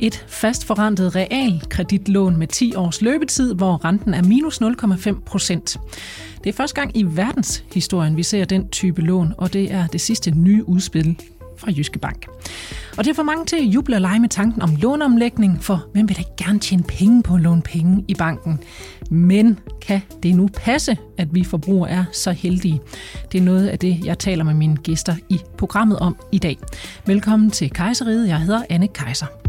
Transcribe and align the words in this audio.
Et 0.00 0.24
fastforrentet 0.28 1.16
realkreditlån 1.16 2.36
med 2.36 2.46
10 2.46 2.74
års 2.74 3.02
løbetid, 3.02 3.54
hvor 3.54 3.84
renten 3.84 4.14
er 4.14 4.22
minus 4.22 4.62
0,5 4.62 5.20
procent. 5.26 5.76
Det 6.44 6.50
er 6.50 6.56
første 6.56 6.74
gang 6.74 6.96
i 6.96 7.02
verdenshistorien, 7.02 8.16
vi 8.16 8.22
ser 8.22 8.44
den 8.44 8.68
type 8.68 9.02
lån, 9.02 9.34
og 9.38 9.52
det 9.52 9.72
er 9.72 9.86
det 9.86 10.00
sidste 10.00 10.30
nye 10.30 10.68
udspil 10.68 11.16
fra 11.56 11.70
Jyske 11.70 11.98
Bank. 11.98 12.26
Og 12.98 13.04
det 13.04 13.16
får 13.16 13.22
mange 13.22 13.46
til 13.46 13.56
at 13.56 13.62
juble 13.62 13.96
og 13.96 14.00
lege 14.00 14.20
med 14.20 14.28
tanken 14.28 14.62
om 14.62 14.76
låneomlægning, 14.76 15.64
for 15.64 15.86
hvem 15.92 16.08
vil 16.08 16.16
da 16.16 16.20
ikke 16.20 16.44
gerne 16.44 16.58
tjene 16.58 16.82
penge 16.82 17.22
på 17.22 17.34
at 17.34 17.40
låne 17.40 17.62
penge 17.62 18.04
i 18.08 18.14
banken? 18.14 18.60
Men 19.10 19.58
kan 19.80 20.00
det 20.22 20.34
nu 20.34 20.48
passe, 20.54 20.96
at 21.16 21.34
vi 21.34 21.44
forbrugere 21.44 21.90
er 21.90 22.04
så 22.12 22.32
heldige? 22.32 22.80
Det 23.32 23.40
er 23.40 23.44
noget 23.44 23.68
af 23.68 23.78
det, 23.78 24.04
jeg 24.04 24.18
taler 24.18 24.44
med 24.44 24.54
mine 24.54 24.76
gæster 24.76 25.14
i 25.28 25.40
programmet 25.56 25.98
om 25.98 26.16
i 26.32 26.38
dag. 26.38 26.58
Velkommen 27.06 27.50
til 27.50 27.70
Kejseriet. 27.70 28.28
Jeg 28.28 28.40
hedder 28.40 28.62
Anne 28.70 28.88
Kejser. 28.88 29.47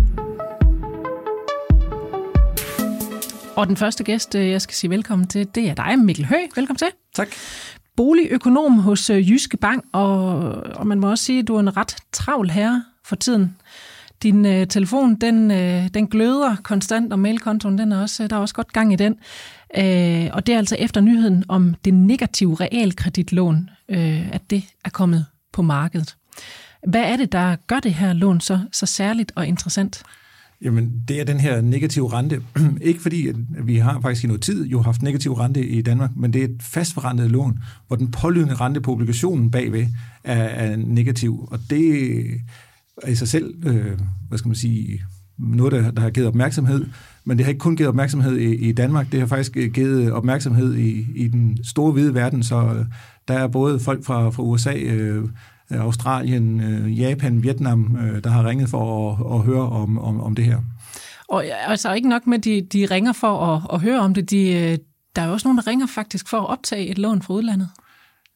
Og 3.60 3.68
den 3.68 3.78
første 3.78 4.04
gæst, 4.04 4.36
øh, 4.36 4.50
jeg 4.50 4.62
skal 4.62 4.76
sige 4.76 4.90
velkommen 4.90 5.28
til, 5.28 5.48
det 5.56 5.70
er 5.70 5.74
dig, 5.74 6.00
Mikkel 6.00 6.26
Høgh. 6.26 6.48
Velkommen 6.56 6.78
til. 6.78 6.88
Tak. 7.16 7.28
Boligøkonom 7.96 8.80
hos 8.80 9.10
øh, 9.10 9.32
Jyske 9.32 9.58
Bank, 9.58 9.86
og, 9.94 10.38
og 10.54 10.88
man 10.88 11.00
må 11.00 11.10
også 11.10 11.24
sige, 11.24 11.40
at 11.40 11.48
du 11.48 11.56
er 11.56 11.60
en 11.60 11.78
ret 11.78 11.96
travl 12.12 12.50
herre 12.50 12.84
for 13.06 13.16
tiden. 13.16 13.56
Din 14.24 14.46
øh, 14.46 14.68
telefon, 14.68 15.16
den, 15.16 15.52
øh, 15.52 15.88
den 15.94 16.08
gløder 16.08 16.56
konstant, 16.64 17.14
og 17.14 17.20
mailkontoen, 17.20 17.78
den 17.78 17.92
er 17.92 18.02
også, 18.02 18.28
der 18.28 18.36
er 18.36 18.40
også 18.40 18.56
godt 18.56 18.74
gang 18.74 18.94
i 18.94 18.96
den. 18.96 19.16
Øh, 19.78 20.30
og 20.34 20.48
det 20.48 20.54
er 20.54 20.58
altså 20.58 20.76
efter 20.80 21.02
nyheden 21.02 21.44
om 21.48 21.76
det 21.86 21.94
negative 21.94 22.56
realkreditlån, 22.56 23.70
øh, 23.90 24.30
at 24.32 24.50
det 24.50 24.64
er 24.86 24.90
kommet 24.90 25.26
på 25.54 25.62
markedet. 25.62 26.16
Hvad 26.88 27.04
er 27.04 27.18
det, 27.18 27.32
der 27.32 27.56
gør 27.68 27.80
det 27.80 27.94
her 27.94 28.14
lån 28.14 28.42
så, 28.42 28.60
så 28.72 28.86
særligt 28.86 29.32
og 29.36 29.48
interessant? 29.48 30.04
Jamen, 30.62 31.04
det 31.08 31.20
er 31.20 31.24
den 31.24 31.40
her 31.40 31.62
negative 31.62 32.14
rente. 32.14 32.42
Ikke 32.82 33.02
fordi, 33.02 33.28
at 33.28 33.36
vi 33.64 33.76
har 33.78 34.02
faktisk 34.02 34.24
i 34.24 34.28
noget 34.28 34.42
tid 34.42 34.68
jo 34.68 34.82
haft 34.82 35.02
negativ 35.02 35.34
rente 35.34 35.68
i 35.68 35.82
Danmark, 35.82 36.12
men 36.16 36.34
det 36.34 36.42
er 36.42 36.46
et 36.46 36.62
fastforrentet 36.62 37.32
lån, 37.32 37.60
hvor 37.88 37.96
den 37.96 38.12
pålydende 38.12 38.56
rente 38.56 38.82
på 38.82 38.92
obligationen 38.92 39.52
bagved 39.52 39.86
er, 40.24 40.44
er 40.44 40.76
negativ. 40.76 41.48
Og 41.52 41.60
det 41.70 42.20
er 43.04 43.08
i 43.08 43.16
sig 43.16 43.28
selv, 43.28 43.68
øh, 43.68 44.00
hvad 44.30 44.38
skal 44.38 44.50
man 44.50 44.56
sige, 44.56 45.02
noget, 45.38 45.72
der, 45.72 45.92
der 45.92 46.02
har 46.02 46.10
givet 46.10 46.28
opmærksomhed. 46.28 46.86
Men 47.26 47.38
det 47.38 47.46
har 47.46 47.50
ikke 47.50 47.60
kun 47.60 47.76
givet 47.76 47.90
opmærksomhed 47.90 48.38
i, 48.38 48.56
i 48.56 48.72
Danmark, 48.72 49.12
det 49.12 49.20
har 49.20 49.28
faktisk 49.28 49.58
øh, 49.58 49.72
givet 49.72 50.12
opmærksomhed 50.12 50.76
i, 50.76 51.06
i 51.16 51.28
den 51.28 51.64
store 51.64 51.92
hvide 51.92 52.14
verden. 52.14 52.44
Så 52.44 52.56
øh, 52.56 52.86
der 53.28 53.34
er 53.34 53.48
både 53.48 53.80
folk 53.80 54.06
fra, 54.06 54.30
fra 54.30 54.44
USA, 54.44 54.74
øh, 54.74 55.24
Øh, 55.24 55.30
Australien, 55.72 56.62
øh, 56.62 57.00
Japan, 57.00 57.44
Vietnam, 57.44 57.98
øh, 58.02 58.24
der 58.24 58.30
har 58.30 58.50
ringet 58.50 58.70
for 58.70 59.12
at, 59.12 59.40
at 59.40 59.46
høre 59.46 59.70
om, 59.70 60.00
om, 60.00 60.22
om 60.22 60.36
det 60.36 60.46
her. 60.46 60.58
Og 61.28 61.46
altså 61.68 61.94
ikke 61.94 62.10
nok 62.10 62.28
med, 62.28 62.38
at 62.38 62.44
de, 62.44 62.62
de 62.62 62.86
ringer 62.86 63.14
for 63.14 63.56
at, 63.56 63.62
at 63.74 63.82
høre 63.82 64.00
om 64.00 64.14
det, 64.14 64.32
de, 64.32 64.78
der 65.16 65.22
er 65.22 65.26
jo 65.26 65.34
også 65.34 65.48
nogen, 65.48 65.58
der 65.58 65.68
ringer 65.68 65.88
faktisk 65.88 66.28
for 66.30 66.38
at 66.38 66.50
optage 66.50 66.88
et 66.88 66.98
lån 66.98 67.22
fra 67.22 67.34
udlandet. 67.34 67.70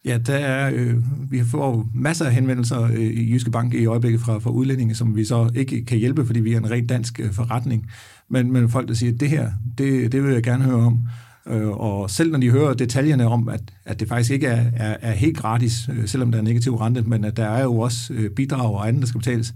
Ja, 0.05 0.17
der 0.17 0.35
er, 0.35 0.71
øh, 0.75 0.95
vi 1.31 1.43
får 1.43 1.89
masser 1.93 2.25
af 2.25 2.33
henvendelser 2.33 2.83
øh, 2.83 2.99
i 2.99 3.33
Jyske 3.33 3.51
Bank 3.51 3.73
i 3.73 3.85
øjeblikket 3.85 4.21
fra, 4.21 4.37
fra 4.39 4.49
udlændinge, 4.49 4.95
som 4.95 5.15
vi 5.15 5.25
så 5.25 5.49
ikke 5.55 5.85
kan 5.85 5.97
hjælpe, 5.97 6.25
fordi 6.25 6.39
vi 6.39 6.53
er 6.53 6.57
en 6.57 6.71
rent 6.71 6.89
dansk 6.89 7.19
øh, 7.19 7.33
forretning. 7.33 7.89
Men, 8.29 8.51
men 8.51 8.69
folk, 8.69 8.87
der 8.87 8.93
siger, 8.93 9.13
at 9.13 9.19
det 9.19 9.29
her, 9.29 9.51
det, 9.77 10.11
det 10.11 10.23
vil 10.23 10.33
jeg 10.33 10.43
gerne 10.43 10.63
høre 10.63 10.85
om. 10.85 10.99
Øh, 11.47 11.67
og 11.67 12.09
selv 12.09 12.31
når 12.31 12.39
de 12.39 12.49
hører 12.49 12.73
detaljerne 12.73 13.27
om, 13.27 13.49
at, 13.49 13.61
at 13.85 13.99
det 13.99 14.07
faktisk 14.07 14.31
ikke 14.31 14.47
er, 14.47 14.65
er, 14.75 14.97
er 15.01 15.11
helt 15.11 15.37
gratis, 15.37 15.89
øh, 15.93 16.07
selvom 16.07 16.31
der 16.31 16.37
er 16.37 16.43
negativ 16.43 16.75
rente, 16.75 17.01
men 17.01 17.23
at 17.23 17.37
der 17.37 17.45
er 17.45 17.63
jo 17.63 17.79
også 17.79 18.13
øh, 18.13 18.29
bidrag 18.29 18.75
og 18.75 18.87
andet, 18.87 19.01
der 19.01 19.07
skal 19.07 19.19
betales, 19.19 19.53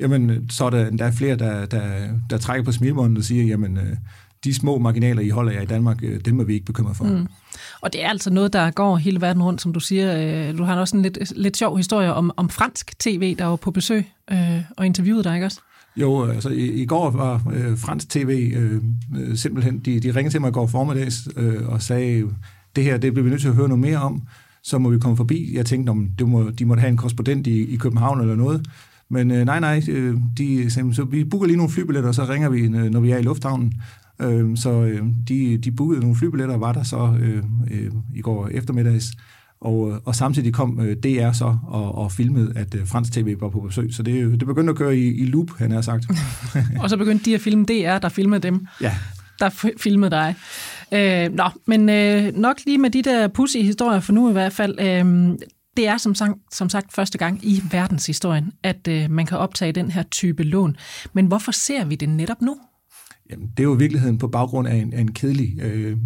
jamen 0.00 0.50
så 0.50 0.64
er 0.64 0.70
der, 0.70 0.90
der 0.90 1.04
er 1.04 1.12
flere, 1.12 1.36
der, 1.36 1.66
der, 1.66 2.08
der 2.30 2.38
trækker 2.38 2.64
på 2.64 2.72
smilbåndet 2.72 3.18
og 3.18 3.24
siger, 3.24 3.44
jamen 3.44 3.76
øh, 3.76 3.96
de 4.44 4.54
små 4.54 4.78
marginaler, 4.78 5.22
I 5.22 5.28
holder 5.28 5.52
jer 5.52 5.60
i 5.60 5.66
Danmark, 5.66 5.98
øh, 6.02 6.20
dem 6.20 6.40
er 6.40 6.44
vi 6.44 6.54
ikke 6.54 6.66
bekymret 6.66 6.96
for. 6.96 7.04
Mm. 7.04 7.26
Og 7.80 7.92
det 7.92 8.04
er 8.04 8.08
altså 8.08 8.30
noget, 8.30 8.52
der 8.52 8.70
går 8.70 8.96
hele 8.96 9.20
verden 9.20 9.42
rundt, 9.42 9.62
som 9.62 9.72
du 9.72 9.80
siger. 9.80 10.16
Øh, 10.48 10.58
du 10.58 10.64
har 10.64 10.80
også 10.80 10.96
en 10.96 11.02
lidt, 11.02 11.32
lidt 11.36 11.56
sjov 11.56 11.76
historie 11.76 12.14
om, 12.14 12.32
om 12.36 12.48
fransk 12.48 12.98
tv, 12.98 13.36
der 13.38 13.44
var 13.44 13.56
på 13.56 13.70
besøg 13.70 14.06
øh, 14.30 14.60
og 14.76 14.86
interviewede 14.86 15.24
dig, 15.24 15.34
ikke 15.34 15.46
også? 15.46 15.60
Jo, 15.96 16.24
altså 16.24 16.48
i, 16.48 16.82
i 16.82 16.86
går 16.86 17.10
var 17.10 17.42
øh, 17.52 17.78
fransk 17.78 18.08
tv 18.08 18.52
øh, 18.56 18.82
øh, 19.16 19.36
simpelthen, 19.36 19.78
de, 19.78 20.00
de 20.00 20.10
ringede 20.10 20.34
til 20.34 20.40
mig 20.40 20.48
i 20.48 20.52
går 20.52 20.66
formiddags 20.66 21.28
øh, 21.36 21.68
og 21.68 21.82
sagde, 21.82 22.24
det 22.76 22.84
her, 22.84 22.96
det 22.96 23.12
bliver 23.12 23.24
vi 23.24 23.30
nødt 23.30 23.40
til 23.40 23.48
at 23.48 23.54
høre 23.54 23.68
noget 23.68 23.80
mere 23.80 23.98
om, 23.98 24.22
så 24.62 24.78
må 24.78 24.90
vi 24.90 24.98
komme 24.98 25.16
forbi. 25.16 25.56
Jeg 25.56 25.66
tænkte, 25.66 25.90
om 25.90 26.08
det 26.18 26.28
må, 26.28 26.50
de 26.50 26.64
måtte 26.64 26.80
have 26.80 26.90
en 26.90 26.96
korrespondent 26.96 27.46
i, 27.46 27.74
i 27.74 27.76
København 27.76 28.20
eller 28.20 28.36
noget. 28.36 28.66
Men 29.08 29.30
øh, 29.30 29.44
nej, 29.44 29.60
nej, 29.60 29.82
øh, 29.88 30.16
de 30.38 30.70
så 30.70 31.06
vi 31.10 31.24
booker 31.24 31.46
lige 31.46 31.56
nogle 31.56 31.72
flybilletter, 31.72 32.08
og 32.08 32.14
så 32.14 32.24
ringer 32.24 32.48
vi, 32.48 32.60
øh, 32.60 32.90
når 32.90 33.00
vi 33.00 33.10
er 33.10 33.18
i 33.18 33.22
lufthavnen. 33.22 33.72
Øh, 34.22 34.56
så 34.56 34.70
øh, 34.70 35.02
de, 35.28 35.58
de 35.58 35.70
bookede 35.70 36.00
nogle 36.00 36.16
flybilletter, 36.16 36.54
og 36.54 36.60
var 36.60 36.72
der 36.72 36.82
så 36.82 37.16
øh, 37.20 37.42
øh, 37.70 37.90
i 38.14 38.20
går 38.20 38.48
eftermiddags. 38.48 39.12
Og, 39.64 39.90
øh, 39.90 39.98
og 40.04 40.14
samtidig 40.14 40.54
kom 40.54 40.80
øh, 40.80 40.96
DR 40.96 41.32
så 41.32 41.56
og, 41.66 41.94
og 41.94 42.12
filmede, 42.12 42.52
at 42.56 42.74
øh, 42.74 42.86
fransk 42.86 43.12
tv 43.12 43.36
var 43.40 43.48
på 43.48 43.60
besøg. 43.60 43.94
Så 43.94 44.02
det, 44.02 44.40
det 44.40 44.46
begyndte 44.46 44.70
at 44.70 44.76
køre 44.76 44.96
i, 44.96 45.14
i 45.14 45.24
loop, 45.24 45.46
han 45.58 45.70
har 45.70 45.80
sagt. 45.80 46.06
og 46.82 46.90
så 46.90 46.96
begyndte 46.96 47.24
de 47.24 47.34
at 47.34 47.40
filme 47.40 47.64
DR, 47.64 47.98
der 47.98 48.08
filmede 48.08 48.40
dem. 48.40 48.66
Ja. 48.80 48.92
Der 49.38 49.70
filmede 49.78 50.10
dig. 50.10 50.34
Øh, 50.92 51.32
nå, 51.32 51.44
men 51.66 51.88
øh, 51.88 52.36
nok 52.36 52.56
lige 52.66 52.78
med 52.78 52.90
de 52.90 53.02
der 53.02 53.28
pussy 53.28 53.56
historier 53.56 54.00
for 54.00 54.12
nu 54.12 54.28
i 54.28 54.32
hvert 54.32 54.52
fald. 54.52 54.80
Øh, 54.80 55.38
det 55.76 55.88
er 55.88 55.96
som 55.96 56.14
sagt, 56.14 56.32
som 56.52 56.68
sagt 56.68 56.92
første 56.92 57.18
gang 57.18 57.40
i 57.42 57.62
verdenshistorien, 57.70 58.52
at 58.62 58.88
øh, 58.88 59.10
man 59.10 59.26
kan 59.26 59.38
optage 59.38 59.72
den 59.72 59.90
her 59.90 60.02
type 60.02 60.42
lån. 60.42 60.76
Men 61.12 61.26
hvorfor 61.26 61.52
ser 61.52 61.84
vi 61.84 61.94
det 61.94 62.08
netop 62.08 62.42
nu? 62.42 62.56
Jamen, 63.30 63.48
det 63.56 63.60
er 63.60 63.64
jo 63.64 63.74
i 63.74 63.78
virkeligheden 63.78 64.18
på 64.18 64.28
baggrund 64.28 64.68
af 64.68 64.74
en, 64.74 64.92
af 64.92 65.00
en, 65.00 65.12
kedelig, 65.12 65.60
øh, 65.62 65.96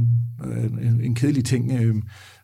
en 1.02 1.14
kedelig 1.14 1.44
ting. 1.44 1.72
Øh, 1.72 1.94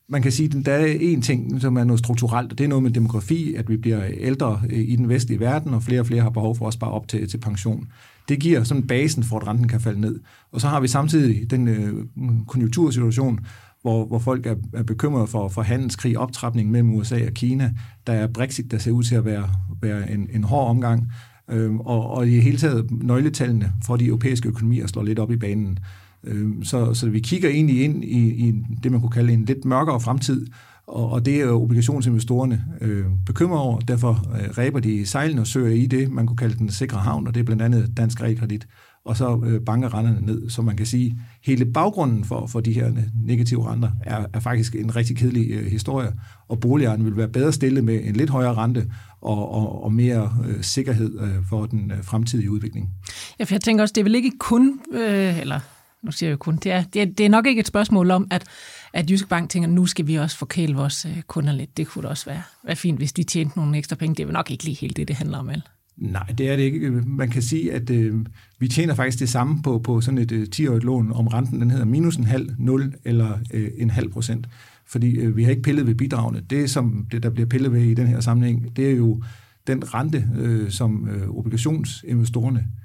man 0.09 0.23
kan 0.23 0.33
sige, 0.33 0.59
at 0.59 0.67
der 0.67 0.73
er 0.73 0.97
en 1.01 1.23
ting, 1.23 1.61
som 1.61 1.77
er 1.77 1.85
noget 1.85 1.99
strukturelt, 1.99 2.53
og 2.53 2.59
det 2.59 2.65
er 2.65 2.69
noget 2.69 2.83
med 2.83 2.91
demografi, 2.91 3.55
at 3.55 3.69
vi 3.69 3.77
bliver 3.77 4.05
ældre 4.05 4.61
øh, 4.71 4.79
i 4.79 4.97
den 4.97 5.09
vestlige 5.09 5.41
verden, 5.41 5.75
og 5.75 5.83
flere 5.83 6.01
og 6.01 6.07
flere 6.07 6.23
har 6.23 6.31
behov 6.31 6.57
for 6.57 6.67
at 6.67 6.75
spare 6.75 6.91
op 6.91 7.09
til, 7.09 7.29
til 7.29 7.39
pension. 7.39 7.89
Det 8.29 8.41
giver 8.41 8.65
sådan 8.65 8.87
basen 8.87 9.25
for, 9.25 9.39
at 9.39 9.47
renten 9.47 9.69
kan 9.69 9.81
falde 9.81 10.01
ned. 10.01 10.21
Og 10.53 10.61
så 10.61 10.69
har 10.69 10.81
vi 10.81 10.89
samtidig 10.89 11.51
den 11.51 11.69
øh, 11.69 12.07
konjunktursituation, 12.47 13.41
hvor, 13.83 14.07
hvor 14.07 14.19
folk 14.19 14.47
er, 14.47 14.55
er 14.73 14.83
bekymrede 14.83 15.27
for, 15.27 15.49
for 15.49 15.63
handelskrig, 15.63 16.19
optrapning 16.19 16.71
mellem 16.71 16.95
USA 16.95 17.27
og 17.27 17.33
Kina. 17.33 17.73
Der 18.07 18.13
er 18.13 18.27
Brexit, 18.27 18.71
der 18.71 18.79
ser 18.79 18.91
ud 18.91 19.03
til 19.03 19.15
at 19.15 19.25
være, 19.25 19.51
være 19.83 20.11
en, 20.11 20.29
en 20.33 20.45
hård 20.45 20.69
omgang. 20.69 21.13
Øhm, 21.51 21.81
og, 21.81 22.11
og 22.11 22.29
i 22.29 22.41
hele 22.41 22.59
taget 22.59 22.91
nøgletallene 22.91 23.73
for 23.87 23.97
de 23.97 24.07
europæiske 24.07 24.49
økonomier 24.49 24.87
slår 24.87 25.03
lidt 25.03 25.19
op 25.19 25.31
i 25.31 25.37
banen. 25.37 25.79
Øh, 26.27 26.51
så, 26.63 26.95
så 26.95 27.09
vi 27.09 27.21
kigger 27.21 27.49
egentlig 27.49 27.85
ind 27.85 28.05
i, 28.05 28.49
i 28.49 28.55
det, 28.83 28.93
man 28.93 29.01
kunne 29.01 29.11
kalde 29.11 29.33
en 29.33 29.45
lidt 29.45 29.65
mørkere 29.65 30.01
fremtid, 30.01 30.47
og, 30.87 31.11
og 31.11 31.27
det 31.27 31.41
er 31.41 31.51
obligationsinvestorerne 31.51 32.65
øh, 32.81 33.05
bekymret 33.27 33.61
over. 33.61 33.79
Derfor 33.81 34.11
øh, 34.11 34.59
ræber 34.59 34.81
de 34.81 35.07
sejlene 35.07 35.41
og 35.41 35.47
søger 35.47 35.75
i 35.75 35.87
det, 35.87 36.11
man 36.11 36.27
kunne 36.27 36.37
kalde 36.37 36.59
den 36.59 36.71
sikre 36.71 36.99
havn, 36.99 37.27
og 37.27 37.35
det 37.35 37.41
er 37.41 37.45
blandt 37.45 37.63
andet 37.63 37.97
dansk 37.97 38.23
realkredit. 38.23 38.67
Og 39.05 39.17
så 39.17 39.41
øh, 39.47 39.61
banker 39.61 39.95
renterne 39.95 40.27
ned, 40.27 40.51
så 40.51 40.63
man 40.63 40.77
kan 40.77 40.87
sige, 40.87 41.19
hele 41.45 41.65
baggrunden 41.65 42.25
for, 42.25 42.47
for 42.47 42.61
de 42.61 42.73
her 42.73 42.93
negative 43.25 43.71
renter 43.71 43.91
er, 44.03 44.27
er 44.33 44.41
faktisk 44.41 44.75
en 44.75 44.97
rigtig 44.97 45.17
kedelig 45.17 45.51
øh, 45.51 45.67
historie, 45.67 46.13
og 46.49 46.61
boligejerne 46.61 47.05
vil 47.05 47.17
være 47.17 47.29
bedre 47.29 47.53
stillet 47.53 47.85
med 47.85 48.01
en 48.05 48.17
lidt 48.17 48.31
højere 48.31 48.55
rente 48.55 48.91
og, 49.21 49.53
og, 49.55 49.85
og 49.85 49.93
mere 49.93 50.33
øh, 50.49 50.63
sikkerhed 50.63 51.21
øh, 51.21 51.47
for 51.49 51.67
den 51.67 51.91
øh, 51.91 52.05
fremtidige 52.05 52.51
udvikling. 52.51 52.91
Ja, 53.39 53.45
for 53.45 53.55
jeg 53.55 53.61
tænker 53.61 53.83
også, 53.83 53.93
det 53.93 54.01
er 54.01 54.05
vel 54.05 54.15
ikke 54.15 54.33
kun, 54.39 54.81
øh, 54.95 55.41
eller 55.41 55.61
nu 56.05 56.11
siger 56.11 56.29
jeg 56.29 56.33
jo 56.33 56.37
kun, 56.37 56.57
det 56.57 56.73
er, 56.73 56.83
det 56.83 57.03
er, 57.03 57.07
det 57.07 57.27
er 57.27 57.31
nok 57.31 57.47
ikke 57.47 57.61
et 57.61 57.67
spørgsmål 57.67 58.11
om, 58.11 58.27
at, 58.31 58.45
at 58.93 59.11
Jyske 59.11 59.29
Bank 59.29 59.51
tænker, 59.51 59.69
nu 59.69 59.87
skal 59.87 60.07
vi 60.07 60.15
også 60.15 60.37
forkæle 60.37 60.75
vores 60.75 61.05
øh, 61.05 61.23
kunder 61.23 61.53
lidt. 61.53 61.77
Det 61.77 61.87
kunne 61.87 62.03
da 62.03 62.09
også 62.09 62.27
være, 62.27 62.43
være 62.65 62.77
fint, 62.77 62.99
hvis 62.99 63.13
de 63.13 63.23
tjente 63.23 63.59
nogle 63.59 63.79
ekstra 63.79 63.97
penge. 63.97 64.15
Det 64.15 64.23
er 64.23 64.27
jo 64.27 64.33
nok 64.33 64.51
ikke 64.51 64.65
lige 64.65 64.77
helt 64.81 64.97
det, 64.97 65.09
det 65.09 65.17
handler 65.17 65.39
om, 65.39 65.49
vel? 65.49 65.63
Nej, 65.97 66.27
det 66.39 66.51
er 66.51 66.57
det 66.57 66.63
ikke. 66.63 66.79
Øh, 66.79 67.07
man 67.07 67.31
kan 67.31 67.43
sige, 67.43 67.73
at 67.73 67.91
øh, 67.91 68.27
vi 68.59 68.69
tjener 68.69 68.95
faktisk 68.95 69.19
det 69.19 69.29
samme 69.29 69.63
på, 69.63 69.79
på 69.79 70.01
sådan 70.01 70.19
et 70.19 70.33
øh, 70.33 70.47
10-årigt 70.57 70.85
lån, 70.85 71.13
om 71.13 71.27
renten 71.27 71.61
den 71.61 71.71
hedder 71.71 71.85
minus 71.85 72.17
en 72.17 72.25
halv, 72.25 72.51
0 72.59 72.95
eller 73.05 73.39
øh, 73.53 73.71
en 73.79 73.91
halv 73.91 74.11
procent. 74.11 74.49
Fordi 74.87 75.11
øh, 75.11 75.37
vi 75.37 75.45
har 75.45 75.51
ikke 75.51 75.63
pillet 75.63 75.87
ved 75.87 75.95
bidragene. 75.95 76.41
Det, 76.51 76.71
som 76.71 77.07
det, 77.13 77.23
der 77.23 77.31
bliver 77.31 77.47
pillet 77.47 77.73
ved 77.73 77.83
i 77.83 77.95
den 77.95 78.07
her 78.07 78.21
sammenhæng, 78.21 78.77
det 78.77 78.91
er 78.91 78.97
jo 78.97 79.23
den 79.67 79.95
rente, 79.95 80.29
øh, 80.37 80.71
som 80.71 81.09
øh, 81.09 81.29
obligationsinvestorerne 81.29 82.59
øh, 82.59 82.84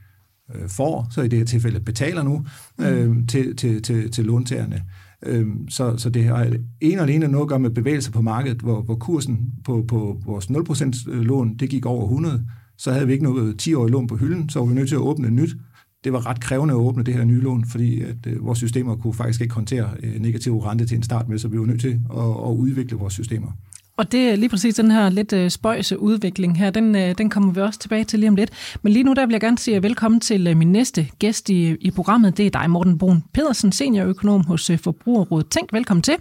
får, 0.68 1.08
så 1.12 1.22
i 1.22 1.28
det 1.28 1.40
her 1.40 1.46
tilfælde 1.46 1.80
betaler 1.80 2.24
nu 2.24 2.46
øh, 2.82 3.10
mm. 3.10 3.28
til, 3.28 3.56
til, 3.56 3.82
til, 3.82 4.12
til 4.12 4.26
låntagerne. 4.26 4.84
Øh, 5.26 5.48
så, 5.70 5.98
så 5.98 6.10
det 6.10 6.24
har 6.24 6.54
en 6.82 7.00
og 7.00 7.04
alene 7.04 7.28
noget 7.28 7.44
at 7.44 7.50
gøre 7.50 7.60
med 7.60 7.70
bevægelser 7.70 8.12
på 8.12 8.22
markedet, 8.22 8.58
hvor, 8.58 8.82
hvor 8.82 8.96
kursen 8.96 9.54
på, 9.66 9.86
på 9.88 10.22
vores 10.26 10.46
0% 10.46 11.12
lån, 11.12 11.56
det 11.58 11.70
gik 11.70 11.86
over 11.86 12.04
100, 12.04 12.46
så 12.78 12.92
havde 12.92 13.08
vi 13.08 13.14
ikke 13.14 13.26
noget 13.26 13.68
10-årig 13.68 13.92
lån 13.92 14.08
på 14.08 14.16
hylden, 14.16 14.50
så 14.50 14.60
var 14.60 14.66
vi 14.66 14.74
nødt 14.74 14.88
til 14.88 14.96
at 14.96 15.02
åbne 15.02 15.30
nyt. 15.30 15.56
Det 16.04 16.14
var 16.14 16.28
ret 16.28 16.40
krævende 16.40 16.74
at 16.74 16.78
åbne 16.78 17.04
det 17.04 17.14
her 17.14 17.24
nye 17.24 17.42
lån, 17.42 17.66
fordi 17.66 18.02
at, 18.02 18.28
øh, 18.28 18.46
vores 18.46 18.58
systemer 18.58 18.96
kunne 18.96 19.14
faktisk 19.14 19.42
ikke 19.42 19.54
håndtere 19.54 19.90
øh, 20.04 20.22
negativ 20.22 20.58
rente 20.58 20.86
til 20.86 20.98
en 20.98 21.04
start 21.04 21.30
med, 21.30 21.38
så 21.38 21.48
vi 21.48 21.60
var 21.60 21.66
nødt 21.66 21.82
til 21.82 22.00
at, 22.18 22.24
at 22.24 22.56
udvikle 22.58 22.98
vores 22.98 23.14
systemer. 23.14 23.52
Og 24.00 24.12
det 24.12 24.30
er 24.30 24.36
lige 24.36 24.50
præcis 24.50 24.76
den 24.76 24.92
her 24.92 25.10
lidt 25.10 25.34
øh, 25.34 25.50
spøjse 25.50 26.00
udvikling 26.00 26.58
her, 26.58 26.70
den, 26.70 26.96
øh, 26.96 27.18
den 27.18 27.30
kommer 27.30 27.54
vi 27.54 27.62
også 27.62 27.80
tilbage 27.80 28.04
til 28.04 28.20
lige 28.20 28.30
om 28.30 28.36
lidt. 28.36 28.78
Men 28.82 28.94
lige 28.94 29.04
nu 29.04 29.14
der 29.14 29.26
vil 29.26 29.34
jeg 29.34 29.42
gerne 29.42 29.58
sige 29.58 29.84
velkommen 29.84 30.20
til 30.20 30.48
øh, 30.48 30.58
min 30.58 30.72
næste 30.72 31.08
gæst 31.20 31.50
i, 31.50 31.76
i 31.76 31.92
programmet. 31.92 32.38
Det 32.38 32.46
er 32.46 32.50
dig, 32.50 32.70
Morten 32.70 32.98
Brun 32.98 33.24
Pedersen, 33.34 33.72
seniorøkonom 33.72 34.46
hos 34.46 34.72
Forbrugerrådet. 34.84 35.50
Tænk, 35.50 35.74
velkommen 35.74 36.02
til. 36.02 36.16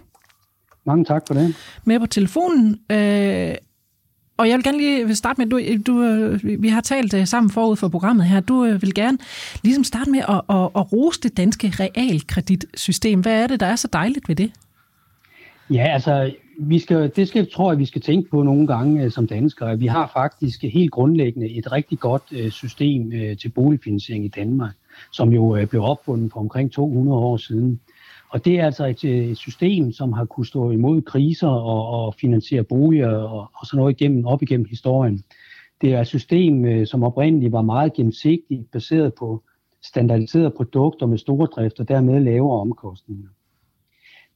Mange 0.85 1.05
tak 1.05 1.23
for 1.27 1.33
det. 1.33 1.55
Med 1.85 1.99
på 1.99 2.05
telefonen. 2.05 2.79
Øh, 2.91 3.55
og 4.37 4.49
jeg 4.49 4.57
vil 4.57 4.63
gerne 4.63 4.77
lige 4.77 5.15
starte 5.15 5.41
med, 5.41 5.47
du, 5.47 5.59
du, 5.87 6.37
vi 6.59 6.67
har 6.69 6.81
talt 6.81 7.29
sammen 7.29 7.49
forud 7.49 7.75
for 7.75 7.87
programmet 7.87 8.25
her. 8.25 8.39
Du 8.39 8.63
vil 8.63 8.93
gerne 8.93 9.17
ligesom 9.63 9.83
starte 9.83 10.11
med 10.11 10.19
at, 10.19 10.41
at, 10.49 10.69
at 10.75 10.93
rose 10.93 11.21
det 11.21 11.37
danske 11.37 11.73
realkreditsystem. 11.79 13.19
Hvad 13.19 13.43
er 13.43 13.47
det, 13.47 13.59
der 13.59 13.65
er 13.65 13.75
så 13.75 13.87
dejligt 13.93 14.29
ved 14.29 14.35
det? 14.35 14.51
Ja, 15.69 15.93
altså, 15.93 16.31
vi 16.61 16.79
skal, 16.79 17.11
det 17.15 17.27
skal, 17.27 17.51
tror 17.51 17.71
jeg, 17.71 17.79
vi 17.79 17.85
skal 17.85 18.01
tænke 18.01 18.29
på 18.29 18.43
nogle 18.43 18.67
gange 18.67 19.03
øh, 19.03 19.11
som 19.11 19.27
danskere. 19.27 19.79
Vi 19.79 19.87
har 19.87 20.11
faktisk 20.13 20.61
helt 20.63 20.91
grundlæggende 20.91 21.49
et 21.49 21.71
rigtig 21.71 21.99
godt 21.99 22.23
øh, 22.31 22.51
system 22.51 23.13
øh, 23.13 23.37
til 23.37 23.49
boligfinansiering 23.49 24.25
i 24.25 24.27
Danmark, 24.27 24.73
som 25.11 25.29
jo 25.29 25.67
blev 25.69 25.83
opfundet 25.83 26.31
for 26.31 26.39
omkring 26.39 26.71
200 26.71 27.19
år 27.19 27.37
siden. 27.37 27.79
Og 28.29 28.45
det 28.45 28.59
er 28.59 28.65
altså 28.65 28.85
et, 28.85 29.37
system, 29.37 29.91
som 29.91 30.13
har 30.13 30.25
kunnet 30.25 30.47
stå 30.47 30.71
imod 30.71 31.01
kriser 31.01 31.47
og, 31.47 31.87
og 31.87 32.15
finansiere 32.15 32.63
boliger 32.63 33.15
og, 33.17 33.49
og 33.53 33.67
sådan 33.67 33.77
noget 33.77 34.01
igennem, 34.01 34.25
op 34.25 34.41
igennem 34.41 34.65
historien. 34.69 35.23
Det 35.81 35.93
er 35.93 36.01
et 36.01 36.07
system, 36.07 36.85
som 36.85 37.03
oprindeligt 37.03 37.51
var 37.51 37.61
meget 37.61 37.93
gennemsigtigt, 37.93 38.71
baseret 38.71 39.13
på 39.13 39.43
standardiserede 39.83 40.51
produkter 40.51 41.05
med 41.05 41.17
store 41.17 41.47
drift 41.47 41.79
og 41.79 41.87
dermed 41.87 42.19
lavere 42.19 42.61
omkostninger. 42.61 43.29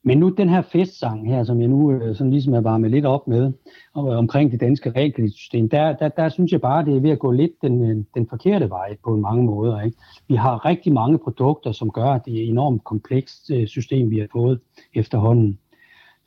Men 0.05 0.17
nu 0.17 0.29
den 0.29 0.49
her 0.49 0.61
festsang 0.61 1.27
her, 1.27 1.43
som 1.43 1.61
jeg 1.61 1.67
nu 1.67 1.91
øh, 1.91 2.15
sådan 2.15 2.31
ligesom 2.31 2.53
er 2.53 2.61
varmet 2.61 2.91
lidt 2.91 3.05
op 3.05 3.27
med, 3.27 3.51
og, 3.93 4.11
øh, 4.11 4.17
omkring 4.17 4.51
det 4.51 4.59
danske 4.59 4.91
realkreditsystem, 4.91 5.69
der, 5.69 5.93
der, 5.93 6.09
der 6.09 6.29
synes 6.29 6.51
jeg 6.51 6.61
bare, 6.61 6.85
det 6.85 6.95
er 6.95 6.99
ved 6.99 7.09
at 7.09 7.19
gå 7.19 7.31
lidt 7.31 7.51
den, 7.61 7.89
øh, 7.89 8.05
den 8.15 8.27
forkerte 8.29 8.69
vej 8.69 8.97
på 9.03 9.15
mange 9.15 9.43
måder. 9.43 9.81
Ikke? 9.81 9.97
Vi 10.27 10.35
har 10.35 10.65
rigtig 10.65 10.93
mange 10.93 11.17
produkter, 11.17 11.71
som 11.71 11.91
gør, 11.91 12.05
at 12.05 12.21
det 12.25 12.33
er 12.33 12.43
et 12.43 12.49
enormt 12.49 12.83
komplekst 12.83 13.51
øh, 13.51 13.67
system, 13.67 14.09
vi 14.11 14.19
har 14.19 14.27
fået 14.31 14.59
efterhånden. 14.93 15.59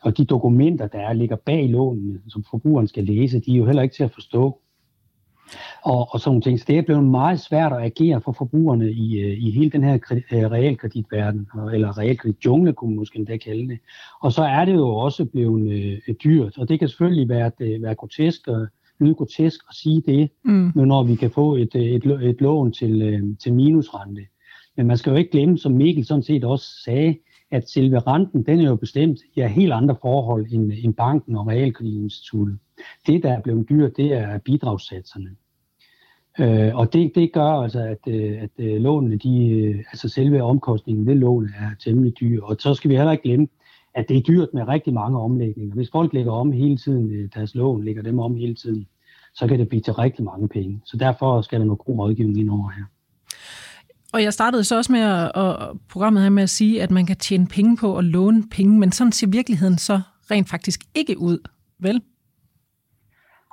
Og 0.02 0.18
de 0.18 0.24
dokumenter, 0.24 0.86
der 0.86 0.98
er, 0.98 1.12
ligger 1.12 1.36
bag 1.36 1.68
lånene, 1.68 2.20
som 2.28 2.44
forbrugeren 2.50 2.88
skal 2.88 3.04
læse, 3.04 3.40
de 3.40 3.52
er 3.52 3.58
jo 3.58 3.66
heller 3.66 3.82
ikke 3.82 3.94
til 3.94 4.04
at 4.04 4.14
forstå 4.14 4.60
og, 5.82 6.14
og 6.14 6.20
sådan 6.20 6.40
ting. 6.40 6.58
Så 6.58 6.64
det 6.68 6.78
er 6.78 6.82
blevet 6.82 7.04
meget 7.04 7.40
svært 7.40 7.72
at 7.72 7.82
agere 7.82 8.20
for 8.20 8.32
forbrugerne 8.32 8.90
i, 8.90 9.20
øh, 9.20 9.38
i 9.38 9.50
hele 9.50 9.70
den 9.70 9.84
her 9.84 9.94
øh, 10.32 10.50
realkreditverden, 10.50 11.48
eller 11.72 11.98
realkreditjungle, 11.98 12.72
kunne 12.72 12.90
man 12.90 12.98
måske 12.98 13.18
endda 13.18 13.36
kalde 13.36 13.68
det. 13.68 13.78
Og 14.20 14.32
så 14.32 14.42
er 14.42 14.64
det 14.64 14.74
jo 14.74 14.88
også 14.88 15.24
blevet 15.24 15.72
øh, 15.72 16.14
dyrt, 16.24 16.58
og 16.58 16.68
det 16.68 16.78
kan 16.78 16.88
selvfølgelig 16.88 17.28
være, 17.28 17.50
det, 17.58 17.82
være 17.82 17.94
grotesk 17.94 18.48
og 18.48 18.66
lyde 19.00 19.14
grotesk 19.14 19.60
at 19.68 19.74
sige 19.74 20.02
det, 20.06 20.30
mm. 20.44 20.72
nu 20.74 20.84
når 20.84 21.02
vi 21.02 21.14
kan 21.14 21.30
få 21.30 21.54
et, 21.54 21.74
et, 21.74 22.04
et 22.04 22.40
lån 22.40 22.72
til, 22.72 23.02
øh, 23.02 23.22
til 23.42 23.54
minusrente. 23.54 24.26
Men 24.76 24.86
man 24.86 24.96
skal 24.96 25.10
jo 25.10 25.16
ikke 25.16 25.30
glemme, 25.30 25.58
som 25.58 25.72
Mikkel 25.72 26.06
sådan 26.06 26.22
set 26.22 26.44
også 26.44 26.66
sagde, 26.84 27.16
at 27.50 27.70
selve 27.70 27.98
renten, 27.98 28.42
den 28.42 28.60
er 28.60 28.64
jo 28.64 28.76
bestemt 28.76 29.18
i 29.18 29.30
ja, 29.36 29.46
helt 29.46 29.72
andre 29.72 29.96
forhold 30.02 30.46
end, 30.52 30.72
end 30.82 30.94
banken 30.94 31.36
og 31.36 31.46
realkreditinstituttet. 31.46 32.58
Det, 33.06 33.22
der 33.22 33.32
er 33.32 33.40
blevet 33.40 33.68
dyrt, 33.68 33.96
det 33.96 34.12
er 34.12 34.38
bidragssatserne. 34.38 35.30
Øh, 36.40 36.76
og 36.76 36.92
det, 36.92 37.12
det 37.14 37.32
gør 37.32 37.62
altså, 37.62 37.80
at, 37.80 37.98
øh, 38.08 38.42
at 38.42 38.50
øh, 38.58 38.80
lånene, 38.80 39.16
de, 39.16 39.48
øh, 39.48 39.78
altså 39.78 40.08
selve 40.08 40.42
omkostningen 40.42 41.06
ved 41.06 41.14
lånet 41.14 41.50
er 41.58 41.70
temmelig 41.84 42.12
dyr. 42.20 42.42
Og 42.42 42.56
så 42.58 42.74
skal 42.74 42.90
vi 42.90 42.96
heller 42.96 43.12
ikke 43.12 43.22
glemme, 43.22 43.48
at 43.94 44.08
det 44.08 44.16
er 44.16 44.20
dyrt 44.20 44.48
med 44.54 44.68
rigtig 44.68 44.94
mange 44.94 45.20
omlægninger. 45.20 45.74
Hvis 45.74 45.90
folk 45.92 46.12
lægger 46.12 46.32
om 46.32 46.52
hele 46.52 46.76
tiden, 46.76 47.30
deres 47.34 47.54
lån 47.54 47.84
lægger 47.84 48.02
dem 48.02 48.18
om 48.18 48.36
hele 48.36 48.54
tiden, 48.54 48.86
så 49.34 49.46
kan 49.46 49.58
det 49.58 49.68
blive 49.68 49.82
til 49.82 49.92
rigtig 49.92 50.24
mange 50.24 50.48
penge. 50.48 50.80
Så 50.84 50.96
derfor 50.96 51.40
skal 51.40 51.60
der 51.60 51.64
noget 51.64 51.78
god 51.78 51.98
rådgivning 51.98 52.38
ind 52.38 52.50
over 52.50 52.70
her. 52.70 52.84
Og 54.12 54.22
jeg 54.22 54.32
startede 54.32 54.64
så 54.64 54.76
også 54.76 54.92
med 54.92 55.00
at, 55.00 55.32
at 55.34 55.56
programmet 55.88 56.22
her 56.22 56.30
med 56.30 56.42
at 56.42 56.50
sige, 56.50 56.82
at 56.82 56.90
man 56.90 57.06
kan 57.06 57.16
tjene 57.16 57.46
penge 57.46 57.76
på 57.76 57.98
at 57.98 58.04
låne 58.04 58.44
penge, 58.50 58.78
men 58.78 58.92
sådan 58.92 59.12
ser 59.12 59.26
virkeligheden 59.26 59.78
så 59.78 60.00
rent 60.30 60.48
faktisk 60.48 60.80
ikke 60.94 61.18
ud, 61.18 61.38
vel? 61.78 62.02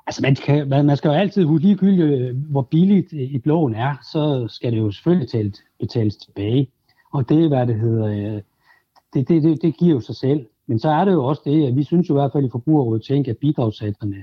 Altså, 0.08 0.22
man 0.22 0.36
skal, 0.36 0.68
man, 0.68 0.86
man 0.86 0.98
skal 0.98 1.08
jo 1.08 1.14
altid 1.14 1.44
huske 1.44 1.66
ligegyldigt, 1.66 2.36
hvor 2.36 2.62
billigt 2.62 3.14
et 3.14 3.42
lån 3.46 3.76
er, 3.76 3.96
så 4.12 4.48
skal 4.50 4.72
det 4.72 4.78
jo 4.78 4.92
selvfølgelig 4.92 5.30
talt, 5.30 5.60
betales 5.80 6.16
tilbage. 6.16 6.70
Og 7.12 7.30
det, 7.30 7.48
hvad 7.48 7.68
det 7.68 7.76
hedder, 7.76 8.06
øh, 8.06 8.42
det, 9.14 9.28
det, 9.28 9.44
det, 9.44 9.62
det 9.62 9.78
giver 9.78 9.94
jo 9.94 10.00
sig 10.00 10.16
selv. 10.16 10.46
Men 10.68 10.80
så 10.80 10.90
er 10.90 11.06
det 11.06 11.12
jo 11.12 11.26
også 11.26 11.42
det, 11.46 11.68
at 11.68 11.76
vi 11.76 11.84
synes 11.84 12.10
jo 12.10 12.14
i 12.14 12.20
hvert 12.20 12.32
fald 12.32 12.46
i 12.46 12.50
Forbrugerrådet 12.52 13.04
tænke, 13.04 13.32
at 13.32 13.38
bidragssatserne, 13.38 14.16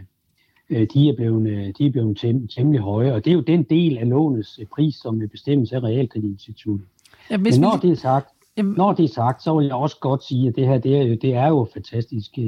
øh, 0.71 0.87
de 0.95 1.09
er 1.09 1.17
blevet, 1.17 1.51
øh, 1.51 1.75
de 1.79 1.87
er 1.87 1.91
blevet 1.91 2.17
tem, 2.17 2.49
temmelig 2.49 2.81
høje. 2.81 3.15
Og 3.15 3.25
det 3.25 3.31
er 3.31 3.35
jo 3.35 3.41
den 3.41 3.63
del 3.63 3.99
af 3.99 4.09
lånets 4.09 4.61
pris, 4.75 4.95
som 4.95 5.23
bestemmes 5.33 5.73
af 5.73 5.83
realkreditinstituttet. 5.83 6.87
Ja, 7.31 7.37
Men 7.37 7.61
når 7.61 7.79
det 7.83 7.91
er 7.91 7.97
sagt, 7.97 8.29
Jamen... 8.57 8.75
når 8.77 8.93
det 8.93 9.05
er 9.05 9.09
sagt, 9.09 9.43
så 9.43 9.55
vil 9.55 9.67
jeg 9.67 9.75
også 9.75 9.97
godt 10.01 10.25
sige, 10.25 10.49
at 10.49 10.57
det 10.57 10.67
her, 10.67 10.79
det 10.79 10.97
er 10.97 11.03
jo, 11.03 11.15
det 11.15 11.35
er 11.35 11.49
jo 11.49 11.69
fantastisk 11.73 12.39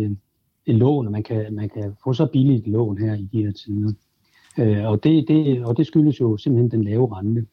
et 0.67 0.75
lån, 0.75 1.07
og 1.07 1.13
man 1.13 1.23
kan, 1.23 1.55
man 1.55 1.69
kan 1.69 1.93
få 2.05 2.13
så 2.13 2.27
billigt 2.27 2.67
et 2.67 2.73
lån 2.73 2.99
her 2.99 3.15
i 3.15 3.29
de 3.33 3.43
her 3.43 3.53
tider. 3.53 3.93
Øh, 4.59 4.85
og, 4.85 5.05
det, 5.05 5.25
det, 5.29 5.65
og 5.65 5.77
det 5.77 5.87
skyldes 5.87 6.21
jo 6.21 6.37
simpelthen 6.37 6.71
den 6.71 6.85
lave 6.85 7.19
rente. 7.19 7.47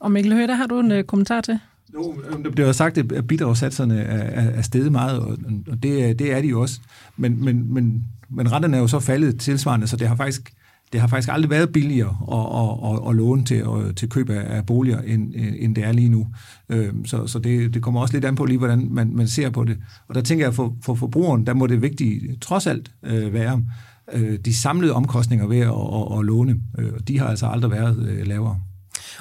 Og 0.00 0.12
Mikkel 0.12 0.34
Høgh, 0.34 0.48
der 0.48 0.54
har 0.54 0.66
du 0.66 0.80
en 0.80 0.92
uh, 0.92 1.02
kommentar 1.02 1.40
til? 1.40 1.58
Jo, 1.94 2.14
det 2.44 2.54
bliver 2.54 2.72
sagt, 2.72 2.98
at 2.98 3.26
bidragssatserne 3.26 4.00
er, 4.00 4.50
er 4.50 4.62
steget 4.62 4.92
meget, 4.92 5.20
og 5.68 5.82
det, 5.82 6.18
det 6.18 6.32
er 6.32 6.40
de 6.40 6.48
jo 6.48 6.60
også. 6.60 6.80
Men, 7.16 7.44
men, 7.44 7.74
men, 7.74 8.04
men 8.28 8.52
renterne 8.52 8.76
er 8.76 8.80
jo 8.80 8.86
så 8.86 9.00
faldet 9.00 9.40
tilsvarende, 9.40 9.86
så 9.86 9.96
det 9.96 10.08
har 10.08 10.16
faktisk 10.16 10.52
det 10.92 11.00
har 11.00 11.08
faktisk 11.08 11.32
aldrig 11.32 11.50
været 11.50 11.72
billigere 11.72 12.16
at, 12.32 12.38
at, 12.60 12.92
at, 12.92 13.08
at 13.08 13.16
låne 13.16 13.44
til, 13.44 13.54
at, 13.54 13.96
til 13.96 14.08
køb 14.08 14.30
af 14.30 14.66
boliger, 14.66 15.00
end, 15.00 15.34
end 15.58 15.74
det 15.74 15.84
er 15.84 15.92
lige 15.92 16.08
nu. 16.08 16.26
Øhm, 16.68 17.04
så, 17.04 17.26
så 17.26 17.38
det, 17.38 17.74
det 17.74 17.82
kommer 17.82 18.00
også 18.00 18.14
lidt 18.14 18.24
an 18.24 18.34
på 18.34 18.44
lige, 18.44 18.58
hvordan 18.58 18.88
man, 18.90 19.16
man 19.16 19.28
ser 19.28 19.50
på 19.50 19.64
det. 19.64 19.78
Og 20.08 20.14
der 20.14 20.20
tænker 20.20 20.46
jeg, 20.46 20.54
for, 20.54 20.76
for 20.82 20.94
forbrugeren, 20.94 21.46
der 21.46 21.54
må 21.54 21.66
det 21.66 21.82
vigtige 21.82 22.36
trods 22.40 22.66
alt 22.66 22.90
øh, 23.02 23.32
være 23.32 23.62
øh, 24.12 24.38
de 24.38 24.56
samlede 24.56 24.92
omkostninger 24.92 25.46
ved 25.46 25.58
at, 25.58 25.68
at, 25.68 26.18
at 26.18 26.24
låne. 26.24 26.60
Øh, 26.78 26.92
de 27.08 27.18
har 27.18 27.26
altså 27.26 27.46
aldrig 27.46 27.70
været 27.70 28.08
øh, 28.08 28.26
lavere. 28.26 28.60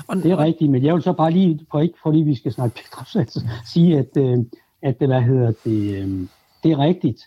Og 0.07 0.15
det 0.15 0.31
er 0.31 0.37
rigtigt, 0.37 0.71
men 0.71 0.85
jeg 0.85 0.93
vil 0.93 1.03
så 1.03 1.13
bare 1.13 1.31
lige, 1.31 1.59
for 1.71 1.79
ikke 1.79 1.95
fordi 2.03 2.19
vi 2.19 2.35
skal 2.35 2.51
snakke 2.51 2.75
bidragssats, 2.75 3.37
sige, 3.73 3.97
at, 3.97 4.17
øh, 4.17 4.37
at 4.81 4.95
hvad 4.97 5.21
hedder 5.21 5.51
det, 5.65 6.03
øh, 6.03 6.27
det 6.63 6.71
er 6.71 6.77
rigtigt. 6.77 7.21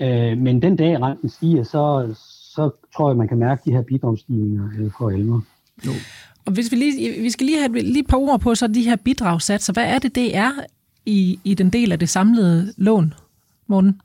Øh, 0.00 0.38
men 0.38 0.62
den 0.62 0.76
dag 0.76 1.02
renten 1.02 1.28
stiger, 1.28 1.64
så, 1.64 2.14
så 2.54 2.70
tror 2.96 3.10
jeg, 3.10 3.16
man 3.16 3.28
kan 3.28 3.38
mærke 3.38 3.62
de 3.64 3.72
her 3.72 3.82
bidragsstigninger 3.82 4.68
øh, 4.78 4.90
for 4.98 5.10
alvor. 5.10 5.42
Jo. 5.86 5.92
Og 6.46 6.52
hvis 6.52 6.72
vi, 6.72 6.76
lige, 6.76 7.22
vi 7.22 7.30
skal 7.30 7.46
lige 7.46 7.58
have 7.58 7.72
lige 7.72 8.00
et 8.00 8.06
par 8.06 8.16
ord 8.16 8.40
på 8.40 8.54
så 8.54 8.66
de 8.66 8.82
her 8.82 8.96
bidragssatser. 8.96 9.72
Hvad 9.72 9.84
er 9.84 9.98
det, 9.98 10.14
det 10.14 10.36
er 10.36 10.50
i, 11.06 11.40
i 11.44 11.54
den 11.54 11.70
del 11.70 11.92
af 11.92 11.98
det 11.98 12.08
samlede 12.08 12.72
lån, 12.76 13.14
Morten? 13.66 14.00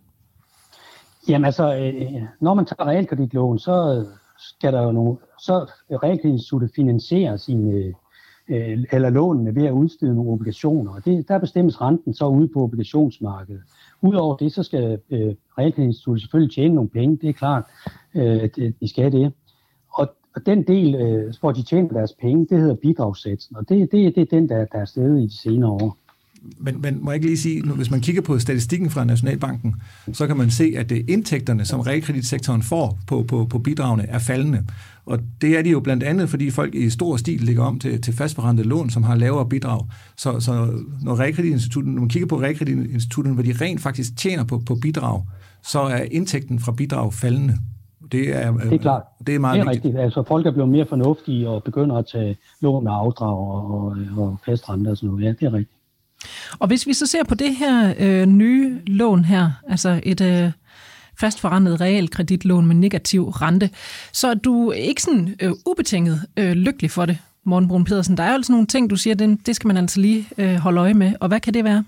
Jamen 1.27 1.45
altså, 1.45 1.75
øh, 1.75 2.21
når 2.41 2.53
man 2.53 2.65
tager 2.65 2.85
realkreditlån, 2.85 3.59
så 3.59 4.05
skal 4.37 4.73
der 4.73 4.81
jo 4.83 4.91
nogle, 4.91 5.17
så 5.39 5.71
realkreditinstituttet 5.91 6.71
finansierer 6.75 7.37
sine, 7.37 7.93
øh, 8.47 8.83
eller 8.91 9.09
lånene 9.09 9.55
ved 9.55 9.65
at 9.65 9.71
udstede 9.71 10.15
nogle 10.15 10.31
obligationer. 10.31 10.91
Og 10.91 11.05
det, 11.05 11.27
der 11.27 11.37
bestemmes 11.37 11.81
renten 11.81 12.13
så 12.13 12.25
ude 12.25 12.47
på 12.47 12.63
obligationsmarkedet. 12.63 13.61
Udover 14.01 14.37
det, 14.37 14.51
så 14.53 14.63
skal 14.63 14.99
øh, 15.09 15.35
realkreditinstituttet 15.57 16.21
selvfølgelig 16.21 16.55
tjene 16.55 16.75
nogle 16.75 16.89
penge, 16.89 17.17
det 17.21 17.29
er 17.29 17.33
klart, 17.33 17.63
øh, 18.15 18.49
de 18.79 18.87
skal 18.87 19.11
det. 19.11 19.33
Og, 19.93 20.15
og 20.35 20.45
den 20.45 20.63
del, 20.63 20.95
øh, 20.95 21.33
hvor 21.39 21.51
de 21.51 21.63
tjener 21.63 21.89
deres 21.89 22.13
penge, 22.21 22.47
det 22.49 22.59
hedder 22.59 22.75
bidragssatsen, 22.75 23.55
og 23.55 23.69
det, 23.69 23.91
det, 23.91 24.15
det 24.15 24.21
er 24.21 24.25
den, 24.25 24.49
der, 24.49 24.65
der 24.65 24.79
er 24.79 24.85
stedet 24.85 25.19
i 25.19 25.25
de 25.25 25.37
senere 25.37 25.71
år. 25.71 25.97
Men, 26.57 26.81
men 26.81 27.03
må 27.03 27.11
jeg 27.11 27.15
ikke 27.15 27.27
lige 27.27 27.37
sige, 27.37 27.63
hvis 27.63 27.91
man 27.91 28.01
kigger 28.01 28.21
på 28.21 28.39
statistikken 28.39 28.89
fra 28.89 29.03
Nationalbanken, 29.03 29.75
så 30.13 30.27
kan 30.27 30.37
man 30.37 30.49
se, 30.49 30.73
at 30.77 30.89
det 30.89 31.09
indtægterne, 31.09 31.65
som 31.65 31.79
realkreditsektoren 31.79 32.61
får 32.61 32.99
på, 33.07 33.23
på, 33.23 33.45
på 33.45 33.59
bidragene, 33.59 34.05
er 34.07 34.19
faldende. 34.19 34.65
Og 35.05 35.19
det 35.41 35.57
er 35.57 35.61
de 35.61 35.69
jo 35.69 35.79
blandt 35.79 36.03
andet, 36.03 36.29
fordi 36.29 36.49
folk 36.49 36.75
i 36.75 36.89
stor 36.89 37.17
stil 37.17 37.41
ligger 37.41 37.63
om 37.63 37.79
til, 37.79 38.01
til 38.01 38.13
fastforrentet 38.13 38.65
lån, 38.65 38.89
som 38.89 39.03
har 39.03 39.15
lavere 39.15 39.49
bidrag. 39.49 39.85
Så, 40.17 40.39
så 40.39 40.69
når, 41.01 41.19
realkreditinstitutten, 41.19 41.93
når 41.93 41.99
man 41.99 42.09
kigger 42.09 42.27
på 42.27 42.41
realkreditinstitutten, 42.41 43.33
hvor 43.33 43.43
de 43.43 43.53
rent 43.61 43.81
faktisk 43.81 44.17
tjener 44.17 44.43
på, 44.43 44.61
på 44.65 44.75
bidrag, 44.75 45.23
så 45.63 45.79
er 45.79 46.03
indtægten 46.11 46.59
fra 46.59 46.71
bidrag 46.71 47.13
faldende. 47.13 47.57
Det 48.11 48.35
er, 48.35 48.57
det 48.57 48.73
er 48.73 48.77
klart. 48.77 49.03
Det 49.27 49.35
er 49.35 49.39
meget 49.39 49.55
det 49.55 49.61
er 49.61 49.69
vigtigt. 49.69 49.85
rigtigt. 49.85 50.03
Altså, 50.03 50.23
folk 50.27 50.45
er 50.45 50.51
blevet 50.51 50.69
mere 50.69 50.85
fornuftige 50.89 51.49
og 51.49 51.63
begynder 51.63 51.95
at 51.95 52.05
tage 52.11 52.37
lån 52.61 52.83
med 52.83 52.91
afdrag 52.95 53.37
og, 53.37 53.71
og, 53.71 53.97
og 54.17 54.37
fastrente 54.45 54.89
og 54.89 54.97
sådan 54.97 55.09
noget. 55.09 55.25
Ja, 55.25 55.29
det 55.29 55.43
er 55.43 55.53
rigtigt. 55.53 55.76
Og 56.59 56.67
hvis 56.67 56.87
vi 56.87 56.93
så 56.93 57.05
ser 57.05 57.23
på 57.23 57.35
det 57.35 57.55
her 57.55 57.93
øh, 57.99 58.25
nye 58.25 58.79
lån 58.87 59.25
her, 59.25 59.51
altså 59.67 60.01
et 60.03 60.21
øh, 60.21 60.51
fastforrentet 61.19 61.81
realkreditlån 61.81 62.65
med 62.65 62.75
negativ 62.75 63.29
rente, 63.29 63.69
så 64.13 64.27
er 64.27 64.33
du 64.33 64.71
ikke 64.71 65.01
sådan 65.01 65.35
øh, 65.41 65.51
ubetinget 65.65 66.21
øh, 66.37 66.51
lykkelig 66.51 66.91
for 66.91 67.05
det, 67.05 67.17
Morten 67.43 67.69
Brun 67.69 67.83
Pedersen. 67.83 68.17
Der 68.17 68.23
er 68.23 68.33
altså 68.33 68.51
nogle 68.51 68.67
ting, 68.67 68.89
du 68.89 68.95
siger, 68.95 69.15
det, 69.15 69.39
det 69.45 69.55
skal 69.55 69.67
man 69.67 69.77
altså 69.77 70.01
lige 70.01 70.25
øh, 70.37 70.55
holde 70.55 70.81
øje 70.81 70.93
med. 70.93 71.13
Og 71.19 71.27
hvad 71.27 71.39
kan 71.39 71.53
det 71.53 71.63
være? 71.63 71.83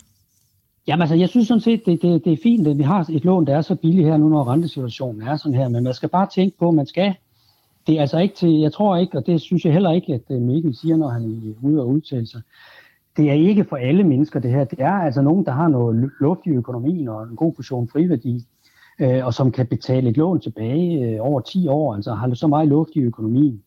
Jamen 0.88 1.02
altså, 1.02 1.16
jeg 1.16 1.30
synes 1.30 1.48
sådan 1.48 1.62
set, 1.62 1.86
det, 1.86 2.02
det, 2.02 2.26
det 2.26 2.34
er 2.34 2.38
fint, 2.44 2.68
at 2.68 2.78
vi 2.78 2.84
har 2.84 3.06
et 3.10 3.26
lån, 3.26 3.48
der 3.48 3.58
er 3.58 3.62
så 3.62 3.76
billigt 3.76 4.08
her 4.08 4.18
nu, 4.18 4.30
når 4.30 4.52
rentesituationen 4.52 5.28
er 5.28 5.38
sådan 5.38 5.58
her, 5.58 5.70
men 5.70 5.84
man 5.84 5.94
skal 5.94 6.10
bare 6.10 6.28
tænke 6.36 6.58
på, 6.58 6.70
at 6.70 6.76
man 6.76 6.86
skal, 6.86 7.14
det 7.88 7.98
er 7.98 8.02
altså 8.02 8.18
ikke 8.18 8.36
til, 8.36 8.50
jeg 8.50 8.74
tror 8.74 8.98
ikke, 8.98 9.18
og 9.18 9.26
det 9.26 9.42
synes 9.42 9.66
jeg 9.66 9.74
heller 9.74 9.92
ikke, 9.92 10.14
at 10.14 10.22
øh, 10.30 10.42
Mikkel 10.42 10.76
siger, 10.76 10.98
når 10.98 11.10
han 11.10 11.24
er 11.24 11.68
ude 11.68 11.82
og 11.82 11.88
udtale 11.88 12.28
sig, 12.28 12.42
det 13.18 13.30
er 13.30 13.34
ikke 13.34 13.64
for 13.64 13.76
alle 13.76 14.04
mennesker 14.04 14.40
det 14.40 14.52
her. 14.52 14.64
Det 14.64 14.80
er 14.82 14.92
altså 14.92 15.22
nogen, 15.22 15.46
der 15.46 15.52
har 15.52 15.68
noget 15.68 16.12
luft 16.20 16.42
i 16.46 16.50
økonomien 16.50 17.08
og 17.08 17.24
en 17.24 17.36
god 17.36 17.54
portion 17.54 17.88
friværdi, 17.88 18.46
øh, 19.00 19.26
og 19.26 19.34
som 19.34 19.52
kan 19.52 19.68
betale 19.68 20.10
et 20.10 20.18
lån 20.18 20.40
tilbage 20.40 21.06
øh, 21.06 21.18
over 21.22 21.42
10 21.42 21.68
år, 21.68 21.96
altså 21.96 22.14
har 22.14 22.34
så 22.34 22.48
meget 22.48 22.68
luft 22.68 22.92
i 22.96 23.00
økonomien, 23.00 23.64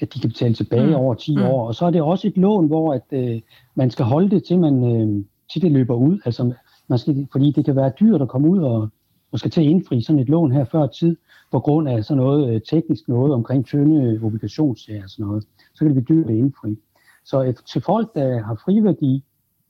at 0.00 0.14
de 0.14 0.20
kan 0.20 0.30
betale 0.30 0.54
tilbage 0.54 0.86
mm. 0.86 0.94
over 0.94 1.14
10 1.14 1.36
mm. 1.36 1.42
år. 1.42 1.66
Og 1.66 1.74
så 1.74 1.86
er 1.86 1.90
det 1.90 2.02
også 2.02 2.28
et 2.28 2.36
lån, 2.36 2.66
hvor 2.66 2.94
at, 2.94 3.04
øh, 3.12 3.40
man 3.74 3.90
skal 3.90 4.04
holde 4.04 4.30
det, 4.30 4.44
til, 4.44 4.58
man, 4.58 4.84
øh, 4.84 5.24
til 5.52 5.62
det 5.62 5.72
løber 5.72 5.94
ud. 5.94 6.18
Altså, 6.24 6.52
man 6.88 6.98
skal, 6.98 7.28
fordi 7.32 7.52
det 7.52 7.64
kan 7.64 7.76
være 7.76 7.92
dyrt 8.00 8.22
at 8.22 8.28
komme 8.28 8.48
ud 8.48 8.58
og, 8.58 8.88
og 9.32 9.38
skal 9.38 9.50
til 9.50 9.60
at 9.60 9.66
indfri 9.66 10.02
sådan 10.02 10.20
et 10.20 10.28
lån 10.28 10.52
her 10.52 10.64
før 10.64 10.86
tid, 10.86 11.16
på 11.52 11.60
grund 11.60 11.88
af 11.88 12.04
sådan 12.04 12.22
noget 12.22 12.54
øh, 12.54 12.60
teknisk 12.70 13.08
noget 13.08 13.32
omkring 13.34 13.66
tynde 13.66 14.20
obligationsserier 14.22 15.02
og 15.02 15.10
sådan 15.10 15.26
noget. 15.26 15.44
Så 15.74 15.78
kan 15.78 15.94
det 15.94 16.04
blive 16.04 16.18
dyrt 16.18 16.30
at 16.30 16.36
indfri. 16.36 16.76
Så 17.24 17.40
et, 17.40 17.56
til 17.72 17.82
folk, 17.82 18.14
der 18.14 18.42
har 18.42 18.54
friværdi, 18.64 19.24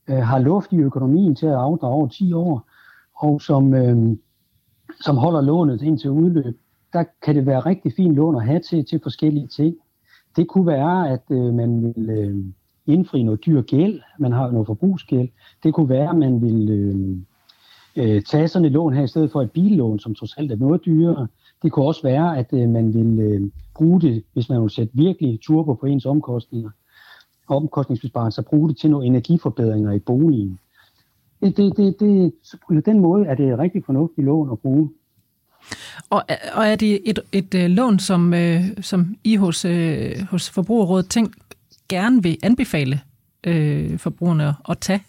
øh, 0.09 0.17
har 0.17 0.39
luft 0.39 0.73
i 0.73 0.77
økonomien 0.77 1.35
til 1.35 1.45
at 1.45 1.53
afdrage 1.53 1.93
over 1.93 2.07
10 2.07 2.33
år, 2.33 2.69
og 3.15 3.41
som, 3.41 3.73
øh, 3.73 4.17
som 5.01 5.17
holder 5.17 5.41
lånet 5.41 5.81
ind 5.81 5.99
til 5.99 6.09
udløb, 6.09 6.59
der 6.93 7.03
kan 7.21 7.35
det 7.35 7.45
være 7.45 7.59
rigtig 7.59 7.93
fint 7.95 8.15
lån 8.15 8.35
at 8.35 8.45
have 8.45 8.59
til, 8.59 8.85
til 8.85 8.99
forskellige 9.03 9.47
ting. 9.47 9.75
Det 10.35 10.47
kunne 10.47 10.67
være, 10.67 11.09
at 11.09 11.23
øh, 11.29 11.53
man 11.53 11.83
vil 11.83 12.09
øh, 12.09 12.45
indfri 12.85 13.23
noget 13.23 13.45
dyr 13.45 13.61
gæld, 13.61 14.01
man 14.19 14.31
har 14.31 14.51
noget 14.51 14.67
forbrugsgæld. 14.67 15.29
Det 15.63 15.73
kunne 15.73 15.89
være, 15.89 16.09
at 16.09 16.17
man 16.17 16.41
vil 16.41 16.69
øh, 16.69 17.17
øh, 17.95 18.21
tage 18.21 18.47
sådan 18.47 18.65
et 18.65 18.71
lån 18.71 18.93
her 18.93 19.03
i 19.03 19.07
stedet 19.07 19.31
for 19.31 19.41
et 19.41 19.51
billån, 19.51 19.99
som 19.99 20.15
trods 20.15 20.37
alt 20.37 20.51
er 20.51 20.55
noget 20.55 20.85
dyrere. 20.85 21.27
Det 21.63 21.71
kunne 21.71 21.85
også 21.85 22.01
være, 22.03 22.37
at 22.37 22.53
øh, 22.53 22.69
man 22.69 22.93
vil 22.93 23.19
øh, 23.19 23.51
bruge 23.75 24.01
det, 24.01 24.23
hvis 24.33 24.49
man 24.49 24.61
vil 24.61 24.69
sætte 24.69 24.93
virkelig 24.93 25.39
turbo 25.41 25.73
på 25.73 25.85
ens 25.85 26.05
omkostninger, 26.05 26.69
omkostningsbesparelser, 27.47 28.41
bruge 28.41 28.69
det 28.69 28.77
til 28.77 28.89
nogle 28.89 29.05
energiforbedringer 29.05 29.91
i 29.91 29.99
boligen. 29.99 30.59
Det, 31.41 31.57
det, 31.57 31.77
det, 31.77 31.99
det, 31.99 32.33
på 32.67 32.73
den 32.85 32.99
måde 32.99 33.25
er 33.25 33.35
det 33.35 33.59
rigtig 33.59 33.85
fornuftigt 33.85 34.25
lån 34.25 34.51
at 34.51 34.59
bruge. 34.59 34.89
Og, 36.09 36.23
og 36.53 36.67
er 36.67 36.75
det 36.75 37.09
et, 37.09 37.19
et, 37.31 37.53
et 37.53 37.71
lån, 37.71 37.99
som, 37.99 38.33
øh, 38.33 38.63
som 38.81 39.15
I 39.23 39.35
hos, 39.35 39.65
øh, 39.65 40.11
hos 40.29 40.49
Forbrugerrådet 40.49 41.09
tænkt 41.09 41.35
gerne 41.89 42.23
vil 42.23 42.37
anbefale 42.43 42.99
øh, 43.43 43.97
forbrugerne 43.97 44.55
at 44.69 44.77
tage? 44.77 45.03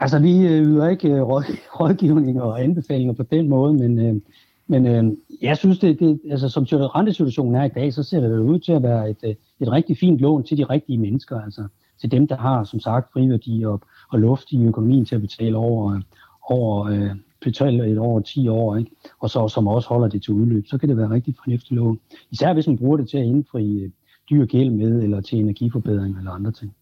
Altså, 0.00 0.18
vi 0.18 0.32
yder 0.46 0.88
ikke 0.88 1.22
rådgivning 1.80 2.42
og 2.42 2.62
anbefalinger 2.62 3.14
på 3.14 3.22
den 3.22 3.48
måde, 3.48 3.74
men, 3.74 3.98
øh, 3.98 4.20
men 4.66 4.86
øh, 4.86 5.16
jeg 5.42 5.56
synes, 5.56 5.78
det, 5.78 6.00
det, 6.00 6.20
altså, 6.30 6.48
som 6.48 6.64
rentesituationen 6.70 7.54
er 7.54 7.64
i 7.64 7.68
dag, 7.68 7.92
så 7.92 8.02
ser 8.02 8.20
det 8.20 8.38
ud 8.38 8.58
til 8.58 8.72
at 8.72 8.82
være 8.82 9.10
et, 9.10 9.16
øh, 9.24 9.34
et 9.60 9.72
rigtig 9.72 9.98
fint 9.98 10.18
lån 10.18 10.44
til 10.44 10.58
de 10.58 10.64
rigtige 10.64 10.98
mennesker, 10.98 11.40
altså 11.40 11.66
til 12.00 12.10
dem, 12.10 12.28
der 12.28 12.36
har, 12.36 12.64
som 12.64 12.80
sagt, 12.80 13.12
friværdi 13.12 13.64
og, 13.64 13.80
og 14.12 14.18
luft 14.18 14.52
i 14.52 14.64
økonomien 14.64 15.04
til 15.04 15.14
at 15.14 15.20
betale 15.20 15.56
over, 15.56 16.00
over 16.42 16.86
øh, 16.86 17.10
betale 17.44 17.86
et 17.86 17.98
over 17.98 18.20
10 18.20 18.48
år, 18.48 18.76
ikke? 18.76 18.90
og 19.20 19.30
så 19.30 19.48
som 19.48 19.66
også 19.66 19.88
holder 19.88 20.08
det 20.08 20.22
til 20.22 20.32
udløb, 20.34 20.64
så 20.66 20.78
kan 20.78 20.88
det 20.88 20.96
være 20.96 21.10
rigtig 21.10 21.34
fornuftigt 21.44 21.72
lån. 21.72 21.98
Især 22.30 22.52
hvis 22.52 22.66
man 22.66 22.78
bruger 22.78 22.96
det 22.96 23.08
til 23.08 23.18
at 23.18 23.24
indfri 23.24 23.80
øh, 23.80 23.90
dyr 24.30 24.46
gæld 24.46 24.70
med, 24.70 25.02
eller 25.02 25.20
til 25.20 25.38
energiforbedring 25.38 26.18
eller 26.18 26.30
andre 26.30 26.52
ting. 26.52 26.74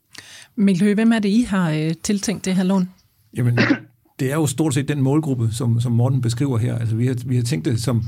Mikkel 0.56 0.84
Høgh, 0.84 0.94
hvem 0.94 1.12
er 1.12 1.18
det, 1.18 1.28
I 1.28 1.42
har 1.42 1.70
øh, 1.70 1.94
tiltænkt 2.02 2.44
det 2.44 2.54
her 2.54 2.64
lån? 2.64 2.88
Jamen, 3.36 3.58
det 4.20 4.30
er 4.30 4.34
jo 4.34 4.46
stort 4.46 4.74
set 4.74 4.88
den 4.88 5.02
målgruppe, 5.02 5.48
som, 5.52 5.80
som 5.80 5.92
Morten 5.92 6.20
beskriver 6.20 6.58
her. 6.58 6.78
Altså, 6.78 6.96
vi 6.96 7.06
har, 7.06 7.16
vi 7.26 7.36
har 7.36 7.42
tænkt 7.42 7.64
det 7.64 7.80
som 7.82 8.02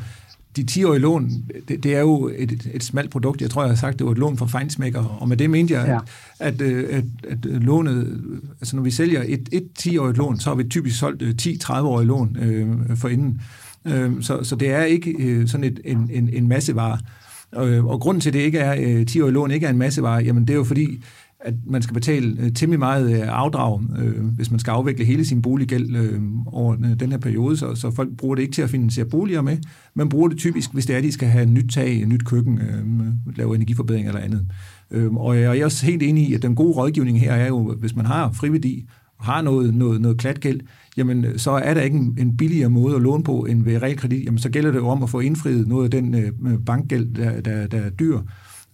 de 0.57 0.67
10-årige 0.71 1.01
lån, 1.01 1.31
det, 1.69 1.83
det 1.83 1.95
er 1.95 2.01
jo 2.01 2.31
et, 2.37 2.71
et, 2.75 2.85
smalt 2.85 3.11
produkt. 3.11 3.41
Jeg 3.41 3.51
tror, 3.51 3.63
jeg 3.63 3.71
har 3.71 3.77
sagt, 3.77 3.99
det 3.99 4.07
var 4.07 4.13
et 4.13 4.19
lån 4.19 4.37
for 4.37 4.47
fejnsmækker, 4.47 5.19
og 5.21 5.29
med 5.29 5.37
det 5.37 5.51
mente 5.51 5.75
jeg, 5.75 5.87
ja. 5.89 5.99
at, 6.39 6.55
at, 6.55 6.61
øh, 6.61 6.89
at, 6.91 7.05
at 7.31 7.39
lånet, 7.45 8.23
altså 8.61 8.77
når 8.77 8.83
vi 8.83 8.91
sælger 8.91 9.23
et, 9.27 9.49
et 9.53 9.69
10-årigt 9.79 10.17
lån, 10.17 10.41
så 10.41 10.51
har 10.51 10.55
vi 10.55 10.65
typisk 10.65 10.99
solgt 10.99 11.23
10-30-årige 11.23 12.07
lån 12.07 12.37
øh, 12.41 12.97
for 12.97 13.09
inden. 13.09 13.41
Øh, 13.85 14.13
så, 14.23 14.45
så 14.45 14.57
det 14.57 14.71
er 14.71 14.85
ikke 14.85 15.15
øh, 15.19 15.49
sådan 15.49 15.65
et, 15.65 15.81
en, 15.85 16.11
en, 16.13 16.29
en 16.33 16.49
massevare. 16.49 16.99
Og, 17.53 17.69
og 17.69 18.01
grunden 18.01 18.21
til, 18.21 18.31
at 18.31 18.35
det 18.35 18.41
ikke 18.41 18.59
er 18.59 18.73
øh, 18.73 19.07
10-årige 19.11 19.33
lån 19.33 19.51
ikke 19.51 19.67
er 19.67 19.71
en 19.71 19.79
massevare, 19.79 20.23
jamen 20.23 20.47
det 20.47 20.51
er 20.51 20.59
jo 20.59 20.65
fordi, 20.65 21.05
at 21.45 21.55
man 21.67 21.83
skal 21.83 21.95
betale 21.95 22.37
øh, 22.41 22.53
temmelig 22.53 22.79
meget 22.79 23.17
øh, 23.17 23.29
afdrag, 23.29 23.83
øh, 23.99 24.25
hvis 24.25 24.51
man 24.51 24.61
skal 24.61 24.71
afvikle 24.71 25.05
hele 25.05 25.25
sin 25.25 25.43
boliggæld 25.43 25.97
øh, 25.97 26.21
over 26.47 26.77
øh, 26.85 27.01
den 27.01 27.11
her 27.11 27.19
periode, 27.19 27.57
så, 27.57 27.75
så 27.75 27.91
folk 27.91 28.17
bruger 28.17 28.35
det 28.35 28.43
ikke 28.43 28.55
til 28.55 28.63
at 28.63 28.71
finansiere 28.71 29.09
boliger 29.09 29.43
med. 29.43 29.57
Man 29.95 30.09
bruger 30.09 30.29
det 30.29 30.39
typisk, 30.39 30.73
hvis 30.73 30.87
det 30.87 30.95
er, 30.95 30.99
at 30.99 31.05
de 31.05 31.13
skal 31.13 31.29
have 31.29 31.47
nyt 31.47 31.73
tag, 31.73 32.07
nyt 32.07 32.25
køkken, 32.25 32.59
øh, 32.59 33.37
lave 33.37 33.55
energiforbedring 33.55 34.09
eller 34.09 34.21
andet. 34.21 34.47
Øh, 34.91 35.15
og 35.15 35.41
jeg 35.41 35.59
er 35.59 35.65
også 35.65 35.87
helt 35.87 36.03
enig 36.03 36.29
i, 36.29 36.35
at 36.35 36.43
den 36.43 36.55
gode 36.55 36.73
rådgivning 36.73 37.21
her 37.21 37.33
er 37.33 37.47
jo, 37.47 37.75
hvis 37.75 37.97
man 37.97 38.07
har 38.07 38.33
friværdi, 38.33 38.87
og 39.19 39.25
har 39.25 39.43
noget, 39.43 39.75
noget, 39.75 40.01
noget 40.01 40.19
klatgæld, 40.19 40.61
jamen 40.97 41.39
så 41.39 41.51
er 41.51 41.75
der 41.75 41.81
ikke 41.81 41.97
en, 41.97 42.17
en 42.19 42.37
billigere 42.37 42.71
måde 42.71 42.97
at 42.97 43.03
låne 43.03 43.25
på 43.25 43.45
end 43.45 43.63
ved 43.63 43.83
realkredit. 43.83 44.25
Jamen 44.25 44.39
så 44.39 44.51
gælder 44.51 44.71
det 44.71 44.79
jo 44.79 44.89
om 44.89 45.03
at 45.03 45.11
få 45.11 45.21
indfriet 45.21 45.69
noget 45.69 45.85
af 45.85 45.91
den 45.91 46.15
øh, 46.15 46.33
bankgæld, 46.67 47.15
der, 47.15 47.41
der, 47.41 47.67
der 47.67 47.79
er 47.79 47.91
dyr, 47.91 48.19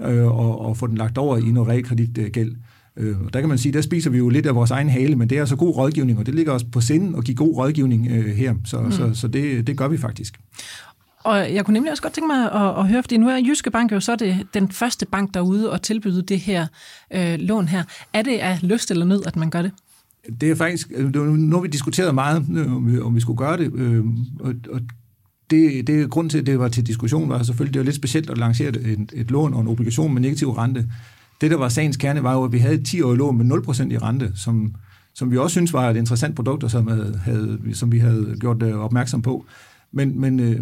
øh, 0.03 0.27
og, 0.27 0.61
og 0.61 0.77
få 0.77 0.87
den 0.87 0.97
lagt 0.97 1.19
over 1.19 1.37
i 1.37 1.51
noget 1.51 1.69
realkreditgæld. 1.69 2.53
Øh, 2.97 3.21
og 3.21 3.33
der 3.33 3.41
kan 3.41 3.49
man 3.49 3.59
sige, 3.59 3.73
der 3.73 3.81
spiser 3.81 4.11
vi 4.11 4.19
jo 4.19 4.29
lidt 4.29 4.47
af 4.47 4.55
vores 4.55 4.71
egen 4.71 4.89
hale, 4.89 5.17
men 5.17 5.31
det 5.31 5.37
er 5.37 5.41
altså 5.41 5.57
god 5.57 5.77
rådgivning, 5.77 6.19
og 6.19 6.27
det 6.27 6.35
ligger 6.35 6.53
også 6.53 6.67
på 6.73 6.81
sinden 6.81 7.15
at 7.15 7.25
give 7.25 7.37
god 7.37 7.57
rådgivning 7.57 8.09
øh, 8.11 8.27
her, 8.37 8.55
så, 8.65 8.81
mm. 8.81 8.93
så, 8.93 9.11
så 9.15 9.29
det, 9.29 9.67
det 9.67 9.77
gør 9.77 9.89
vi 9.89 9.99
faktisk. 9.99 10.41
Og 11.25 11.55
jeg 11.55 11.65
kunne 11.65 11.75
nemlig 11.75 11.91
også 11.91 12.03
godt 12.03 12.13
tænke 12.13 12.27
mig 12.27 12.53
at, 12.53 12.79
at 12.79 12.89
høre, 12.89 13.03
fordi 13.03 13.17
nu 13.17 13.29
er 13.29 13.37
Jyske 13.37 13.71
Bank 13.71 13.93
jo 13.93 14.01
så 14.01 14.17
det, 14.17 14.47
den 14.55 14.71
første 14.71 15.07
bank 15.07 15.35
derude 15.35 15.71
og 15.71 15.83
tilbyde 15.83 16.23
det 16.23 16.39
her 16.39 16.67
øh, 17.15 17.39
lån 17.39 17.69
her. 17.69 17.85
Er 18.13 18.23
det 18.23 18.39
af 18.39 18.59
lyst 18.63 18.91
eller 18.91 19.07
nød, 19.07 19.23
at 19.27 19.37
man 19.37 19.51
gør 19.51 19.63
det? 19.63 19.73
Det 20.41 20.51
er 20.51 20.55
faktisk, 20.55 20.93
øh, 20.95 21.15
nu 21.15 21.57
har 21.57 21.63
vi 21.63 21.69
diskuteret 21.69 22.15
meget, 22.15 22.47
øh, 22.57 22.77
om 22.77 22.93
vi, 22.93 23.01
om 23.01 23.15
vi 23.15 23.21
skulle 23.21 23.37
gøre 23.37 23.57
det, 23.57 23.73
øh, 23.75 24.05
og, 24.41 24.55
og 24.71 24.81
det, 25.51 25.87
det 25.87 26.03
er 26.03 26.07
grund 26.07 26.31
til, 26.31 26.39
at 26.39 26.47
det 26.47 26.59
var 26.59 26.69
til 26.69 26.87
diskussion, 26.87 27.29
var 27.29 27.43
selvfølgelig, 27.43 27.75
det 27.75 27.81
var 27.81 27.85
lidt 27.85 27.97
specielt 27.97 28.31
at 28.31 28.39
lancere 28.39 28.69
et, 28.69 29.13
et 29.13 29.31
lån 29.31 29.55
og 29.55 29.61
en 29.61 29.69
obligation 29.69 30.15
med 30.15 30.23
negativ 30.23 30.51
rente. 30.51 30.87
Det, 31.41 31.51
der 31.51 31.57
var 31.57 31.69
sagens 31.69 31.97
kerne, 31.97 32.23
var 32.23 32.35
jo, 32.35 32.45
at 32.45 32.53
vi 32.53 32.59
havde 32.59 32.75
et 32.75 32.89
10-årigt 32.89 33.17
lån 33.17 33.39
med 33.39 33.57
0% 33.57 33.93
i 33.93 33.99
rente, 33.99 34.33
som, 34.35 34.75
som 35.15 35.31
vi 35.31 35.37
også 35.37 35.55
synes 35.55 35.73
var 35.73 35.91
et 35.91 35.97
interessant 35.97 36.37
produkt, 36.37 36.65
og 36.65 36.71
som, 36.71 36.87
havde, 36.87 37.21
havde, 37.25 37.59
som 37.73 37.93
vi 37.93 37.99
havde 37.99 38.37
gjort 38.41 38.63
øh, 38.63 38.79
opmærksom 38.79 39.23
på. 39.23 39.47
Men, 39.93 40.21
men 40.21 40.41
øh, 40.41 40.61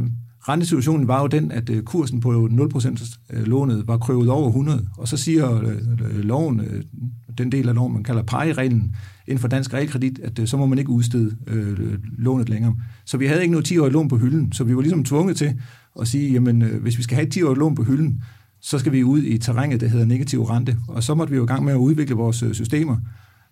rentesituationen 0.49 1.09
var 1.09 1.21
jo 1.21 1.26
den, 1.26 1.52
at 1.52 1.71
øh, 1.71 1.83
kursen 1.83 2.21
på 2.21 2.49
0% 2.52 3.19
øh, 3.31 3.47
lånet 3.47 3.88
var 3.88 3.99
krøvet 3.99 4.28
over 4.28 4.49
100, 4.49 4.87
og 4.99 5.09
så 5.09 5.17
siger 5.17 5.62
øh, 5.62 6.19
loven, 6.19 6.62
den 7.38 7.52
del 7.52 7.69
af 7.69 7.75
loven, 7.75 7.93
man 7.93 8.02
kalder 8.02 8.23
pegereglen 8.23 8.95
inden 9.26 9.40
for 9.40 9.49
dansk 9.49 9.75
realkredit, 9.75 10.19
at 10.19 10.49
så 10.49 10.57
må 10.57 10.67
man 10.67 10.78
ikke 10.78 10.90
udstede 10.90 11.37
lånet 12.19 12.49
længere. 12.49 12.76
Så 13.05 13.17
vi 13.17 13.26
havde 13.26 13.43
ikke 13.43 13.52
noget 13.52 13.73
10-årigt 13.73 13.93
lån 13.93 14.09
på 14.09 14.17
hylden, 14.17 14.52
så 14.52 14.64
vi 14.64 14.76
var 14.76 14.81
ligesom 14.81 15.05
tvunget 15.05 15.37
til 15.37 15.55
at 16.00 16.09
sige, 16.09 16.33
jamen 16.33 16.62
hvis 16.62 16.99
vi 16.99 17.02
skal 17.02 17.14
have 17.14 17.26
et 17.26 17.37
10-årigt 17.37 17.59
lån 17.59 17.75
på 17.75 17.83
hylden, 17.83 18.23
så 18.61 18.78
skal 18.78 18.93
vi 18.93 19.05
ud 19.05 19.23
i 19.23 19.38
terrænet, 19.38 19.81
der 19.81 19.88
hedder 19.88 20.07
negativ 20.07 20.43
rente. 20.43 20.76
Og 20.88 21.02
så 21.02 21.14
måtte 21.14 21.31
vi 21.31 21.37
jo 21.37 21.45
i 21.45 21.47
gang 21.47 21.64
med 21.64 21.73
at 21.73 21.76
udvikle 21.76 22.14
vores 22.14 22.45
systemer. 22.52 22.97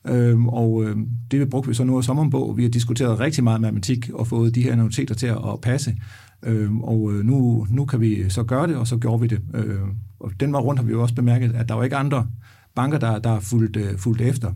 Øhm, 0.08 0.48
og 0.48 0.84
øh, 0.84 0.96
det 1.30 1.50
brugte 1.50 1.68
vi 1.68 1.74
så 1.74 1.84
nu 1.84 1.98
af 1.98 2.04
sommeren 2.04 2.30
på. 2.30 2.54
Vi 2.56 2.62
har 2.62 2.70
diskuteret 2.70 3.20
rigtig 3.20 3.44
meget 3.44 3.60
matematik 3.60 4.10
og 4.14 4.26
fået 4.26 4.54
de 4.54 4.62
her 4.62 4.76
notater 4.76 5.14
til 5.14 5.26
at, 5.26 5.38
at 5.52 5.60
passe. 5.62 5.96
Øhm, 6.42 6.80
og 6.80 7.12
øh, 7.12 7.24
nu, 7.24 7.66
nu 7.70 7.84
kan 7.84 8.00
vi 8.00 8.30
så 8.30 8.42
gøre 8.42 8.66
det, 8.66 8.76
og 8.76 8.86
så 8.86 8.96
gjorde 8.96 9.20
vi 9.20 9.26
det. 9.26 9.40
Øh, 9.54 9.80
og 10.20 10.32
den 10.40 10.52
var 10.52 10.60
rundt 10.60 10.80
har 10.80 10.86
vi 10.86 10.92
jo 10.92 11.02
også 11.02 11.14
bemærket, 11.14 11.52
at 11.54 11.68
der 11.68 11.74
var 11.74 11.84
ikke 11.84 11.96
andre 11.96 12.26
banker, 12.74 12.98
der, 12.98 13.18
der 13.18 13.30
er 13.30 13.40
fulgt, 13.40 13.76
øh, 13.76 13.98
fulgt 13.98 14.20
efter. 14.20 14.52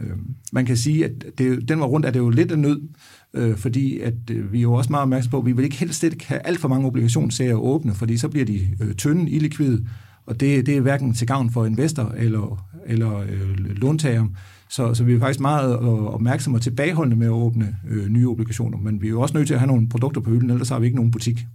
Øh, 0.00 0.16
man 0.52 0.66
kan 0.66 0.76
sige, 0.76 1.04
at 1.04 1.12
det, 1.38 1.68
den 1.68 1.80
var 1.80 1.86
rundt 1.86 2.06
er 2.06 2.10
det 2.10 2.18
jo 2.18 2.28
lidt 2.28 2.52
af 2.52 2.58
nød, 2.58 2.80
øh, 3.34 3.56
fordi 3.56 3.98
at 3.98 4.14
øh, 4.30 4.52
vi 4.52 4.58
er 4.58 4.62
jo 4.62 4.72
også 4.72 4.90
meget 4.90 5.02
opmærksom 5.02 5.30
på, 5.30 5.38
at 5.38 5.46
vi 5.46 5.52
vil 5.52 5.64
ikke 5.64 5.76
helst 5.76 6.04
ikke 6.04 6.26
have 6.28 6.46
alt 6.46 6.58
for 6.58 6.68
mange 6.68 6.86
obligationsserier 6.86 7.54
åbne, 7.54 7.94
fordi 7.94 8.16
så 8.16 8.28
bliver 8.28 8.46
de 8.46 8.68
øh, 8.80 8.94
tynde, 8.94 9.30
illikvide, 9.30 9.86
og 10.26 10.40
det, 10.40 10.66
det 10.66 10.76
er 10.76 10.80
hverken 10.80 11.14
til 11.14 11.26
gavn 11.26 11.50
for 11.50 11.66
investor 11.66 12.14
eller, 12.16 12.66
eller 12.86 13.18
øh, 13.18 13.58
låntager. 13.58 14.26
Så, 14.72 14.94
så 14.94 15.04
vi 15.04 15.14
er 15.14 15.18
faktisk 15.18 15.40
meget 15.40 15.72
øh, 15.72 16.04
opmærksomme 16.04 16.58
og 16.58 16.62
tilbageholdende 16.62 17.16
med 17.16 17.26
at 17.26 17.30
åbne 17.30 17.76
øh, 17.88 18.08
nye 18.08 18.28
obligationer, 18.28 18.78
men 18.78 19.02
vi 19.02 19.06
er 19.06 19.10
jo 19.10 19.20
også 19.20 19.36
nødt 19.36 19.46
til 19.46 19.54
at 19.54 19.60
have 19.60 19.66
nogle 19.66 19.88
produkter 19.88 20.20
på 20.20 20.30
hylden, 20.30 20.50
ellers 20.50 20.68
har 20.68 20.78
vi 20.78 20.86
ikke 20.86 20.96
nogen 20.96 21.10
butik. 21.10 21.46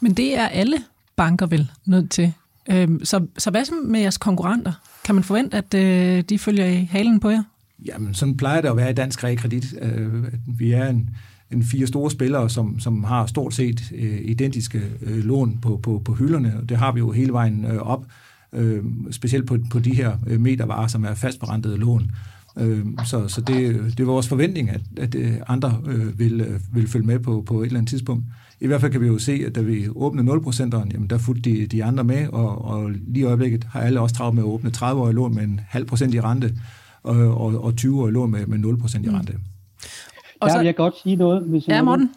Men 0.00 0.14
det 0.14 0.38
er 0.38 0.48
alle 0.48 0.76
banker 1.16 1.46
vel 1.46 1.70
nødt 1.86 2.10
til. 2.10 2.32
Øhm, 2.70 3.04
så, 3.04 3.26
så 3.38 3.50
hvad 3.50 3.86
med 3.86 4.00
jeres 4.00 4.18
konkurrenter? 4.18 4.72
Kan 5.04 5.14
man 5.14 5.24
forvente, 5.24 5.56
at 5.56 5.74
øh, 5.74 6.24
de 6.28 6.38
følger 6.38 6.66
i 6.66 6.88
halen 6.90 7.20
på 7.20 7.30
jer? 7.30 7.42
Jamen, 7.84 8.14
sådan 8.14 8.36
plejer 8.36 8.60
det 8.60 8.68
at 8.68 8.76
være 8.76 8.90
i 8.90 8.94
dansk 8.94 9.24
realkredit. 9.24 9.74
Øh, 9.82 10.24
vi 10.46 10.72
er 10.72 10.88
en, 10.88 11.10
en 11.50 11.62
fire 11.62 11.86
store 11.86 12.10
spillere, 12.10 12.50
som, 12.50 12.80
som 12.80 13.04
har 13.04 13.26
stort 13.26 13.54
set 13.54 13.92
øh, 13.94 14.20
identiske 14.24 14.82
øh, 15.02 15.24
lån 15.24 15.58
på, 15.62 15.80
på, 15.82 16.02
på 16.04 16.14
hylderne, 16.14 16.54
og 16.62 16.68
det 16.68 16.76
har 16.76 16.92
vi 16.92 16.98
jo 16.98 17.10
hele 17.10 17.32
vejen 17.32 17.64
øh, 17.64 17.78
op, 17.78 18.06
øh, 18.52 18.84
specielt 19.10 19.46
på, 19.46 19.58
på 19.70 19.78
de 19.78 19.94
her 19.94 20.16
øh, 20.26 20.40
metervarer, 20.40 20.86
som 20.86 21.04
er 21.04 21.14
fastforrentede 21.14 21.76
lån. 21.76 22.02
Øh, 22.02 22.31
så 23.04 23.28
så 23.28 23.40
det, 23.40 23.74
det 23.84 24.00
er 24.00 24.04
vores 24.04 24.28
forventning, 24.28 24.70
at, 24.70 24.80
at 24.96 25.14
øh, 25.14 25.32
andre 25.48 25.80
øh, 25.86 26.18
vil, 26.18 26.40
øh, 26.40 26.60
vil 26.72 26.88
følge 26.88 27.06
med 27.06 27.18
på, 27.18 27.42
på 27.46 27.62
et 27.62 27.66
eller 27.66 27.78
andet 27.78 27.90
tidspunkt. 27.90 28.24
I 28.60 28.66
hvert 28.66 28.80
fald 28.80 28.92
kan 28.92 29.00
vi 29.00 29.06
jo 29.06 29.18
se, 29.18 29.42
at 29.46 29.54
da 29.54 29.60
vi 29.60 29.88
åbnede 29.96 30.32
0%'eren, 30.32 30.90
jamen 30.92 31.10
der 31.10 31.18
fulgte 31.18 31.50
de, 31.50 31.66
de 31.66 31.84
andre 31.84 32.04
med, 32.04 32.28
og, 32.28 32.64
og 32.64 32.90
lige 32.90 33.20
i 33.20 33.22
øjeblikket 33.22 33.64
har 33.64 33.80
alle 33.80 34.00
også 34.00 34.14
travlt 34.14 34.34
med 34.34 34.42
at 34.42 34.46
åbne 34.46 34.70
30-årige 34.76 35.14
lån 35.14 35.34
med 35.34 35.42
en 35.42 35.60
halv 35.68 35.84
procent 35.84 36.14
i 36.14 36.20
rente, 36.20 36.54
og, 37.02 37.16
og, 37.16 37.64
og 37.64 37.74
20-årige 37.80 38.12
lån 38.12 38.30
med, 38.30 38.46
med 38.46 38.58
0% 38.58 38.96
i 39.04 39.08
mm. 39.08 39.14
rente. 39.14 39.32
Mm. 39.32 39.38
Og 40.40 40.50
så... 40.50 40.54
Der 40.54 40.58
vil 40.58 40.66
jeg 40.66 40.76
godt 40.76 40.94
sige 41.02 41.16
noget. 41.16 41.42
Hvis 41.42 41.68
ja, 41.68 41.82
Morten. 41.82 42.10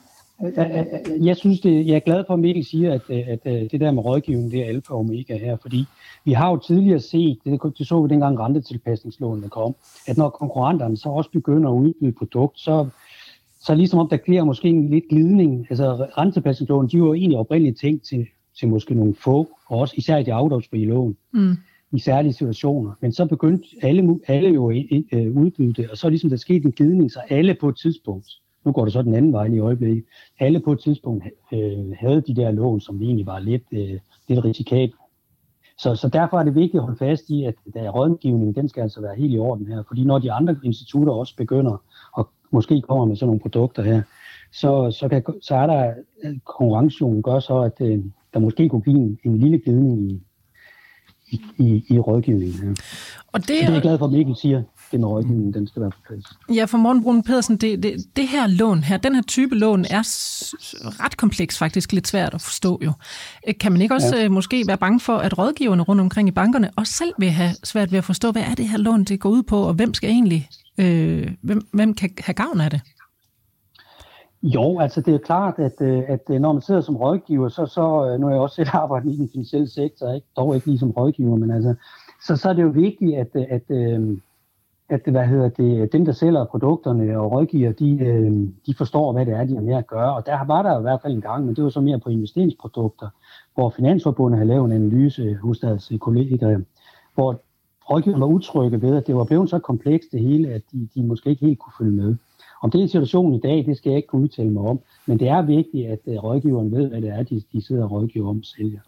Jeg 1.22 1.38
synes, 1.38 1.60
det, 1.60 1.88
jeg 1.88 1.96
er 1.96 2.00
glad 2.00 2.24
for, 2.27 2.34
at 2.34 2.39
Mikkel 2.39 2.65
siger, 2.65 2.94
at, 2.94 3.10
at, 3.10 3.39
at 3.46 3.72
det 3.72 3.80
der 3.80 3.92
med 3.92 4.06
rådgivning, 4.06 4.51
det 4.51 4.60
er 4.60 4.65
alfa 4.65 4.94
og 4.94 5.00
omega 5.00 5.38
her, 5.38 5.58
fordi 5.62 5.86
vi 6.25 6.32
har 6.32 6.50
jo 6.50 6.58
tidligere 6.58 7.00
set, 7.00 7.38
det, 7.46 7.62
det 7.77 7.88
så 7.88 8.01
vi 8.01 8.10
dengang 8.10 8.39
rentetilpasningslånene 8.39 9.50
kom, 9.50 9.75
at 10.08 10.18
når 10.18 10.30
konkurrenterne 10.30 10.98
så 10.98 11.10
også 11.10 11.32
begynder 11.32 11.70
at 11.70 11.75
udbyde 11.75 12.12
produkt, 12.12 12.60
så, 12.60 12.88
så 13.62 13.75
ligesom 13.75 14.00
om 14.00 14.10
der 14.10 14.18
bliver 14.25 14.44
måske 14.44 14.68
en 14.68 14.89
lidt 14.89 15.06
glidning. 15.10 15.68
Altså 15.70 16.08
rentetilpasningslån, 16.18 16.88
de 16.88 17.01
var 17.01 17.08
jo 17.08 17.13
egentlig 17.13 17.39
oprindeligt 17.39 17.80
tænkt 17.80 18.04
til, 18.04 18.27
til 18.60 18.68
måske 18.68 18.96
nogle 18.96 19.15
få, 19.15 19.50
og 19.68 19.80
også 19.80 19.94
især 19.98 20.18
i 20.18 20.24
de 20.24 20.34
afdragsfrie 20.34 20.86
lån. 20.86 21.18
Mm 21.32 21.58
i 21.92 22.00
særlige 22.00 22.34
situationer. 22.34 22.92
Men 23.01 23.12
så 23.12 23.25
begyndte 23.25 23.68
alle, 23.82 24.20
alle 24.27 24.50
jo 24.50 24.70
at 24.70 25.04
øh, 25.12 25.38
udbyde 25.38 25.74
det, 25.74 25.89
og 25.89 25.98
så 25.98 26.08
er 26.08 26.10
ligesom 26.10 26.30
der 26.30 26.38
sket 26.38 26.65
en 26.65 26.72
glidning, 26.72 27.12
så 27.12 27.20
alle 27.30 27.54
på 27.54 27.70
et 27.70 27.77
tidspunkt, 27.77 28.27
nu 28.65 28.72
går 28.72 28.84
det 28.84 28.93
så 28.93 29.01
den 29.01 29.13
anden 29.13 29.34
vej 29.34 29.45
i 29.45 29.60
øjeblikket, 29.60 30.03
alle 30.39 30.60
på 30.60 30.72
et 30.72 30.79
tidspunkt 30.79 31.25
øh, 31.53 31.91
havde 32.00 32.22
de 32.22 32.36
der 32.36 32.51
lån, 32.51 32.81
som 32.81 33.01
egentlig 33.01 33.25
var 33.25 33.39
lidt, 33.39 33.63
øh, 33.72 34.00
lidt 34.27 34.45
risikable. 34.45 34.98
Så, 35.77 35.95
så 35.95 36.10
derfor 36.10 36.39
er 36.39 36.43
det 36.43 36.55
vigtigt 36.55 36.75
at 36.75 36.81
holde 36.81 36.98
fast 36.98 37.29
i, 37.29 37.43
at 37.43 37.55
der 37.74 37.89
rådgivning, 37.89 38.55
den 38.55 38.69
skal 38.69 38.81
altså 38.81 39.01
være 39.01 39.15
helt 39.15 39.34
i 39.34 39.39
orden 39.39 39.67
her. 39.67 39.84
Fordi 39.88 40.03
når 40.03 40.19
de 40.19 40.31
andre 40.31 40.55
institutter 40.63 41.13
også 41.13 41.36
begynder 41.36 41.84
og 42.13 42.29
måske 42.51 42.81
kommer 42.81 43.05
med 43.05 43.15
sådan 43.15 43.27
nogle 43.27 43.39
produkter 43.39 43.84
her, 43.84 44.01
så, 44.51 44.91
så, 45.00 45.10
kan, 45.10 45.24
så 45.41 45.55
er 45.55 45.67
der 45.67 45.93
konkurrencen 46.45 47.24
gør 47.24 47.39
så, 47.39 47.60
at 47.60 47.81
øh, 47.81 48.03
der 48.34 48.39
måske 48.39 48.69
kunne 48.69 48.81
give 48.81 48.98
en, 48.98 49.19
en 49.24 49.38
lille 49.38 49.60
glidning 49.60 50.12
i, 50.12 50.22
i, 51.27 51.41
i, 51.57 51.84
i 51.89 52.00
rådgivningen. 52.00 52.63
Ja. 52.63 52.69
Og 53.31 53.39
det, 53.39 53.48
så 53.48 53.53
det 53.53 53.69
er 53.69 53.74
jeg 53.74 53.81
glad 53.81 53.98
for, 53.98 54.05
at 54.05 54.12
Mikkel 54.12 54.36
siger, 54.36 54.63
rådgivning, 54.94 55.54
den 55.54 55.68
skal 55.68 55.82
være 55.82 55.92
på 55.92 55.98
plads. 56.08 56.25
Ja, 56.56 56.65
for 56.65 56.77
Morten 56.77 57.04
Brun 57.04 57.24
Pedersen, 57.24 57.58
det, 57.58 57.84
det, 57.84 57.96
det 58.15 58.27
her 58.27 58.48
lån 58.48 58.84
her, 58.84 58.98
den 58.98 59.15
her 59.15 59.22
type 59.22 59.56
lån 59.56 59.86
er 59.86 60.04
ret 61.04 61.18
kompleks 61.18 61.58
faktisk, 61.58 61.92
lidt 61.92 62.08
svært 62.08 62.34
at 62.34 62.42
forstå 62.42 62.80
jo. 62.86 62.92
Øh, 63.48 63.54
kan 63.60 63.72
man 63.72 63.82
ikke 63.82 63.94
også 63.94 64.15
ja. 64.15 64.25
Øh, 64.25 64.32
måske 64.32 64.63
være 64.68 64.77
bange 64.77 65.00
for, 65.00 65.18
at 65.18 65.38
rådgiverne 65.38 65.84
rundt 65.84 66.01
omkring 66.01 66.27
i 66.27 66.32
bankerne 66.32 66.70
også 66.75 66.94
selv 66.94 67.13
vil 67.18 67.30
have 67.30 67.51
svært 67.63 67.92
ved 67.92 67.98
at 67.98 68.04
forstå, 68.04 68.32
hvad 68.32 68.42
er 68.42 68.56
det 68.56 68.68
her 68.68 68.77
lån, 68.77 69.04
det 69.04 69.20
går 69.20 69.30
ud 69.30 69.44
på, 69.44 69.58
og 69.58 69.74
hvem 69.74 69.94
skal 69.94 70.10
egentlig, 70.10 70.50
øh, 70.77 71.27
hvem, 71.42 71.62
hvem 71.74 71.94
kan 71.94 72.10
have 72.20 72.34
gavn 72.34 72.62
af 72.62 72.70
det? 72.70 72.82
Jo, 74.44 74.80
altså 74.80 75.01
det 75.01 75.13
er 75.13 75.18
klart, 75.18 75.54
at, 75.58 75.82
øh, 75.82 76.04
at 76.08 76.42
når 76.42 76.54
man 76.54 76.62
sidder 76.62 76.82
som 76.82 76.96
rådgiver, 76.96 77.50
så, 77.50 77.65
så 77.65 78.18
nu 78.20 78.27
er 78.27 78.32
jeg 78.32 78.39
også 78.39 78.56
selv 78.56 78.70
arbejdet 78.84 79.13
i 79.13 79.18
den 79.18 79.30
finansielle 79.32 79.70
sektor, 79.70 80.13
ikke? 80.13 80.27
dog 80.38 80.56
ikke 80.56 80.68
lige 80.68 80.80
som 80.80 80.92
rådgiver, 80.92 81.36
men 81.36 81.51
altså, 81.51 81.75
så, 82.27 82.36
så 82.36 82.50
er 82.50 82.54
det 82.54 82.63
jo 82.63 82.68
vigtigt, 82.68 83.15
at, 83.15 83.27
at, 83.36 83.46
at 83.50 83.72
hvad 84.88 85.27
hedder 85.27 85.50
det, 85.50 85.94
dem, 85.94 86.06
der 86.06 86.12
sælger 86.12 86.46
produkterne 86.46 87.20
og 87.20 87.32
rådgiver, 87.32 87.72
de, 87.72 88.00
øh, 88.00 88.32
de 88.65 88.74
forstår, 88.77 89.12
hvad 89.12 89.25
det 89.25 89.34
er, 89.34 89.46
de 89.46 89.56
har 89.56 89.62
med 89.62 89.75
at 89.75 89.88
gøre. 89.88 90.15
Og 90.15 90.25
der 90.25 90.46
var 90.46 90.62
der 90.62 90.80
i 90.80 90.82
hvert 90.82 91.01
fald 91.01 91.13
en 91.13 91.22
gang, 91.22 91.46
men 91.46 91.56
det 91.56 91.63
var 91.63 91.70
så 91.70 91.82
mere 91.82 92.00
på 92.00 92.10
investeringsprodukter, 92.10 93.10
hvor 93.54 93.70
Finansforbundet 93.70 94.38
havde 94.38 94.48
lavet 94.48 94.65
en 94.65 94.72
analyse 94.72 95.36
hos 95.36 95.60
deres 95.60 95.92
kolleger, 96.00 96.62
hvor 97.13 97.42
rådgiverne 97.89 98.22
var 98.22 98.27
utrygge 98.27 98.82
ved, 98.82 98.96
at 98.96 99.08
det 99.08 99.15
var 99.15 99.24
blevet 99.24 99.50
så 99.50 99.60
komplekst 99.60 100.12
det 100.12 100.20
hele, 100.20 100.50
at 100.54 100.62
de, 100.72 100.88
de 100.96 101.04
måske 101.04 101.30
ikke 101.30 101.46
helt 101.46 101.60
kunne 101.60 101.74
følge 101.80 101.92
med. 101.92 102.15
Om 102.63 102.72
det 102.72 102.84
er 102.84 102.88
situationen 102.88 103.34
i 103.34 103.39
dag, 103.39 103.65
det 103.65 103.77
skal 103.77 103.89
jeg 103.89 103.98
ikke 103.98 104.08
kunne 104.08 104.22
udtale 104.22 104.50
mig 104.50 104.63
om, 104.63 104.80
men 105.06 105.20
det 105.20 105.27
er 105.27 105.42
vigtigt, 105.42 105.88
at 105.88 106.00
øh, 106.08 106.24
rådgiveren 106.24 106.72
ved, 106.72 106.89
hvad 106.89 107.01
det 107.01 107.10
er, 107.10 107.24
de, 107.24 107.42
de 107.54 107.62
sidder 107.62 107.84
og 107.84 107.92
rådgiver 107.92 108.30
om 108.30 108.44
sælger. 108.44 108.80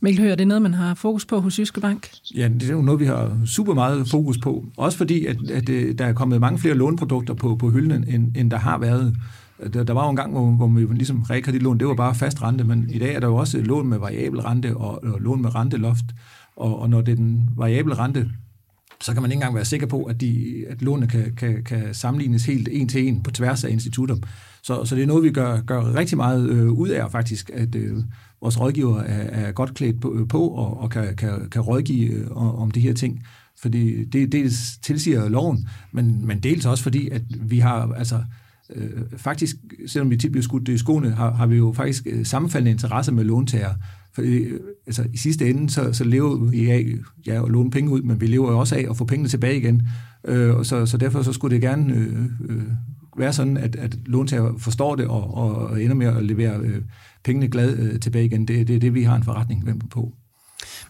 Mikkel 0.00 0.22
Høger, 0.22 0.34
det 0.34 0.44
er 0.44 0.48
noget, 0.48 0.62
man 0.62 0.74
har 0.74 0.94
fokus 0.94 1.26
på 1.26 1.40
hos 1.40 1.58
Jyske 1.58 1.80
Bank? 1.80 2.10
Ja, 2.36 2.48
det 2.48 2.62
er 2.62 2.72
jo 2.72 2.82
noget, 2.82 3.00
vi 3.00 3.06
har 3.06 3.38
super 3.46 3.74
meget 3.74 4.08
fokus 4.08 4.38
på. 4.38 4.64
Også 4.76 4.98
fordi, 4.98 5.26
at, 5.26 5.50
at 5.50 5.68
øh, 5.68 5.98
der 5.98 6.06
er 6.06 6.12
kommet 6.12 6.40
mange 6.40 6.58
flere 6.58 6.74
låneprodukter 6.74 7.34
på, 7.34 7.56
på 7.56 7.70
hylden, 7.70 8.04
end, 8.08 8.36
end 8.36 8.50
der 8.50 8.58
har 8.58 8.78
været. 8.78 9.16
Der, 9.72 9.84
der 9.84 9.92
var 9.92 10.04
jo 10.04 10.10
en 10.10 10.16
gang, 10.16 10.32
hvor, 10.32 10.50
hvor 10.50 10.68
vi 10.68 10.94
ligesom 10.94 11.22
realkreditlån, 11.22 11.78
det 11.78 11.86
var 11.86 11.94
bare 11.94 12.14
fast 12.14 12.42
rente, 12.42 12.64
men 12.64 12.90
i 12.90 12.98
dag 12.98 13.14
er 13.14 13.20
der 13.20 13.26
jo 13.26 13.36
også 13.36 13.58
lån 13.58 13.88
med 13.88 13.98
variabel 13.98 14.40
rente 14.40 14.76
og, 14.76 15.04
og 15.04 15.20
lån 15.20 15.42
med 15.42 15.54
renteloft. 15.54 16.04
Og, 16.56 16.78
og 16.78 16.90
når 16.90 17.00
det 17.00 17.12
er 17.12 17.16
den 17.16 17.48
variable 17.56 17.94
rente, 17.94 18.30
så 19.00 19.12
kan 19.12 19.22
man 19.22 19.30
ikke 19.30 19.36
engang 19.36 19.54
være 19.54 19.64
sikker 19.64 19.86
på, 19.86 20.02
at, 20.02 20.20
de, 20.20 20.64
at 20.70 20.82
lånene 20.82 21.06
kan, 21.06 21.34
kan, 21.36 21.64
kan 21.64 21.94
sammenlignes 21.94 22.44
helt 22.44 22.68
en 22.72 22.88
til 22.88 23.08
en 23.08 23.22
på 23.22 23.30
tværs 23.30 23.64
af 23.64 23.70
institutter. 23.70 24.16
Så, 24.62 24.84
så 24.84 24.94
det 24.94 25.02
er 25.02 25.06
noget, 25.06 25.24
vi 25.24 25.30
gør, 25.30 25.60
gør 25.60 25.94
rigtig 25.94 26.16
meget 26.16 26.48
øh, 26.48 26.70
ud 26.70 26.88
af 26.88 27.10
faktisk, 27.10 27.50
at 27.54 27.74
øh, 27.74 27.96
vores 28.44 28.60
rådgiver 28.60 29.00
er, 29.00 29.46
er 29.46 29.52
godt 29.52 29.74
klædt 29.74 30.00
på, 30.00 30.26
på 30.28 30.48
og, 30.48 30.80
og 30.80 30.90
kan, 30.90 31.16
kan, 31.16 31.48
kan 31.50 31.62
rådgive 31.62 32.12
øh, 32.12 32.36
om 32.62 32.70
de 32.70 32.80
her 32.80 32.94
ting. 32.94 33.22
Fordi 33.62 34.04
det 34.04 34.32
dels 34.32 34.78
tilsiger 34.82 35.28
loven, 35.28 35.68
men, 35.92 36.26
men 36.26 36.40
dels 36.40 36.66
også 36.66 36.82
fordi, 36.82 37.08
at 37.08 37.22
vi 37.40 37.58
har 37.58 37.92
altså 37.92 38.24
øh, 38.74 38.90
faktisk, 39.16 39.56
selvom 39.86 40.10
vi 40.10 40.16
tit 40.16 40.32
bliver 40.32 40.42
skudt 40.42 40.68
i 40.68 40.78
skoene, 40.78 41.10
har, 41.10 41.34
har 41.34 41.46
vi 41.46 41.56
jo 41.56 41.72
faktisk 41.76 42.06
øh, 42.06 42.26
sammenfaldende 42.26 42.70
interesse 42.70 43.12
med 43.12 43.24
låntager. 43.24 43.74
For 44.12 44.22
øh, 44.24 44.60
altså, 44.86 45.06
i 45.12 45.16
sidste 45.16 45.50
ende, 45.50 45.70
så, 45.70 45.92
så 45.92 46.04
lever 46.04 46.36
vi 46.36 46.70
af 46.70 46.86
ja, 47.26 47.44
at 47.44 47.50
låne 47.50 47.70
penge 47.70 47.90
ud, 47.90 48.02
men 48.02 48.20
vi 48.20 48.26
lever 48.26 48.50
jo 48.50 48.58
også 48.58 48.76
af 48.76 48.86
at 48.90 48.96
få 48.96 49.04
pengene 49.04 49.28
tilbage 49.28 49.56
igen. 49.56 49.82
Øh, 50.24 50.54
og 50.54 50.66
så, 50.66 50.86
så 50.86 50.96
derfor 50.96 51.22
så 51.22 51.32
skulle 51.32 51.54
det 51.54 51.62
gerne 51.62 51.94
øh, 51.94 52.24
øh, 52.48 52.62
være 53.16 53.32
sådan, 53.32 53.56
at, 53.56 53.76
at 53.76 53.96
låntager 54.06 54.58
forstår 54.58 54.96
det 54.96 55.06
og, 55.06 55.34
og 55.34 55.82
ender 55.82 55.94
med 55.94 56.06
at 56.06 56.24
levere 56.24 56.58
øh, 56.58 56.82
pengene 57.24 57.48
glad 57.48 57.78
øh, 57.78 58.00
tilbage 58.00 58.24
igen. 58.24 58.48
Det, 58.48 58.68
det 58.68 58.76
er 58.76 58.80
det, 58.80 58.94
vi 58.94 59.02
har 59.02 59.16
en 59.16 59.24
forretning 59.24 59.88
på. 59.90 60.12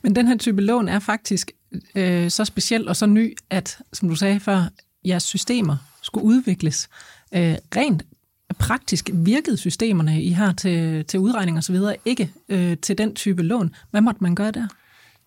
Men 0.03 0.17
den 0.17 0.27
her 0.27 0.37
type 0.37 0.63
lån 0.63 0.89
er 0.89 0.99
faktisk 0.99 1.53
øh, 1.95 2.31
så 2.31 2.45
speciel 2.45 2.89
og 2.89 2.97
så 2.97 3.07
ny, 3.07 3.37
at, 3.51 3.79
som 3.93 4.09
du 4.09 4.15
sagde 4.15 4.41
før, 4.41 4.69
jeres 5.05 5.23
systemer 5.23 5.77
skulle 6.03 6.25
udvikles. 6.25 6.89
Øh, 7.35 7.55
rent 7.77 8.03
praktisk 8.59 9.11
virkede 9.13 9.57
systemerne, 9.57 10.23
I 10.23 10.31
har 10.31 10.53
til, 10.53 11.05
til 11.05 11.21
udregning 11.21 11.57
og 11.57 11.65
så 11.65 11.73
videre, 11.73 11.97
ikke 12.05 12.31
øh, 12.49 12.77
til 12.77 12.99
den 12.99 13.15
type 13.15 13.43
lån. 13.43 13.75
Hvad 13.91 14.01
måtte 14.01 14.23
man 14.23 14.35
gøre 14.35 14.51
der? 14.51 14.67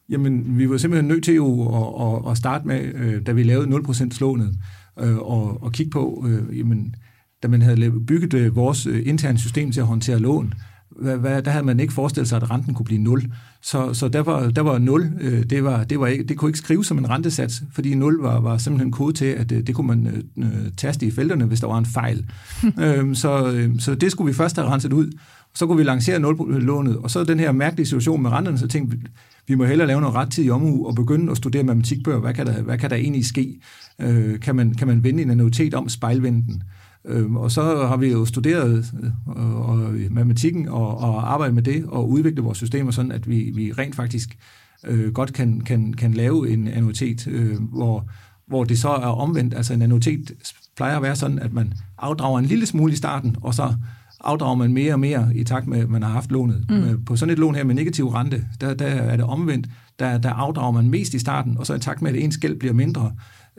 Jamen, 0.09 0.57
vi 0.57 0.69
var 0.69 0.77
simpelthen 0.77 1.07
nødt 1.07 1.23
til 1.23 1.33
jo 1.35 1.61
at, 1.61 2.25
at, 2.25 2.31
at 2.31 2.37
starte 2.37 2.67
med, 2.67 2.81
øh, 2.95 3.25
da 3.25 3.31
vi 3.31 3.43
lavede 3.43 3.77
0% 3.77 4.17
lånet, 4.19 4.57
øh, 4.99 5.17
og, 5.17 5.63
og 5.63 5.71
kigge 5.71 5.89
på, 5.89 6.25
øh, 6.27 6.59
jamen, 6.59 6.95
da 7.43 7.47
man 7.47 7.61
havde 7.61 7.91
bygget 8.07 8.33
øh, 8.33 8.55
vores 8.55 8.85
øh, 8.85 9.01
interne 9.05 9.37
system 9.37 9.71
til 9.71 9.79
at 9.79 9.87
håndtere 9.87 10.19
lån, 10.19 10.53
hvad, 11.01 11.17
hvad, 11.17 11.41
der 11.41 11.51
havde 11.51 11.65
man 11.65 11.79
ikke 11.79 11.93
forestillet 11.93 12.29
sig, 12.29 12.35
at 12.35 12.51
renten 12.51 12.73
kunne 12.73 12.85
blive 12.85 13.01
0. 13.01 13.23
Så, 13.61 13.93
så 13.93 14.07
der, 14.07 14.19
var, 14.19 14.49
der 14.49 14.61
var 14.61 14.77
0, 14.77 15.11
øh, 15.21 15.43
det, 15.43 15.63
var, 15.63 15.83
det, 15.83 15.99
var 15.99 16.07
ikke, 16.07 16.23
det 16.23 16.37
kunne 16.37 16.49
ikke 16.49 16.59
skrives 16.59 16.87
som 16.87 16.97
en 16.97 17.09
rentesats, 17.09 17.63
fordi 17.73 17.95
0 17.95 18.17
var, 18.21 18.39
var 18.39 18.57
simpelthen 18.57 18.91
kode 18.91 19.13
til, 19.13 19.25
at 19.25 19.49
det, 19.49 19.55
øh, 19.55 19.67
det 19.67 19.75
kunne 19.75 19.87
man 19.87 20.07
øh, 20.07 20.45
øh, 20.45 20.71
taste 20.77 21.05
i 21.05 21.11
felterne, 21.11 21.45
hvis 21.45 21.59
der 21.59 21.67
var 21.67 21.77
en 21.77 21.85
fejl. 21.85 22.25
øhm, 22.83 23.15
så, 23.15 23.51
øh, 23.51 23.79
så 23.79 23.95
det 23.95 24.11
skulle 24.11 24.27
vi 24.27 24.33
først 24.33 24.55
have 24.55 24.67
renset 24.67 24.93
ud. 24.93 25.11
Så 25.55 25.67
kunne 25.67 25.77
vi 25.77 25.83
lancere 25.83 26.17
0-lånet, 26.17 26.97
og 26.97 27.11
så 27.11 27.23
den 27.23 27.39
her 27.39 27.51
mærkelige 27.51 27.85
situation 27.85 28.21
med 28.21 28.31
renterne, 28.31 28.57
så 28.57 28.67
tænkte 28.67 28.97
vi, 28.97 29.03
vi 29.47 29.55
må 29.55 29.65
hellere 29.65 29.87
lave 29.87 30.01
noget 30.01 30.15
ret 30.15 30.31
tid 30.31 30.45
i 30.45 30.49
omhu 30.49 30.87
og 30.87 30.95
begynde 30.95 31.31
at 31.31 31.37
studere 31.37 31.63
matematikbøger. 31.63 32.19
Hvad 32.19 32.33
kan 32.33 32.45
der, 32.45 32.61
hvad 32.61 32.77
kan 32.77 32.89
der 32.89 32.95
egentlig 32.95 33.25
ske? 33.25 33.59
Øh, 34.01 34.39
kan, 34.39 34.55
man, 34.55 34.73
kan 34.73 34.87
man 34.87 35.03
vende 35.03 35.23
en 35.23 35.29
annuitet 35.29 35.73
om 35.73 35.89
spejlvenden? 35.89 36.63
Øhm, 37.05 37.37
og 37.37 37.51
så 37.51 37.87
har 37.87 37.97
vi 37.97 38.11
jo 38.11 38.25
studeret 38.25 38.93
øh, 39.03 39.69
og, 39.69 39.93
matematikken 40.11 40.67
og, 40.67 40.97
og 40.97 41.33
arbejdet 41.33 41.55
med 41.55 41.63
det 41.63 41.85
og 41.85 42.09
udviklet 42.09 42.45
vores 42.45 42.57
systemer 42.57 42.91
sådan, 42.91 43.11
at 43.11 43.29
vi, 43.29 43.51
vi 43.55 43.71
rent 43.71 43.95
faktisk 43.95 44.37
øh, 44.83 45.13
godt 45.13 45.33
kan, 45.33 45.61
kan, 45.61 45.93
kan 45.93 46.13
lave 46.13 46.49
en 46.49 46.67
annuitet, 46.67 47.27
øh, 47.27 47.61
hvor, 47.61 48.09
hvor 48.47 48.63
det 48.63 48.79
så 48.79 48.89
er 48.89 49.07
omvendt. 49.07 49.53
Altså 49.53 49.73
en 49.73 49.81
annuitet 49.81 50.31
plejer 50.75 50.95
at 50.95 51.03
være 51.03 51.15
sådan, 51.15 51.39
at 51.39 51.53
man 51.53 51.73
afdrager 51.97 52.39
en 52.39 52.45
lille 52.45 52.65
smule 52.65 52.93
i 52.93 52.95
starten, 52.95 53.35
og 53.41 53.53
så 53.53 53.73
afdrager 54.19 54.55
man 54.55 54.73
mere 54.73 54.93
og 54.93 54.99
mere 54.99 55.31
i 55.35 55.43
takt 55.43 55.67
med, 55.67 55.79
at 55.79 55.89
man 55.89 56.03
har 56.03 56.09
haft 56.09 56.31
lånet. 56.31 56.65
Mm. 56.69 56.75
Øh, 56.75 57.05
på 57.05 57.15
sådan 57.15 57.33
et 57.33 57.39
lån 57.39 57.55
her 57.55 57.63
med 57.63 57.75
negativ 57.75 58.07
rente, 58.07 58.45
der, 58.61 58.73
der 58.73 58.85
er 58.85 59.15
det 59.15 59.25
omvendt. 59.25 59.67
Der, 59.99 60.17
der 60.17 60.29
afdrager 60.29 60.71
man 60.71 60.89
mest 60.89 61.13
i 61.13 61.19
starten, 61.19 61.57
og 61.57 61.65
så 61.65 61.73
i 61.73 61.79
takt 61.79 62.01
med, 62.01 62.11
at 62.11 62.23
ens 62.23 62.37
gæld 62.37 62.59
bliver 62.59 62.73
mindre, 62.73 63.11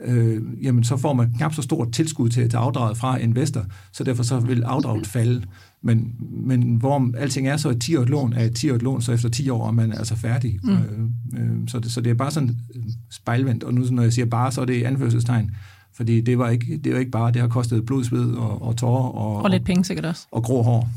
øh, 0.05 0.41
jamen 0.63 0.83
så 0.83 0.97
får 0.97 1.13
man 1.13 1.33
knap 1.37 1.53
så 1.53 1.61
stort 1.61 1.91
tilskud 1.91 2.29
til, 2.29 2.49
til 2.49 2.57
afdraget 2.57 2.97
fra 2.97 3.17
investor, 3.17 3.65
så 3.91 4.03
derfor 4.03 4.23
så 4.23 4.39
vil 4.39 4.63
afdraget 4.63 5.07
falde. 5.07 5.43
Men, 5.81 6.13
men 6.19 6.75
hvor 6.75 7.11
alting 7.17 7.47
er, 7.47 7.57
så 7.57 7.69
et 7.69 7.81
10 7.81 7.91
lån 7.91 8.33
er 8.33 8.43
et 8.43 8.55
10 8.55 8.67
lån, 8.67 9.01
så 9.01 9.11
efter 9.11 9.29
10 9.29 9.49
år 9.49 9.67
er 9.67 9.71
man 9.71 9.91
altså 9.91 10.15
færdig. 10.15 10.59
Mm. 10.63 10.71
Øh, 10.71 10.79
øh, 11.37 11.67
så, 11.67 11.79
det, 11.79 11.91
så 11.91 12.01
det 12.01 12.09
er 12.09 12.13
bare 12.13 12.31
sådan 12.31 12.55
spejlvendt, 13.11 13.63
og 13.63 13.73
nu 13.73 13.85
når 13.91 14.03
jeg 14.03 14.13
siger 14.13 14.25
bare, 14.25 14.51
så 14.51 14.61
er 14.61 14.65
det 14.65 14.83
anførselstegn, 14.83 15.51
fordi 15.93 16.21
det 16.21 16.37
var 16.37 16.49
ikke, 16.49 16.77
det 16.83 16.93
var 16.93 16.99
ikke 16.99 17.11
bare, 17.11 17.31
det 17.31 17.41
har 17.41 17.47
kostet 17.47 17.85
blodsved 17.85 18.33
og, 18.33 18.61
og 18.61 18.77
tårer. 18.77 19.09
Og, 19.09 19.43
og 19.43 19.49
lidt 19.49 19.65
penge 19.65 19.85
sikkert 19.85 20.05
også. 20.05 20.27
Og 20.31 20.43
grå 20.43 20.61
hår. 20.61 20.89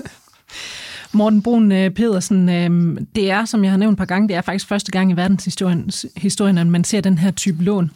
Morten 1.18 1.42
Brun 1.42 1.72
øh, 1.72 1.90
Pedersen, 1.90 2.48
øh, 2.48 3.00
det 3.14 3.30
er, 3.30 3.44
som 3.44 3.64
jeg 3.64 3.72
har 3.72 3.78
nævnt 3.78 3.94
et 3.94 3.98
par 3.98 4.04
gange, 4.04 4.28
det 4.28 4.36
er 4.36 4.40
faktisk 4.40 4.68
første 4.68 4.92
gang 4.92 5.10
i 5.10 5.16
verdenshistorien, 5.16 5.90
historien, 6.16 6.58
at 6.58 6.66
man 6.66 6.84
ser 6.84 7.00
den 7.00 7.18
her 7.18 7.30
type 7.30 7.64
lån 7.64 7.90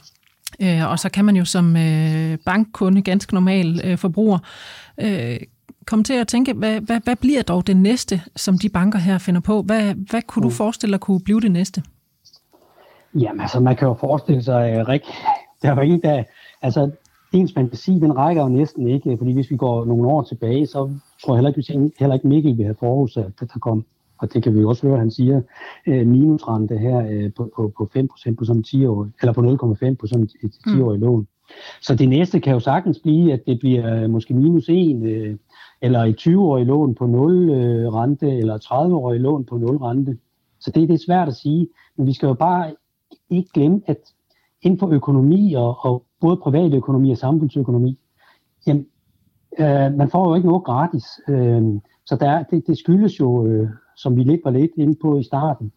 Øh, 0.63 0.91
og 0.91 0.99
så 0.99 1.09
kan 1.09 1.25
man 1.25 1.37
jo 1.37 1.45
som 1.45 1.77
øh, 1.77 2.39
bankkunde, 2.47 3.03
ganske 3.03 3.35
normal 3.35 3.81
øh, 3.85 3.99
forbruger, 3.99 4.39
øh, 5.01 5.37
komme 5.87 6.05
til 6.05 6.15
at 6.15 6.29
tænke, 6.29 6.53
hvad, 6.53 6.81
hvad, 6.81 7.01
hvad 7.05 7.17
bliver 7.17 7.43
dog 7.43 7.67
det 7.67 7.77
næste, 7.77 8.21
som 8.37 8.59
de 8.59 8.69
banker 8.69 8.99
her 8.99 9.19
finder 9.19 9.41
på? 9.41 9.63
Hvad, 9.63 9.95
hvad 10.11 10.23
kunne 10.23 10.43
du 10.43 10.49
mm. 10.49 10.55
forestille 10.55 10.93
dig 10.93 11.01
kunne 11.01 11.21
blive 11.21 11.41
det 11.41 11.51
næste? 11.51 11.83
Jamen 13.15 13.41
altså, 13.41 13.61
man 13.61 13.77
kan 13.77 13.89
jo 13.89 13.95
forestille 13.95 14.43
sig, 14.43 14.81
uh, 14.81 14.89
Rik, 14.89 15.03
der 15.63 15.73
var 15.73 15.83
ingen, 15.83 16.03
der... 16.03 16.25
Altså, 16.63 16.91
ens 17.33 17.53
fantasi, 17.53 17.93
den 17.93 18.17
rækker 18.17 18.43
jo 18.43 18.49
næsten 18.49 18.89
ikke, 18.89 19.17
fordi 19.19 19.33
hvis 19.33 19.51
vi 19.51 19.57
går 19.57 19.85
nogle 19.85 20.09
år 20.09 20.23
tilbage, 20.23 20.67
så 20.67 20.91
tror 21.25 21.35
jeg 21.35 21.37
heller 21.37 21.51
ikke, 21.51 21.93
heller 21.99 22.15
ikke 22.15 22.29
Mikkel 22.29 22.59
vil 22.59 22.65
have 22.65 22.77
forudsat, 22.81 23.33
at 23.41 23.49
der 23.55 23.59
kom, 23.59 23.85
og 24.19 24.35
det 24.35 24.43
kan 24.43 24.55
vi 24.55 24.61
jo 24.61 24.69
også 24.69 24.87
høre, 24.87 24.99
han 24.99 25.11
siger, 25.11 25.43
øh, 25.87 26.07
minusrente 26.07 26.79
her 26.79 27.07
øh, 27.11 27.33
på, 27.37 27.51
på, 27.57 27.73
på 27.79 27.91
5% 27.97 28.35
på 28.35 28.45
sådan 28.45 28.63
10 28.63 28.87
år, 28.87 29.09
eller 29.21 29.33
på 29.33 29.41
0,5 29.41 29.95
på 29.95 30.07
sådan 30.07 30.29
et 30.43 30.55
10-årig 30.69 30.99
mm. 30.99 31.05
lån. 31.05 31.27
Så 31.83 31.95
det 31.95 32.09
næste 32.09 32.41
kan 32.41 32.53
jo 32.53 32.61
sagtens 32.61 32.99
blive, 32.99 33.33
at 33.33 33.43
det 33.47 33.59
bliver 33.59 34.03
øh, 34.03 34.11
måske 34.11 34.35
minus 34.35 34.69
1, 34.69 35.03
øh, 35.03 35.37
eller 35.83 36.01
et 36.05 36.27
20-årig 36.27 36.67
lån 36.67 36.95
på 36.95 37.07
0 37.07 37.51
øh, 37.51 37.95
rente, 37.95 38.39
eller 38.39 38.59
30-årig 38.59 39.21
lån 39.21 39.45
på 39.45 39.59
0 39.59 39.77
rente. 39.77 40.19
Så 40.61 40.71
det, 40.71 40.89
det 40.89 40.95
er 40.95 41.05
svært 41.07 41.29
at 41.29 41.35
sige, 41.35 41.69
men 41.97 42.07
vi 42.07 42.13
skal 42.13 42.27
jo 42.27 42.35
bare 42.35 42.75
ikke 43.31 43.51
glemme, 43.55 43.81
at 43.87 43.99
inden 44.63 44.79
for 44.79 44.89
økonomi, 44.89 45.55
og, 45.55 45.85
og 45.85 46.05
både 46.21 46.37
privat 46.37 46.75
økonomi 46.75 47.11
og 47.11 47.19
samfundsøkonomi, 47.19 47.99
jamen, 48.67 48.87
øh, 49.59 49.95
man 49.95 50.11
får 50.11 50.29
jo 50.29 50.35
ikke 50.35 50.49
noget 50.49 50.65
gratis. 50.65 51.05
Øh, 51.29 51.63
så 52.07 52.17
der, 52.17 52.43
det, 52.43 52.67
det 52.67 52.79
skyldes 52.79 53.21
jo, 53.21 53.47
øh, 53.47 53.69
som 53.97 54.17
vi 54.17 54.23
lidt 54.23 54.41
var 54.45 54.51
lidt 54.51 54.73
inde 54.77 54.95
på 55.03 55.19
i 55.19 55.23
starten, 55.23 55.73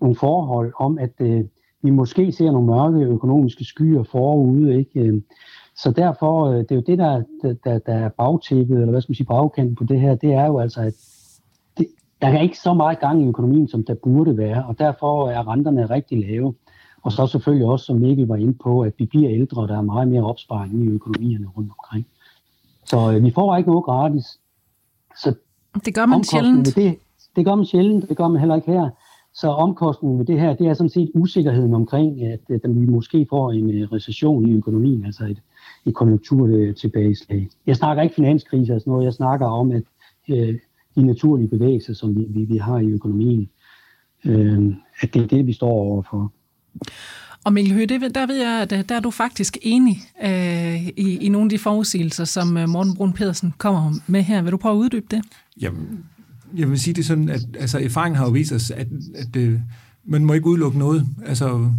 nogle 0.00 0.16
forhold 0.16 0.72
om, 0.78 0.98
at 0.98 1.12
øh, 1.20 1.44
vi 1.82 1.90
måske 1.90 2.32
ser 2.32 2.50
nogle 2.50 2.66
mørke 2.66 3.12
økonomiske 3.12 3.64
skyer 3.64 4.02
forude. 4.02 4.78
Ikke? 4.78 5.00
Øh, 5.00 5.20
så 5.76 5.90
derfor, 5.90 6.46
øh, 6.46 6.58
det 6.58 6.70
er 6.70 6.74
jo 6.74 6.82
det, 6.86 6.98
der, 6.98 7.22
der, 7.42 7.78
der 7.78 7.94
er 7.94 8.08
bagtæppet, 8.08 8.76
eller 8.76 8.90
hvad 8.90 9.00
skal 9.00 9.10
man 9.10 9.16
sige, 9.16 9.26
bagkanten 9.26 9.76
på 9.76 9.84
det 9.84 10.00
her, 10.00 10.14
det 10.14 10.32
er 10.32 10.46
jo 10.46 10.58
altså, 10.58 10.80
at 10.80 10.94
det, 11.78 11.86
der 12.22 12.28
er 12.28 12.40
ikke 12.40 12.58
så 12.58 12.74
meget 12.74 13.00
gang 13.00 13.22
i 13.22 13.28
økonomien, 13.28 13.68
som 13.68 13.84
der 13.84 13.94
burde 13.94 14.36
være, 14.36 14.64
og 14.64 14.78
derfor 14.78 15.28
er 15.28 15.48
renterne 15.48 15.90
rigtig 15.90 16.18
lave. 16.18 16.54
Og 17.02 17.12
så 17.12 17.26
selvfølgelig 17.26 17.66
også, 17.66 17.84
som 17.84 17.96
Mikkel 17.96 18.26
var 18.26 18.36
inde 18.36 18.54
på, 18.54 18.80
at 18.80 18.92
vi 18.98 19.06
bliver 19.06 19.30
ældre, 19.30 19.62
og 19.62 19.68
der 19.68 19.76
er 19.76 19.82
meget 19.82 20.08
mere 20.08 20.22
opsparing 20.22 20.84
i 20.84 20.86
økonomierne 20.86 21.46
rundt 21.56 21.70
omkring. 21.70 22.06
Så 22.84 23.12
øh, 23.12 23.24
vi 23.24 23.30
får 23.30 23.56
ikke 23.56 23.70
noget 23.70 23.84
gratis. 23.84 24.24
Så 25.22 25.34
det 25.84 25.94
gør 25.94 26.06
man 26.06 26.24
sjældent. 26.24 26.76
Det, 26.76 26.98
det 27.38 27.46
gør 27.46 27.54
man 27.54 27.64
sjældent, 27.64 28.08
det 28.08 28.16
gør 28.16 28.28
man 28.28 28.40
heller 28.40 28.56
ikke 28.56 28.72
her. 28.72 28.90
Så 29.34 29.48
omkostningen 29.48 30.18
ved 30.18 30.26
det 30.26 30.40
her, 30.40 30.54
det 30.54 30.66
er 30.66 30.74
sådan 30.74 30.90
set 30.90 31.10
usikkerheden 31.14 31.74
omkring, 31.74 32.22
at, 32.22 32.40
at 32.50 32.60
vi 32.64 32.86
måske 32.86 33.26
får 33.30 33.52
en 33.52 33.64
uh, 33.64 33.92
recession 33.92 34.48
i 34.48 34.52
økonomien, 34.52 35.04
altså 35.04 35.24
et, 35.24 35.40
et 35.86 35.94
konjunkturtilbageslag. 35.94 37.48
Jeg 37.66 37.76
snakker 37.76 38.02
ikke 38.02 38.14
finanskrise 38.14 38.74
og 38.74 38.80
sådan 38.80 38.90
noget, 38.90 39.04
jeg 39.04 39.12
snakker 39.12 39.46
om, 39.46 39.70
at 39.70 39.82
uh, 40.28 40.54
de 40.94 41.02
naturlige 41.02 41.48
bevægelser, 41.48 41.94
som 41.94 42.16
vi, 42.16 42.26
vi, 42.28 42.44
vi 42.44 42.56
har 42.56 42.78
i 42.78 42.86
økonomien, 42.86 43.48
uh, 44.24 44.74
at 45.00 45.14
det 45.14 45.22
er 45.22 45.26
det, 45.26 45.46
vi 45.46 45.52
står 45.52 45.70
overfor. 45.70 46.32
Og 47.44 47.52
Mikkel 47.52 47.74
Høgh, 47.74 47.88
det, 47.88 48.14
der 48.14 48.26
ved 48.26 48.36
jeg, 48.36 48.66
at 48.70 48.88
der 48.88 48.94
er 48.94 49.00
du 49.00 49.10
faktisk 49.10 49.58
enig 49.62 49.96
øh, 50.24 50.86
i, 50.86 51.18
i 51.20 51.28
nogle 51.28 51.46
af 51.46 51.50
de 51.50 51.58
forudsigelser, 51.58 52.24
som 52.24 52.46
Morten 52.46 52.94
Brun 52.94 53.12
Pedersen 53.12 53.54
kommer 53.58 53.92
med 54.06 54.22
her. 54.22 54.42
Vil 54.42 54.52
du 54.52 54.56
prøve 54.56 54.74
at 54.74 54.78
uddybe 54.78 55.06
det? 55.10 55.22
Jamen, 55.60 56.04
jeg 56.56 56.70
vil 56.70 56.80
sige 56.80 56.94
det 56.94 57.04
sådan, 57.04 57.28
at 57.28 57.40
altså, 57.58 57.78
erfaringen 57.78 58.16
har 58.18 58.24
jo 58.24 58.30
vist 58.30 58.52
os, 58.52 58.70
at, 58.70 58.86
at 59.14 59.36
øh, 59.36 59.60
man 60.06 60.24
må 60.24 60.32
ikke 60.32 60.46
udelukke 60.46 60.78
noget. 60.78 61.06
Altså, 61.26 61.70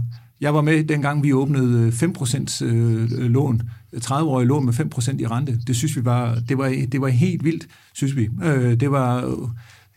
jeg 0.41 0.53
var 0.53 0.61
med 0.61 0.83
dengang, 0.83 1.23
vi 1.23 1.33
åbnede 1.33 1.87
øh, 1.87 2.09
5% 2.09 2.65
øh, 2.65 3.03
øh, 3.03 3.31
lån, 3.31 3.61
30-årige 3.95 4.47
lån 4.47 4.65
med 4.65 4.73
5% 4.73 5.19
i 5.19 5.27
rente. 5.27 5.59
Det 5.67 5.75
synes 5.75 5.95
vi 5.95 6.05
var, 6.05 6.39
det 6.49 6.57
var, 6.57 6.75
det 6.91 7.01
var 7.01 7.07
helt 7.07 7.43
vildt, 7.43 7.67
synes 7.93 8.15
vi. 8.15 8.29
Øh, 8.43 8.79
det 8.79 8.91
var 8.91 9.25
øh, 9.25 9.33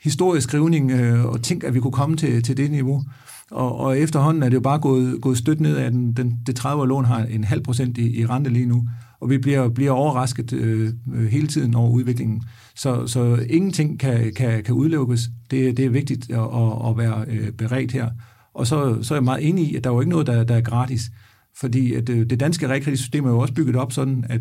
historisk 0.03 0.49
skrivning, 0.49 0.95
og 1.25 1.43
tænk, 1.43 1.65
at 1.65 1.75
vi 1.75 1.81
kunne 1.81 1.93
komme 1.93 2.17
til, 2.17 2.43
til 2.43 2.57
det 2.57 2.71
niveau. 2.71 3.05
Og, 3.51 3.79
og 3.79 3.99
efterhånden 3.99 4.43
er 4.43 4.49
det 4.49 4.55
jo 4.55 4.61
bare 4.61 4.79
gået, 4.79 5.21
gået 5.21 5.39
stødt 5.39 5.61
ned, 5.61 5.77
at 5.77 5.93
den, 5.93 6.13
den, 6.13 6.39
det 6.47 6.61
30-årige 6.61 6.89
lån 6.89 7.05
har 7.05 7.25
en 7.25 7.45
halv 7.45 7.63
procent 7.63 7.99
i, 7.99 8.21
i 8.21 8.27
rente 8.27 8.51
lige 8.51 8.67
nu 8.67 8.89
og 9.23 9.31
vi 9.31 9.39
bliver, 9.39 9.69
bliver 9.69 9.91
overrasket 9.91 10.53
øh, 10.53 10.93
hele 11.31 11.47
tiden 11.47 11.75
over 11.75 11.91
udviklingen. 11.91 12.43
Så, 12.77 13.07
så 13.07 13.47
ingenting 13.51 14.01
kan, 14.01 14.33
kan, 14.37 14.63
kan 14.63 14.75
udelukkes. 14.75 15.21
Det, 15.51 15.77
det 15.77 15.85
er 15.85 15.91
vigtigt 15.91 16.31
at, 16.31 16.39
at, 16.39 16.89
at 16.89 16.99
være 16.99 17.25
øh, 17.29 17.53
beredt 17.53 17.93
her. 17.93 18.11
Og 18.55 18.67
så, 18.67 19.03
så 19.03 19.15
er 19.15 19.17
jeg 19.17 19.25
meget 19.25 19.49
enig 19.49 19.73
i, 19.73 19.77
at 19.77 19.85
der 19.85 19.91
er 19.91 19.95
jo 19.95 20.01
ikke 20.01 20.11
noget, 20.11 20.27
der, 20.27 20.45
der 20.45 20.55
er 20.55 20.61
gratis. 20.61 21.11
Fordi 21.57 21.95
at, 21.95 22.09
øh, 22.09 22.31
det 22.31 22.41
danske 22.41 22.69
realkreditsystem 22.69 23.25
er 23.25 23.31
jo 23.31 23.39
også 23.39 23.55
bygget 23.55 23.77
op 23.77 23.93
sådan, 23.93 24.25
at 24.29 24.41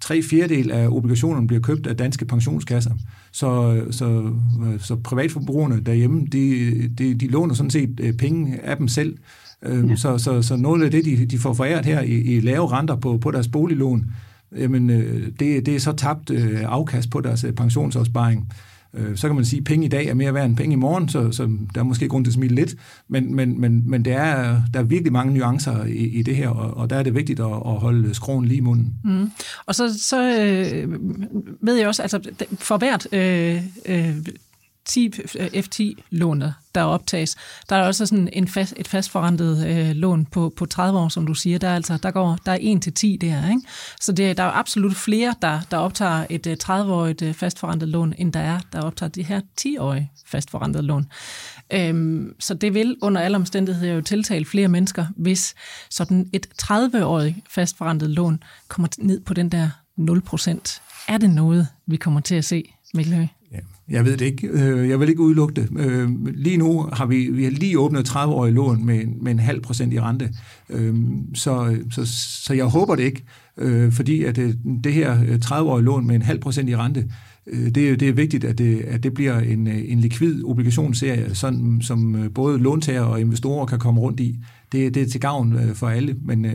tre 0.00 0.22
fjerdedel 0.22 0.70
af 0.70 0.88
obligationerne 0.88 1.46
bliver 1.46 1.62
købt 1.62 1.86
af 1.86 1.96
danske 1.96 2.24
pensionskasser. 2.24 2.94
Så, 3.32 3.82
så, 3.90 4.32
så 4.78 4.96
privatforbrugerne 4.96 5.80
derhjemme, 5.80 6.26
de, 6.26 6.88
de, 6.88 7.14
de 7.14 7.28
låner 7.28 7.54
sådan 7.54 7.70
set 7.70 8.00
øh, 8.00 8.12
penge 8.12 8.60
af 8.60 8.76
dem 8.76 8.88
selv. 8.88 9.16
Øhm, 9.62 9.88
ja. 9.88 9.96
Så, 9.96 10.18
så, 10.18 10.42
så 10.42 10.56
noget 10.56 10.82
af 10.82 10.90
det, 10.90 11.04
de, 11.04 11.26
de 11.26 11.38
får 11.38 11.54
foræret 11.54 11.84
her 11.84 12.00
i, 12.00 12.20
i 12.20 12.40
lave 12.40 12.72
renter 12.72 12.96
på, 12.96 13.18
på 13.18 13.30
deres 13.30 13.48
boliglån, 13.48 14.06
jamen, 14.56 14.90
øh, 14.90 15.26
det, 15.40 15.66
det 15.66 15.68
er 15.76 15.80
så 15.80 15.92
tabt 15.92 16.30
øh, 16.30 16.60
afkast 16.64 17.10
på 17.10 17.20
deres 17.20 17.44
øh, 17.44 17.52
pensionsopsparing. 17.52 18.52
Så 19.14 19.28
kan 19.28 19.36
man 19.36 19.44
sige, 19.44 19.60
at 19.60 19.64
penge 19.64 19.86
i 19.86 19.88
dag 19.88 20.06
er 20.06 20.14
mere 20.14 20.34
værd 20.34 20.46
end 20.46 20.56
penge 20.56 20.72
i 20.72 20.76
morgen, 20.76 21.08
så, 21.08 21.32
så 21.32 21.48
der 21.74 21.80
er 21.80 21.84
måske 21.84 22.08
grund 22.08 22.24
til 22.24 22.30
at 22.30 22.34
smile 22.34 22.54
lidt, 22.54 22.74
men, 23.08 23.34
men, 23.34 23.60
men, 23.60 23.90
men 23.90 24.04
det 24.04 24.12
er, 24.12 24.62
der 24.74 24.80
er 24.80 24.82
virkelig 24.82 25.12
mange 25.12 25.34
nuancer 25.34 25.84
i, 25.84 26.06
i 26.06 26.22
det 26.22 26.36
her, 26.36 26.48
og, 26.48 26.76
og 26.76 26.90
der 26.90 26.96
er 26.96 27.02
det 27.02 27.14
vigtigt 27.14 27.40
at, 27.40 27.46
at 27.46 27.80
holde 27.80 28.14
skroen 28.14 28.44
lige 28.44 28.58
i 28.58 28.60
munden. 28.60 28.94
Mm. 29.04 29.30
Og 29.66 29.74
så, 29.74 29.98
så 29.98 30.40
øh, 30.40 30.92
ved 31.60 31.76
jeg 31.76 31.88
også, 31.88 32.02
altså 32.02 32.20
for 32.58 32.78
hvert 32.78 33.06
øh, 33.12 33.62
øh, 33.86 34.14
10 34.24 34.30
F10-lånet, 34.90 36.54
der 36.74 36.82
optages, 36.82 37.36
der 37.68 37.76
er 37.76 37.86
også 37.86 38.06
sådan 38.06 38.28
en 38.32 38.48
fast, 38.48 38.74
et 38.76 38.88
fastforrentet 38.88 39.66
øh, 39.66 39.90
lån 39.90 40.26
på, 40.26 40.52
på 40.56 40.66
30 40.66 40.98
år, 40.98 41.08
som 41.08 41.26
du 41.26 41.34
siger. 41.34 41.58
Der 41.58 41.68
er, 41.68 41.74
altså, 41.74 41.96
der 42.02 42.10
går, 42.10 42.38
der 42.46 42.52
er 42.52 42.58
1 42.60 42.82
til 42.82 42.92
10 42.92 43.16
der, 43.20 43.48
ikke? 43.48 43.62
Så 44.00 44.12
det, 44.12 44.36
der 44.36 44.42
er 44.42 44.50
absolut 44.50 44.96
flere, 44.96 45.34
der, 45.42 45.60
der 45.70 45.76
optager 45.76 46.26
et 46.30 46.46
øh, 46.46 46.56
30-årigt 46.64 47.22
øh, 47.22 47.34
fastforrentet 47.34 47.88
lån, 47.88 48.14
end 48.18 48.32
der 48.32 48.40
er, 48.40 48.60
der 48.72 48.82
optager 48.82 49.10
de 49.10 49.22
her 49.22 49.40
10-årige 49.60 50.12
fastforrentet 50.26 50.84
lån. 50.84 51.06
Øhm, 51.72 52.34
så 52.40 52.54
det 52.54 52.74
vil 52.74 52.96
under 53.02 53.20
alle 53.20 53.36
omstændigheder 53.36 53.94
jo 53.94 54.00
tiltale 54.00 54.44
flere 54.44 54.68
mennesker, 54.68 55.06
hvis 55.16 55.54
sådan 55.90 56.30
et 56.32 56.46
30-årigt 56.62 57.40
fastforrentet 57.50 58.10
lån 58.10 58.42
kommer 58.68 58.88
ned 58.98 59.20
på 59.20 59.34
den 59.34 59.48
der 59.48 59.68
0%. 59.98 60.80
Er 61.08 61.18
det 61.18 61.30
noget, 61.30 61.68
vi 61.86 61.96
kommer 61.96 62.20
til 62.20 62.34
at 62.34 62.44
se, 62.44 62.74
Mikkel 62.94 63.14
Høgh? 63.14 63.28
Jeg 63.88 64.04
ved 64.04 64.16
det 64.16 64.24
ikke. 64.24 64.48
Øh, 64.48 64.88
jeg 64.88 65.00
vil 65.00 65.08
ikke 65.08 65.20
udelukke 65.20 65.54
det. 65.54 65.68
Øh, 65.78 66.26
lige 66.26 66.56
nu 66.56 66.88
har 66.92 67.06
vi, 67.06 67.30
vi 67.30 67.44
har 67.44 67.50
lige 67.50 67.78
åbnet 67.78 68.08
30-årige 68.08 68.54
lån 68.54 68.86
med, 68.86 69.06
med 69.06 69.32
en 69.32 69.38
halv 69.38 69.60
procent 69.60 69.92
i 69.92 70.00
rente. 70.00 70.30
Øh, 70.70 70.94
så, 71.34 71.76
så, 71.90 72.06
så 72.44 72.54
jeg 72.54 72.64
håber 72.64 72.94
det 72.94 73.02
ikke, 73.02 73.24
fordi 73.90 74.24
at 74.24 74.36
det 74.84 74.92
her 74.92 75.38
30-årige 75.44 75.84
lån 75.84 76.06
med 76.06 76.14
en 76.14 76.22
halv 76.22 76.40
procent 76.40 76.68
i 76.68 76.76
rente, 76.76 77.10
det, 77.46 77.74
det 77.74 78.02
er 78.02 78.12
vigtigt, 78.12 78.44
at 78.44 78.58
det, 78.58 78.80
at 78.80 79.02
det 79.02 79.14
bliver 79.14 79.38
en, 79.38 79.66
en 79.66 80.00
likvid 80.00 80.44
obligationsserie, 80.44 81.34
sådan, 81.34 81.80
som 81.82 82.30
både 82.34 82.58
låntager 82.58 83.00
og 83.00 83.20
investorer 83.20 83.66
kan 83.66 83.78
komme 83.78 84.00
rundt 84.00 84.20
i. 84.20 84.38
Det, 84.72 84.94
det 84.94 85.02
er 85.02 85.06
til 85.06 85.20
gavn 85.20 85.74
for 85.74 85.88
alle, 85.88 86.16
men, 86.24 86.46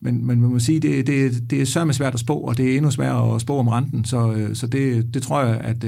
men, 0.00 0.26
men 0.26 0.40
man 0.40 0.50
må 0.50 0.58
sige, 0.58 0.80
det, 0.80 1.06
det, 1.06 1.50
det 1.50 1.60
er 1.60 1.64
sørme 1.66 1.92
svært 1.92 2.14
at 2.14 2.20
spå, 2.20 2.34
og 2.34 2.56
det 2.56 2.72
er 2.72 2.76
endnu 2.76 2.90
sværere 2.90 3.34
at 3.34 3.40
spå 3.40 3.58
om 3.58 3.68
renten, 3.68 4.04
så, 4.04 4.48
så 4.54 4.66
det, 4.66 5.14
det 5.14 5.22
tror 5.22 5.42
jeg, 5.42 5.60
at 5.60 5.84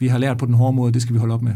vi 0.00 0.08
har 0.08 0.18
lært 0.18 0.38
på 0.38 0.46
den 0.46 0.54
hårde 0.54 0.76
måde, 0.76 0.92
det 0.92 1.02
skal 1.02 1.14
vi 1.14 1.18
holde 1.18 1.34
op 1.34 1.42
med. 1.42 1.54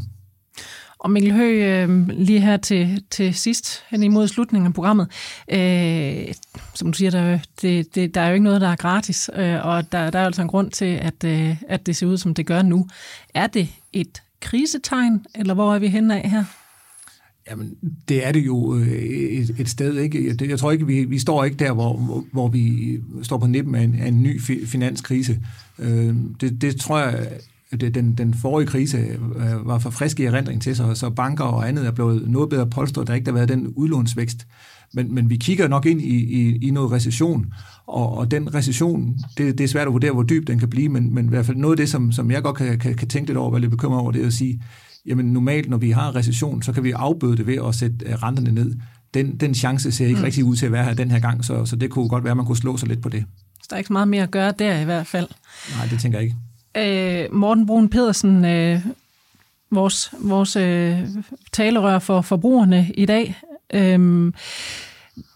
Og 0.98 1.10
Mikkel 1.10 1.32
Høgh, 1.32 1.90
øh, 1.90 2.08
lige 2.08 2.40
her 2.40 2.56
til, 2.56 3.04
til 3.10 3.34
sidst, 3.34 3.82
hen 3.90 4.02
imod 4.02 4.28
slutningen 4.28 4.66
af 4.66 4.74
programmet, 4.74 5.08
øh, 5.52 6.34
som 6.74 6.92
du 6.92 6.96
siger, 6.98 7.10
der, 7.10 7.38
det, 7.62 7.94
det, 7.94 8.14
der 8.14 8.20
er 8.20 8.28
jo 8.28 8.34
ikke 8.34 8.44
noget, 8.44 8.60
der 8.60 8.68
er 8.68 8.76
gratis, 8.76 9.30
øh, 9.36 9.66
og 9.66 9.92
der, 9.92 10.10
der 10.10 10.18
er 10.18 10.24
altså 10.24 10.42
en 10.42 10.48
grund 10.48 10.70
til, 10.70 10.84
at, 10.84 11.24
øh, 11.24 11.62
at 11.68 11.86
det 11.86 11.96
ser 11.96 12.06
ud, 12.06 12.16
som 12.16 12.34
det 12.34 12.46
gør 12.46 12.62
nu. 12.62 12.86
Er 13.34 13.46
det 13.46 13.68
et 13.92 14.22
krisetegn, 14.40 15.26
eller 15.34 15.54
hvor 15.54 15.74
er 15.74 15.78
vi 15.78 15.88
henne 15.88 16.22
af 16.22 16.30
her? 16.30 16.44
Jamen, 17.50 17.74
det 18.08 18.26
er 18.26 18.32
det 18.32 18.46
jo 18.46 18.72
et, 18.72 19.56
et 19.58 19.68
sted, 19.68 19.96
ikke? 19.96 20.36
Jeg 20.48 20.58
tror 20.58 20.70
ikke, 20.70 20.86
vi, 20.86 21.04
vi 21.04 21.18
står 21.18 21.44
ikke 21.44 21.56
der, 21.56 21.72
hvor, 21.72 22.24
hvor 22.32 22.48
vi 22.48 22.98
står 23.22 23.38
på 23.38 23.46
nippen 23.46 23.74
af 23.74 23.82
en, 23.82 23.94
af 24.00 24.08
en 24.08 24.22
ny 24.22 24.40
finanskrise. 24.66 25.40
Det, 26.40 26.60
det 26.60 26.80
tror 26.80 26.98
jeg 26.98 27.28
den, 27.80 28.14
den 28.14 28.34
forrige 28.34 28.66
krise 28.66 28.98
øh, 28.98 29.66
var 29.66 29.78
for 29.78 29.90
frisk 29.90 30.20
i 30.20 30.24
erindring 30.24 30.62
til 30.62 30.76
sig, 30.76 30.96
så 30.96 31.10
banker 31.10 31.44
og 31.44 31.68
andet 31.68 31.86
er 31.86 31.90
blevet 31.90 32.28
noget 32.28 32.48
bedre 32.48 32.66
polstret, 32.66 33.06
der 33.06 33.14
ikke 33.14 33.30
har 33.30 33.34
været 33.34 33.48
den 33.48 33.66
udlånsvækst. 33.66 34.46
Men, 34.94 35.14
men 35.14 35.30
vi 35.30 35.36
kigger 35.36 35.68
nok 35.68 35.86
ind 35.86 36.00
i, 36.00 36.16
i, 36.16 36.56
i 36.56 36.70
noget 36.70 36.92
recession, 36.92 37.46
og, 37.86 38.18
og 38.18 38.30
den 38.30 38.54
recession, 38.54 39.18
det, 39.38 39.58
det 39.58 39.64
er 39.64 39.68
svært 39.68 39.86
at 39.86 39.92
vurdere, 39.92 40.12
hvor 40.12 40.22
dyb 40.22 40.46
den 40.46 40.58
kan 40.58 40.70
blive, 40.70 40.88
men, 40.88 41.14
men 41.14 41.24
i 41.24 41.28
hvert 41.28 41.46
fald 41.46 41.56
noget 41.56 41.72
af 41.72 41.76
det, 41.76 41.88
som, 41.88 42.12
som 42.12 42.30
jeg 42.30 42.42
godt 42.42 42.56
kan, 42.56 42.78
kan, 42.78 42.94
kan 42.94 43.08
tænke 43.08 43.28
lidt 43.28 43.38
over, 43.38 43.50
være 43.50 43.60
lidt 43.60 43.70
bekymret 43.70 44.00
over, 44.00 44.12
det 44.12 44.22
er 44.22 44.26
at 44.26 44.32
sige, 44.32 44.62
jamen 45.06 45.26
normalt, 45.26 45.70
når 45.70 45.76
vi 45.76 45.90
har 45.90 46.16
recession, 46.16 46.62
så 46.62 46.72
kan 46.72 46.84
vi 46.84 46.90
afbøde 46.90 47.36
det 47.36 47.46
ved 47.46 47.58
at 47.68 47.74
sætte 47.74 48.06
øh, 48.06 48.14
renterne 48.14 48.52
ned 48.52 48.74
den, 49.14 49.36
den 49.36 49.54
chance 49.54 49.92
ser 49.92 50.06
ikke 50.06 50.18
mm. 50.18 50.24
rigtig 50.24 50.44
ud 50.44 50.56
til 50.56 50.66
at 50.66 50.72
være 50.72 50.84
her 50.84 50.94
den 50.94 51.10
her 51.10 51.18
gang, 51.18 51.44
så, 51.44 51.64
så 51.64 51.76
det 51.76 51.90
kunne 51.90 52.08
godt 52.08 52.24
være, 52.24 52.30
at 52.30 52.36
man 52.36 52.46
kunne 52.46 52.56
slå 52.56 52.76
sig 52.76 52.88
lidt 52.88 53.02
på 53.02 53.08
det. 53.08 53.24
Så 53.62 53.66
der 53.70 53.76
er 53.76 53.78
ikke 53.78 53.88
så 53.88 53.92
meget 53.92 54.08
mere 54.08 54.22
at 54.22 54.30
gøre 54.30 54.52
der 54.58 54.80
i 54.80 54.84
hvert 54.84 55.06
fald. 55.06 55.28
Nej, 55.76 55.86
det 55.90 56.00
tænker 56.00 56.18
jeg 56.18 56.24
ikke. 56.24 56.36
Øh, 56.76 57.34
Morten 57.34 57.66
Brun 57.66 57.88
Pedersen, 57.88 58.44
øh, 58.44 58.80
vores, 59.70 60.14
vores 60.22 60.56
øh, 60.56 60.98
talerør 61.52 61.98
for 61.98 62.20
forbrugerne 62.20 62.86
i 62.94 63.06
dag. 63.06 63.34
Øh, 63.74 64.32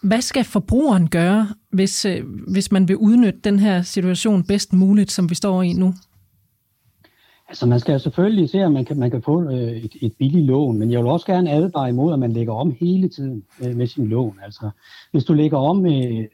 hvad 0.03 0.21
skal 0.21 0.45
forbrugeren 0.45 1.09
gøre, 1.09 1.49
hvis, 1.71 2.05
øh, 2.05 2.25
hvis 2.53 2.73
man 2.73 2.89
vil 2.89 2.97
udnytte 2.97 3.41
den 3.45 3.59
her 3.59 3.83
situation 3.83 4.45
bedst 4.45 4.73
muligt, 4.73 5.11
som 5.11 5.31
vi 5.31 5.35
står 5.35 5.63
i 5.63 5.73
nu? 5.73 5.95
Altså 7.49 7.67
man 7.67 7.81
skal 7.81 8.01
selvfølgelig 8.01 8.51
se, 8.51 8.59
at 8.59 8.73
man 8.73 8.85
kan, 8.85 8.99
man 8.99 9.11
kan 9.11 9.23
få 9.23 9.51
øh, 9.51 9.73
et, 9.73 9.97
et 10.01 10.13
billigt 10.19 10.47
lån, 10.47 10.79
men 10.79 10.91
jeg 10.91 11.01
vil 11.01 11.11
også 11.11 11.27
gerne 11.27 11.51
advare 11.51 11.89
imod, 11.89 12.13
at 12.13 12.19
man 12.19 12.33
lægger 12.33 12.53
om 12.53 12.77
hele 12.81 13.09
tiden 13.09 13.43
øh, 13.63 13.77
med 13.77 13.87
sin 13.87 14.09
lån. 14.09 14.39
Altså 14.45 14.71
hvis 15.11 15.25
du 15.25 15.33
lægger 15.33 15.59
om 15.59 15.77
med 15.77 16.27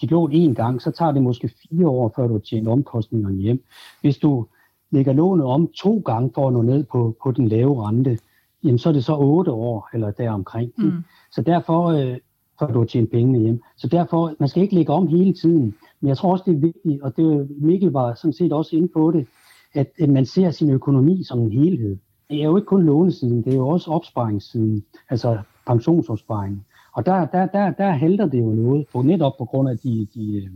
dit 0.00 0.10
lån 0.10 0.32
én 0.32 0.54
gang, 0.54 0.82
så 0.82 0.90
tager 0.90 1.12
det 1.12 1.22
måske 1.22 1.48
fire 1.48 1.88
år, 1.88 2.12
før 2.16 2.26
du 2.26 2.38
tjener 2.38 2.70
omkostningerne 2.70 3.36
hjem. 3.36 3.64
Hvis 4.00 4.16
du 4.16 4.46
lægger 4.92 5.12
lånet 5.12 5.46
om 5.46 5.68
to 5.74 6.02
gange 6.04 6.30
for 6.34 6.46
at 6.46 6.52
nå 6.52 6.62
ned 6.62 6.84
på, 6.84 7.16
på 7.22 7.30
den 7.30 7.48
lave 7.48 7.88
rente, 7.88 8.18
jamen 8.64 8.78
så 8.78 8.88
er 8.88 8.92
det 8.92 9.04
så 9.04 9.16
otte 9.16 9.50
år 9.50 9.88
eller 9.94 10.10
deromkring. 10.10 10.72
Mm. 10.78 10.92
Så 11.32 11.42
derfor, 11.42 11.86
øh, 11.86 12.16
før 12.58 12.66
du 12.66 12.84
tjent 12.84 13.10
pengene 13.10 13.38
hjem. 13.38 13.62
Så 13.76 13.88
derfor, 13.88 14.34
man 14.40 14.48
skal 14.48 14.62
ikke 14.62 14.74
lægge 14.74 14.92
om 14.92 15.06
hele 15.06 15.32
tiden. 15.32 15.74
Men 16.00 16.08
jeg 16.08 16.16
tror 16.16 16.32
også, 16.32 16.44
det 16.46 16.54
er 16.54 16.60
vigtigt, 16.60 17.02
og 17.02 17.16
det 17.16 17.48
Mikkel 17.60 17.90
var 17.90 18.14
sådan 18.14 18.32
set 18.32 18.52
også 18.52 18.76
inde 18.76 18.88
på 18.88 19.10
det, 19.10 19.26
at, 19.74 19.90
at 20.00 20.08
man 20.08 20.26
ser 20.26 20.50
sin 20.50 20.70
økonomi 20.70 21.24
som 21.24 21.40
en 21.40 21.52
helhed. 21.52 21.96
Det 22.30 22.40
er 22.40 22.44
jo 22.44 22.56
ikke 22.56 22.66
kun 22.66 22.82
lånesiden, 22.82 23.42
det 23.44 23.52
er 23.52 23.56
jo 23.56 23.68
også 23.68 23.90
opsparingssiden, 23.90 24.84
altså 25.10 25.38
pensionsopsparing. 25.66 26.66
Og 26.92 27.06
der, 27.06 27.26
der, 27.26 27.46
der, 27.46 27.70
der 27.70 27.90
halter 27.90 28.26
det 28.26 28.38
jo 28.38 28.50
noget, 28.50 28.86
på, 28.92 29.02
netop 29.02 29.32
på 29.38 29.44
grund 29.44 29.68
af 29.68 29.78
de, 29.78 30.06
de, 30.14 30.48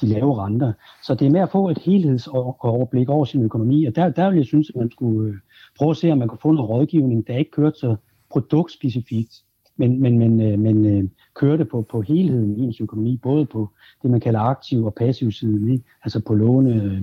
de 0.00 0.06
lave 0.06 0.44
renter. 0.44 0.72
Så 1.04 1.14
det 1.14 1.26
er 1.26 1.30
med 1.30 1.40
at 1.40 1.50
få 1.50 1.68
et 1.68 1.78
helhedsoverblik 1.78 3.08
over 3.08 3.24
sin 3.24 3.42
økonomi, 3.42 3.84
og 3.84 3.96
der, 3.96 4.08
der 4.08 4.30
vil 4.30 4.36
jeg 4.36 4.46
synes, 4.46 4.70
at 4.70 4.76
man 4.76 4.90
skulle 4.90 5.30
øh, 5.30 5.36
prøve 5.78 5.90
at 5.90 5.96
se, 5.96 6.12
om 6.12 6.18
man 6.18 6.28
kunne 6.28 6.38
få 6.42 6.52
noget 6.52 6.70
rådgivning, 6.70 7.26
der 7.26 7.36
ikke 7.36 7.50
kørte 7.50 7.78
så 7.78 7.96
produktspecifikt, 8.30 9.34
men, 9.76 10.00
men, 10.00 10.18
men, 10.18 10.40
øh, 10.40 10.58
men 10.58 10.86
øh, 10.86 11.04
kørte 11.34 11.64
på, 11.64 11.82
på 11.82 12.00
helheden 12.00 12.56
i 12.56 12.62
ens 12.62 12.80
økonomi, 12.80 13.16
både 13.22 13.46
på 13.46 13.68
det, 14.02 14.10
man 14.10 14.20
kalder 14.20 14.40
aktiv 14.40 14.84
og 14.84 14.94
passiv 14.94 15.32
siden, 15.32 15.70
ikke? 15.70 15.84
altså 16.04 16.20
på 16.20 16.34
låne, 16.34 17.00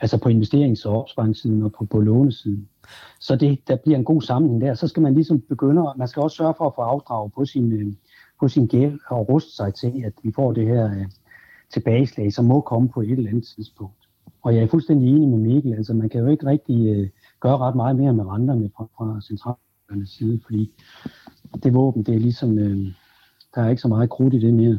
altså 0.00 0.18
på 0.18 0.28
investerings- 0.28 0.86
og 0.86 1.00
opsparingssiden 1.00 1.62
og 1.62 1.72
på, 1.72 1.84
på 1.84 2.00
lånesiden. 2.00 2.68
Så 3.20 3.36
det, 3.36 3.68
der 3.68 3.76
bliver 3.76 3.98
en 3.98 4.04
god 4.04 4.22
sammenhæng 4.22 4.60
der. 4.60 4.74
Så 4.74 4.88
skal 4.88 5.02
man 5.02 5.14
ligesom 5.14 5.40
begynde, 5.40 5.82
man 5.96 6.08
skal 6.08 6.22
også 6.22 6.36
sørge 6.36 6.54
for 6.58 6.66
at 6.66 6.72
få 6.74 6.82
afdrag 6.82 7.32
på 7.32 7.44
sin, 7.44 7.98
på 8.40 8.48
sin 8.48 8.66
gæld 8.66 8.98
og 9.08 9.28
ruste 9.28 9.56
sig 9.56 9.74
til, 9.74 10.02
at 10.04 10.12
vi 10.22 10.32
får 10.34 10.52
det 10.52 10.66
her 10.66 11.04
tilbageslag, 11.72 12.32
som 12.32 12.44
må 12.44 12.60
komme 12.60 12.88
på 12.88 13.00
et 13.00 13.10
eller 13.10 13.30
andet 13.30 13.46
tidspunkt. 13.56 14.08
Og 14.42 14.54
jeg 14.54 14.62
er 14.62 14.68
fuldstændig 14.68 15.08
enig 15.08 15.28
med 15.28 15.38
Mikkel, 15.38 15.74
altså 15.74 15.94
man 15.94 16.08
kan 16.08 16.20
jo 16.20 16.26
ikke 16.26 16.46
rigtig 16.46 16.86
øh, 16.86 17.08
gøre 17.40 17.58
ret 17.58 17.76
meget 17.76 17.96
mere 17.96 18.12
med 18.12 18.26
renterne 18.26 18.70
fra, 18.76 18.84
fra 18.96 19.20
centralbankernes 19.20 20.10
side, 20.10 20.40
fordi 20.46 20.70
det 21.62 21.74
våben, 21.74 22.02
det 22.02 22.14
er 22.14 22.18
ligesom, 22.18 22.58
øh, 22.58 22.92
der 23.54 23.62
er 23.62 23.68
ikke 23.68 23.82
så 23.82 23.88
meget 23.88 24.10
krudt 24.10 24.34
i 24.34 24.38
det 24.38 24.54
mere. 24.54 24.78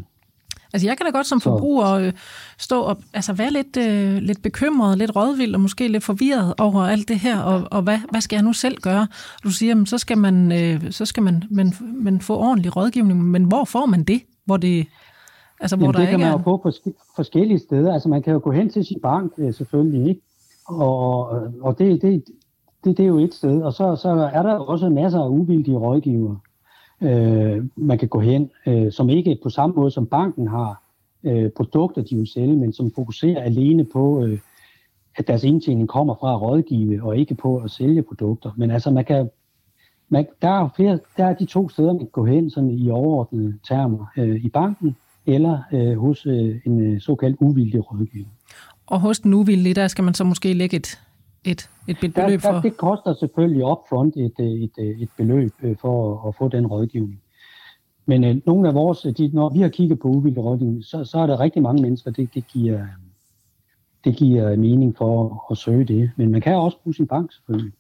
Altså 0.74 0.88
jeg 0.88 0.98
kan 0.98 1.06
da 1.06 1.12
godt 1.12 1.28
som 1.28 1.42
forbruger 1.42 1.92
øh, 1.92 2.14
stå 2.58 2.82
og 2.82 2.98
altså 3.14 3.34
være 3.34 3.52
lidt, 3.52 3.78
øh, 3.78 4.18
lidt 4.18 4.42
bekymret, 4.42 4.98
lidt 4.98 5.16
rådvild 5.16 5.54
og 5.54 5.62
måske 5.62 5.88
lidt 5.88 6.04
forvirret 6.04 6.54
over 6.58 6.82
alt 6.82 7.08
det 7.08 7.20
her, 7.20 7.40
og, 7.40 7.68
og 7.72 7.82
hvad, 7.82 8.00
hvad 8.12 8.22
skal 8.22 8.36
jeg 8.36 8.44
nu 8.44 8.54
selv 8.54 8.78
gøre? 8.78 9.08
Du 9.44 9.50
siger, 9.50 9.70
jamen, 9.70 9.86
så 9.86 9.98
skal 9.98 10.18
man, 10.18 10.52
øh, 10.52 10.92
så 10.92 11.06
skal 11.06 11.24
man, 11.24 11.44
man, 11.52 11.74
man 11.82 12.22
få 12.22 12.38
ordentlig 12.38 12.76
rådgivning, 12.76 13.24
men 13.24 13.44
hvor 13.44 13.66
får 13.66 13.86
man 13.86 14.04
det? 14.04 14.22
Hvor 14.46 14.58
det 14.58 14.88
Altså, 15.60 15.76
hvor 15.76 15.86
Jamen, 15.86 15.94
der 15.94 16.00
det 16.00 16.10
kan 16.10 16.20
man 16.20 16.32
jo 16.32 16.38
få 16.38 16.58
på 16.58 16.72
forskellige 17.16 17.60
steder. 17.60 17.94
Altså, 17.94 18.10
man 18.10 18.22
kan 18.22 18.34
jo 18.34 18.40
gå 18.44 18.52
hen 18.52 18.70
til 18.70 18.86
sin 18.86 19.00
bank, 19.02 19.34
øh, 19.38 19.54
selvfølgelig, 19.54 20.10
ikke? 20.10 20.22
Og, 20.68 21.30
og 21.62 21.80
det, 21.80 22.02
det, 22.02 22.24
det, 22.84 22.98
det 22.98 23.04
er 23.04 23.08
jo 23.08 23.18
et 23.18 23.34
sted. 23.34 23.62
Og 23.62 23.74
så, 23.74 23.96
så 23.96 24.10
er 24.34 24.44
der 24.44 24.54
også 24.54 24.90
masser 24.90 25.20
af 25.20 25.30
uvildige 25.30 25.78
rådgivere, 25.78 26.40
øh, 27.02 27.66
man 27.76 27.98
kan 27.98 28.08
gå 28.08 28.20
hen, 28.20 28.52
øh, 28.68 28.92
som 28.92 29.10
ikke 29.10 29.40
på 29.44 29.50
samme 29.50 29.76
måde 29.76 29.92
som 29.92 30.06
banken 30.06 30.48
har 30.48 30.84
øh, 31.24 31.52
produkter, 31.52 32.02
de 32.02 32.16
vil 32.16 32.28
sælge, 32.28 32.56
men 32.56 32.74
som 32.74 32.92
fokuserer 32.96 33.44
alene 33.44 33.86
på, 33.86 34.24
øh, 34.24 34.40
at 35.16 35.28
deres 35.28 35.44
indtjening 35.44 35.88
kommer 35.88 36.16
fra 36.16 36.34
at 36.34 36.42
rådgive, 36.42 37.04
og 37.04 37.18
ikke 37.18 37.36
på 37.36 37.58
at 37.58 37.72
sælge 37.72 38.02
produkter. 38.02 38.52
Men 38.58 38.72
altså, 38.72 38.92
man 38.92 39.06
kan, 39.06 39.30
man, 40.10 40.28
der, 40.42 40.50
er 40.50 40.70
flere, 40.76 41.00
der 41.18 41.26
er 41.26 41.34
de 41.34 41.46
to 41.46 41.70
steder, 41.70 41.94
man 41.94 42.00
kan 42.00 42.08
gå 42.12 42.26
hen 42.26 42.50
sådan 42.50 42.70
i 42.70 42.90
overordnede 42.90 43.60
termer. 43.68 44.06
Øh, 44.18 44.46
I 44.46 44.50
banken, 44.50 44.96
eller 45.36 45.60
øh, 45.74 45.98
hos 45.98 46.26
øh, 46.26 46.56
en 46.66 46.94
øh, 46.94 47.02
såkaldt 47.02 47.38
uvildig 47.40 47.92
rådgiver. 47.92 48.28
Og 48.88 49.00
hos 49.00 49.20
den 49.20 49.34
uvildige, 49.34 49.74
der 49.74 49.88
skal 49.88 50.04
man 50.04 50.14
så 50.14 50.24
måske 50.24 50.54
lægge 50.54 50.78
et, 50.78 51.00
et, 51.44 51.70
et 51.88 51.98
beløb 52.00 52.16
der, 52.16 52.28
der, 52.28 52.40
for? 52.40 52.62
Det 52.62 52.78
koster 52.78 53.14
selvfølgelig 53.14 53.66
upfront 53.66 54.16
et, 54.16 54.34
øh, 54.40 54.46
et, 54.46 54.64
et, 54.64 54.72
øh, 54.80 55.02
et 55.02 55.10
beløb 55.18 55.52
for 55.82 56.14
at, 56.14 56.28
at 56.28 56.36
få 56.36 56.48
den 56.48 56.68
rådgivning. 56.68 57.22
Men 58.06 58.24
øh, 58.24 58.36
nogle 58.46 58.68
af 58.68 58.74
vores, 58.74 59.02
de, 59.18 59.30
når 59.34 59.50
vi 59.50 59.60
har 59.60 59.70
kigget 59.70 60.00
på 60.00 60.08
uvildig 60.08 60.44
rådgivning, 60.44 60.84
så, 60.84 61.06
så 61.06 61.18
er 61.20 61.28
der 61.28 61.40
rigtig 61.40 61.62
mange 61.62 61.82
mennesker, 61.82 62.12
det, 62.12 62.34
det, 62.34 62.48
giver, 62.48 62.86
det 64.04 64.16
giver 64.16 64.56
mening 64.56 64.98
for 64.98 65.46
at 65.52 65.58
søge 65.58 65.86
det. 65.86 66.12
Men 66.16 66.32
man 66.32 66.42
kan 66.42 66.56
også 66.56 66.78
bruge 66.84 66.94
sin 66.94 67.08
bank 67.08 67.34
selvfølgelig. 67.34 67.74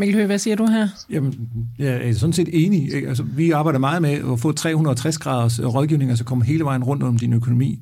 Mikkel 0.00 0.16
Høgh, 0.16 0.26
hvad 0.26 0.38
siger 0.38 0.56
du 0.56 0.66
her? 0.66 0.88
Jamen, 1.10 1.34
jeg 1.78 2.08
er 2.08 2.14
sådan 2.14 2.32
set 2.32 2.48
enig. 2.52 3.06
Altså, 3.08 3.22
vi 3.22 3.50
arbejder 3.50 3.78
meget 3.78 4.02
med 4.02 4.32
at 4.32 4.40
få 4.40 4.52
360 4.52 5.18
graders 5.18 5.58
øh, 5.58 5.66
rådgivning, 5.66 6.10
altså 6.10 6.24
komme 6.24 6.44
hele 6.44 6.64
vejen 6.64 6.84
rundt 6.84 7.02
om 7.02 7.18
din 7.18 7.32
økonomi. 7.32 7.78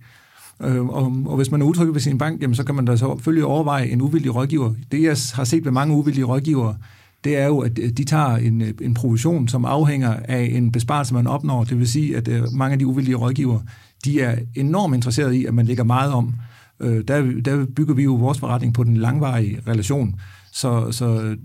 Øh, 0.62 0.87
og, 0.87 1.22
og 1.26 1.37
hvis 1.37 1.50
man 1.50 1.62
er 1.62 1.66
utryg 1.66 1.94
ved 1.94 2.00
sin 2.00 2.18
bank, 2.18 2.42
jamen, 2.42 2.54
så 2.54 2.64
kan 2.64 2.74
man 2.74 2.85
da 2.85 2.96
selvfølgelig 2.96 3.44
overveje 3.44 3.87
en 3.87 4.00
uvildig 4.00 4.35
rådgiver. 4.35 4.74
Det, 4.92 5.02
jeg 5.02 5.16
har 5.35 5.44
set 5.44 5.64
ved 5.64 5.72
mange 5.72 5.94
uvildige 5.94 6.24
rådgivere, 6.24 6.76
det 7.24 7.37
er 7.37 7.46
jo, 7.46 7.59
at 7.59 7.78
øh, 7.78 7.90
de 7.90 8.04
tager 8.04 8.37
en, 8.37 8.62
øh, 8.62 8.72
en 8.81 8.94
provision, 8.94 9.48
som 9.48 9.64
afhænger 9.64 10.16
af 10.24 10.50
en 10.52 10.72
besparelse, 10.72 11.14
man 11.14 11.26
opnår. 11.26 11.64
Det 11.64 11.78
vil 11.78 11.88
sige, 11.88 12.16
at 12.16 12.28
mange 12.52 12.72
af 12.72 12.78
de 12.78 12.87
uvildige 12.87 13.16
rådgivere, 13.16 13.62
de 14.04 14.20
er 14.20 14.38
enormt 14.54 14.94
interesserede 14.94 15.38
i, 15.38 15.44
at 15.44 15.54
man 15.54 15.66
lægger 15.66 15.85
meget 15.85 16.12
om. 16.12 16.35
Der, 16.81 17.40
der 17.44 17.66
bygger 17.76 17.94
vi 17.94 18.02
jo 18.02 18.14
vores 18.14 18.38
forretning 18.38 18.74
på 18.74 18.85
den 18.85 18.96
langvarige 18.96 19.61
relation. 19.66 20.14
Så, 20.52 20.92
så 20.92 21.37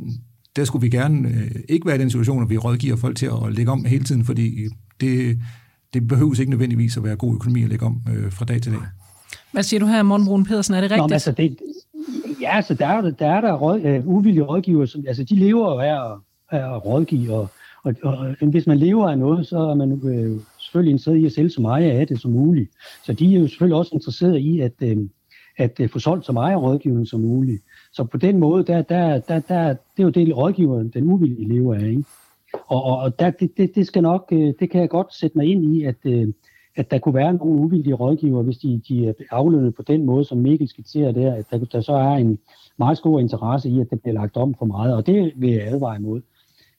der 0.56 0.66
skulle 0.66 0.82
vi 0.82 0.89
gerne 0.89 1.30
øh, 1.30 1.52
ikke 1.70 1.88
være 1.88 1.96
i 1.96 2.00
den 2.00 2.10
situation, 2.10 2.44
at 2.44 2.50
vi 2.50 2.58
rådgiver 2.58 2.96
folk 2.96 3.18
til 3.18 3.26
at 3.26 3.54
lægge 3.54 3.72
om 3.72 3.86
hele 3.86 4.04
tiden, 4.04 4.26
fordi 4.26 4.68
det, 5.02 5.39
det 5.94 6.08
behøves 6.08 6.39
ikke 6.39 6.50
nødvendigvis 6.50 6.98
at 6.98 7.04
være 7.04 7.16
god 7.16 7.36
økonomi 7.36 7.63
at 7.63 7.70
lægge 7.70 7.86
om 7.86 8.02
øh, 8.16 8.32
fra 8.32 8.46
dag 8.46 8.62
til 8.62 8.72
dag. 8.72 8.82
Hvad 9.52 9.63
siger 9.63 9.80
du 9.80 9.86
her, 9.86 10.04
Morten 10.04 10.26
Brun 10.26 10.46
Pedersen? 10.46 10.74
Er 10.74 10.82
det 10.82 10.92
rigtigt? 10.92 11.10
Nå, 11.10 11.13
altså 11.13 11.32
det, 11.32 11.58
ja, 12.42 12.56
altså 12.56 12.74
der 12.74 12.88
er 12.88 13.02
der, 13.02 13.28
er 13.28 13.42
der 13.42 13.54
råd, 13.54 14.00
uh, 14.00 14.08
uvillige 14.16 14.44
rådgiver, 14.44 14.86
som, 14.86 15.04
altså 15.08 15.24
de 15.24 15.36
lever 15.36 15.74
jo 15.74 15.80
af 15.80 16.12
at, 16.12 16.18
af 16.52 16.76
at 16.76 16.86
rådgive, 16.86 17.34
og, 17.34 17.48
og, 17.84 17.96
og, 18.04 18.18
og 18.42 18.48
hvis 18.48 18.68
man 18.68 18.78
lever 18.78 19.10
af 19.10 19.18
noget, 19.18 19.48
så 19.48 19.58
er 19.58 19.76
man 19.76 19.92
øh, 19.92 20.39
selvfølgelig 20.60 20.92
interesseret 20.92 21.18
i 21.18 21.26
at 21.26 21.32
sælge 21.32 21.50
så 21.50 21.62
meget 21.62 21.92
af 21.92 22.08
det 22.08 22.22
som 22.22 22.32
muligt. 22.32 22.72
Så 23.06 23.13
de 23.13 23.36
er 23.36 23.39
jo 23.39 23.48
selvfølgelig 23.48 23.78
også 23.78 23.92
interesseret 23.94 24.38
i 24.38 24.60
at, 24.60 24.74
øh, 24.82 24.98
at 25.58 25.80
øh, 25.80 25.89
få 25.89 26.00
solgt 26.00 26.26
så 26.26 26.32
meget 26.32 26.62
rådgivning 26.62 27.08
som 27.08 27.20
muligt. 27.20 27.62
Så 27.93 28.03
på 28.03 28.17
den 28.17 28.39
måde, 28.39 28.63
der, 28.63 28.82
der, 28.82 29.19
der, 29.19 29.39
der, 29.39 29.67
det 29.67 29.99
er 29.99 30.03
jo 30.03 30.10
det, 30.10 30.38
rådgiveren, 30.38 30.89
den 30.89 31.12
uvillige 31.12 31.47
lever 31.47 31.75
af. 31.75 31.88
Ikke? 31.88 32.03
Og, 32.67 32.84
og 32.84 33.19
der, 33.19 33.29
det, 33.29 33.58
det, 33.58 33.75
det, 33.75 33.88
skal 33.88 34.01
nok, 34.01 34.29
øh, 34.32 34.53
det 34.60 34.69
kan 34.69 34.82
jeg 34.82 34.89
godt 34.89 35.13
sætte 35.13 35.38
mig 35.38 35.47
ind 35.47 35.75
i, 35.75 35.84
at, 35.84 35.95
øh, 36.06 36.27
at 36.75 36.91
der 36.91 36.99
kunne 36.99 37.15
være 37.15 37.34
nogle 37.34 37.62
uvildige 37.62 37.93
rådgiver, 37.93 38.41
hvis 38.41 38.58
de, 38.58 38.82
de 38.88 39.08
er 39.08 39.13
aflønnet 39.32 39.75
på 39.75 39.82
den 39.82 40.06
måde, 40.06 40.25
som 40.25 40.38
Mikkel 40.38 40.67
skitserer 40.67 41.12
der, 41.12 41.34
at 41.34 41.45
der, 41.51 41.58
der 41.58 41.82
så 41.82 41.93
er 41.93 42.15
en 42.15 42.39
meget 42.77 42.97
stor 42.97 43.19
interesse 43.19 43.69
i, 43.69 43.79
at 43.79 43.89
det 43.89 44.01
bliver 44.01 44.13
lagt 44.13 44.38
om 44.38 44.53
for 44.53 44.65
meget, 44.65 44.95
og 44.95 45.08
det 45.08 45.34
vil 45.36 45.49
jeg 45.49 45.67
advare 45.67 45.95
imod, 45.95 46.21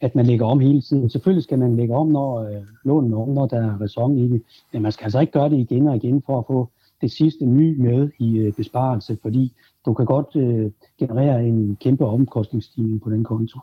at 0.01 0.15
man 0.15 0.27
lægger 0.27 0.47
om 0.47 0.61
hele 0.61 0.81
tiden. 0.81 1.11
Selvfølgelig 1.11 1.43
skal 1.45 1.59
man 1.59 1.77
lægge 1.77 1.95
om, 1.95 2.09
når 2.09 2.39
øh, 2.39 2.63
lånen 2.85 3.15
om, 3.15 3.29
når 3.29 3.47
der 3.47 3.57
er 3.57 3.81
ræson 3.81 4.19
i 4.19 4.29
det, 4.29 4.43
men 4.73 4.83
man 4.83 4.93
skal 4.93 5.05
altså 5.05 5.21
ikke 5.21 5.33
gøre 5.33 5.51
det 5.51 5.59
igen 5.59 5.89
og 5.89 5.97
igen 5.97 6.23
for 6.27 6.39
at 6.39 6.45
få 6.47 6.69
det 7.05 7.13
sidste 7.13 7.47
ny 7.47 7.81
med 7.81 8.11
i 8.19 8.39
øh, 8.39 8.53
besparelse, 8.53 9.19
fordi 9.23 9.53
du 9.87 9.95
kan 9.95 10.07
godt 10.07 10.37
øh, 10.37 10.71
generere 10.99 11.45
en 11.45 11.77
kæmpe 11.81 12.07
omkostningsstigning 12.07 13.03
på 13.03 13.11
den 13.11 13.25
konto. 13.25 13.59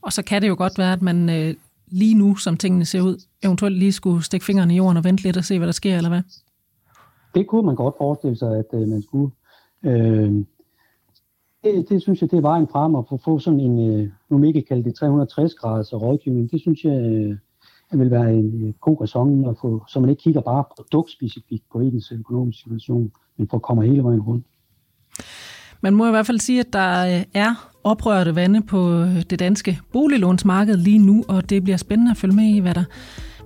Og 0.00 0.12
så 0.12 0.22
kan 0.24 0.42
det 0.42 0.48
jo 0.48 0.54
godt 0.58 0.78
være, 0.78 0.92
at 0.92 1.02
man 1.02 1.30
øh, 1.30 1.54
lige 1.86 2.14
nu, 2.14 2.36
som 2.36 2.56
tingene 2.56 2.84
ser 2.84 3.00
ud, 3.00 3.26
eventuelt 3.42 3.78
lige 3.78 3.92
skulle 3.92 4.22
stikke 4.24 4.46
fingrene 4.46 4.74
i 4.74 4.76
jorden 4.76 4.96
og 4.96 5.04
vente 5.04 5.22
lidt 5.22 5.36
og 5.36 5.44
se, 5.44 5.58
hvad 5.58 5.66
der 5.66 5.72
sker, 5.72 5.96
eller 5.96 6.10
hvad? 6.10 6.22
Det 7.34 7.46
kunne 7.46 7.66
man 7.66 7.74
godt 7.74 7.94
forestille 7.98 8.36
sig, 8.36 8.58
at 8.58 8.66
øh, 8.74 8.88
man 8.88 9.02
skulle. 9.02 9.30
Øh, 9.82 10.44
det, 11.64 11.88
det 11.88 12.02
synes 12.02 12.20
jeg, 12.22 12.30
det 12.30 12.36
er 12.36 12.40
vejen 12.40 12.68
frem 12.72 12.94
at 12.94 13.04
få, 13.08 13.16
få 13.16 13.38
sådan 13.38 13.60
en, 13.60 13.90
øh, 13.90 14.08
nu 14.30 14.42
ikke 14.42 14.62
kalde 14.62 14.84
det 14.84 14.94
360 14.94 15.54
graders 15.54 15.92
rådgivning. 15.92 16.50
Det 16.50 16.60
synes 16.60 16.84
jeg, 16.84 17.00
øh, 17.00 17.36
vil 17.92 18.10
være 18.10 18.34
en 18.34 18.68
øh, 18.68 18.74
god 18.80 19.00
ræson 19.00 19.48
at 19.48 19.56
få, 19.60 19.84
så 19.88 20.00
man 20.00 20.10
ikke 20.10 20.22
kigger 20.22 20.40
bare 20.40 20.64
produktspecifikt 20.76 21.64
på 21.72 21.80
ens 21.80 22.12
økonomiske 22.12 22.62
situation, 22.62 23.12
men 23.36 23.48
får 23.48 23.58
kommer 23.58 23.82
hele 23.82 24.02
vejen 24.02 24.20
rundt. 24.20 24.46
Man 25.80 25.94
må 25.94 26.06
i 26.06 26.10
hvert 26.10 26.26
fald 26.26 26.38
sige, 26.38 26.60
at 26.60 26.72
der 26.72 27.16
øh, 27.16 27.24
er 27.34 27.70
oprørte 27.84 28.34
vande 28.34 28.62
på 28.62 28.92
øh, 28.92 29.22
det 29.30 29.38
danske 29.38 29.80
boliglånsmarked 29.92 30.76
lige 30.76 30.98
nu, 30.98 31.24
og 31.28 31.50
det 31.50 31.64
bliver 31.64 31.76
spændende 31.76 32.10
at 32.10 32.16
følge 32.16 32.36
med 32.36 32.44
i, 32.44 32.58
hvad 32.58 32.74
der, 32.74 32.84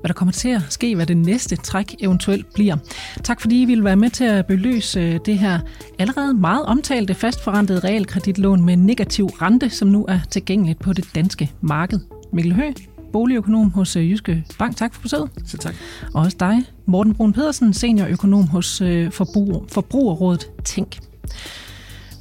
hvad 0.00 0.08
der 0.08 0.14
kommer 0.14 0.32
til 0.32 0.48
at 0.48 0.62
ske, 0.68 0.94
hvad 0.94 1.06
det 1.06 1.16
næste 1.16 1.56
træk 1.56 1.94
eventuelt 1.98 2.54
bliver. 2.54 2.76
Tak 3.24 3.40
fordi 3.40 3.62
I 3.62 3.64
ville 3.64 3.84
være 3.84 3.96
med 3.96 4.10
til 4.10 4.24
at 4.24 4.46
belyse 4.46 5.18
det 5.18 5.38
her 5.38 5.60
allerede 5.98 6.34
meget 6.34 6.66
omtalte 6.66 7.14
fastforrentede 7.14 7.78
realkreditlån 7.78 8.64
med 8.64 8.76
negativ 8.76 9.26
rente, 9.26 9.70
som 9.70 9.88
nu 9.88 10.04
er 10.08 10.18
tilgængeligt 10.30 10.78
på 10.78 10.92
det 10.92 11.04
danske 11.14 11.50
marked. 11.60 12.00
Mikkel 12.32 12.54
Høgh, 12.54 12.74
boligøkonom 13.12 13.70
hos 13.70 13.96
øh, 13.96 14.10
Jyske 14.10 14.44
Bank. 14.58 14.76
Tak 14.76 14.94
for 14.94 15.02
besøget. 15.02 15.30
Så 15.46 15.58
tak. 15.58 15.74
Og 16.14 16.22
også 16.22 16.36
dig, 16.40 16.62
Morten 16.86 17.14
Brun 17.14 17.32
Pedersen, 17.32 17.72
seniorøkonom 17.72 18.46
hos 18.46 18.80
øh, 18.80 19.12
Forbruger, 19.12 19.60
Forbrugerrådet 19.68 20.46
Tænk. 20.64 20.98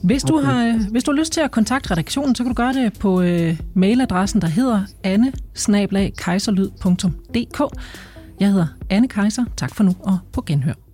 Hvis 0.04 0.24
du, 0.24 0.38
har, 0.38 0.90
hvis 0.92 1.04
du 1.04 1.12
har 1.12 1.20
lyst 1.20 1.34
til 1.34 1.42
at 1.42 1.52
kontakte 1.52 1.92
redaktionen, 1.92 2.36
så 2.36 2.44
kan 2.44 2.50
du 2.50 2.56
gøre 2.56 2.74
det 2.74 3.00
på 3.00 3.22
øh, 3.22 3.60
mailadressen, 3.74 4.42
der 4.42 4.48
hedder 4.48 4.82
anne 5.04 5.34
Jeg 8.40 8.50
hedder 8.50 8.68
Anne 8.90 9.08
Kejser. 9.08 9.46
Tak 9.58 9.76
for 9.76 9.84
nu, 9.84 9.96
og 10.00 10.18
på 10.34 10.42
genhør. 10.42 10.89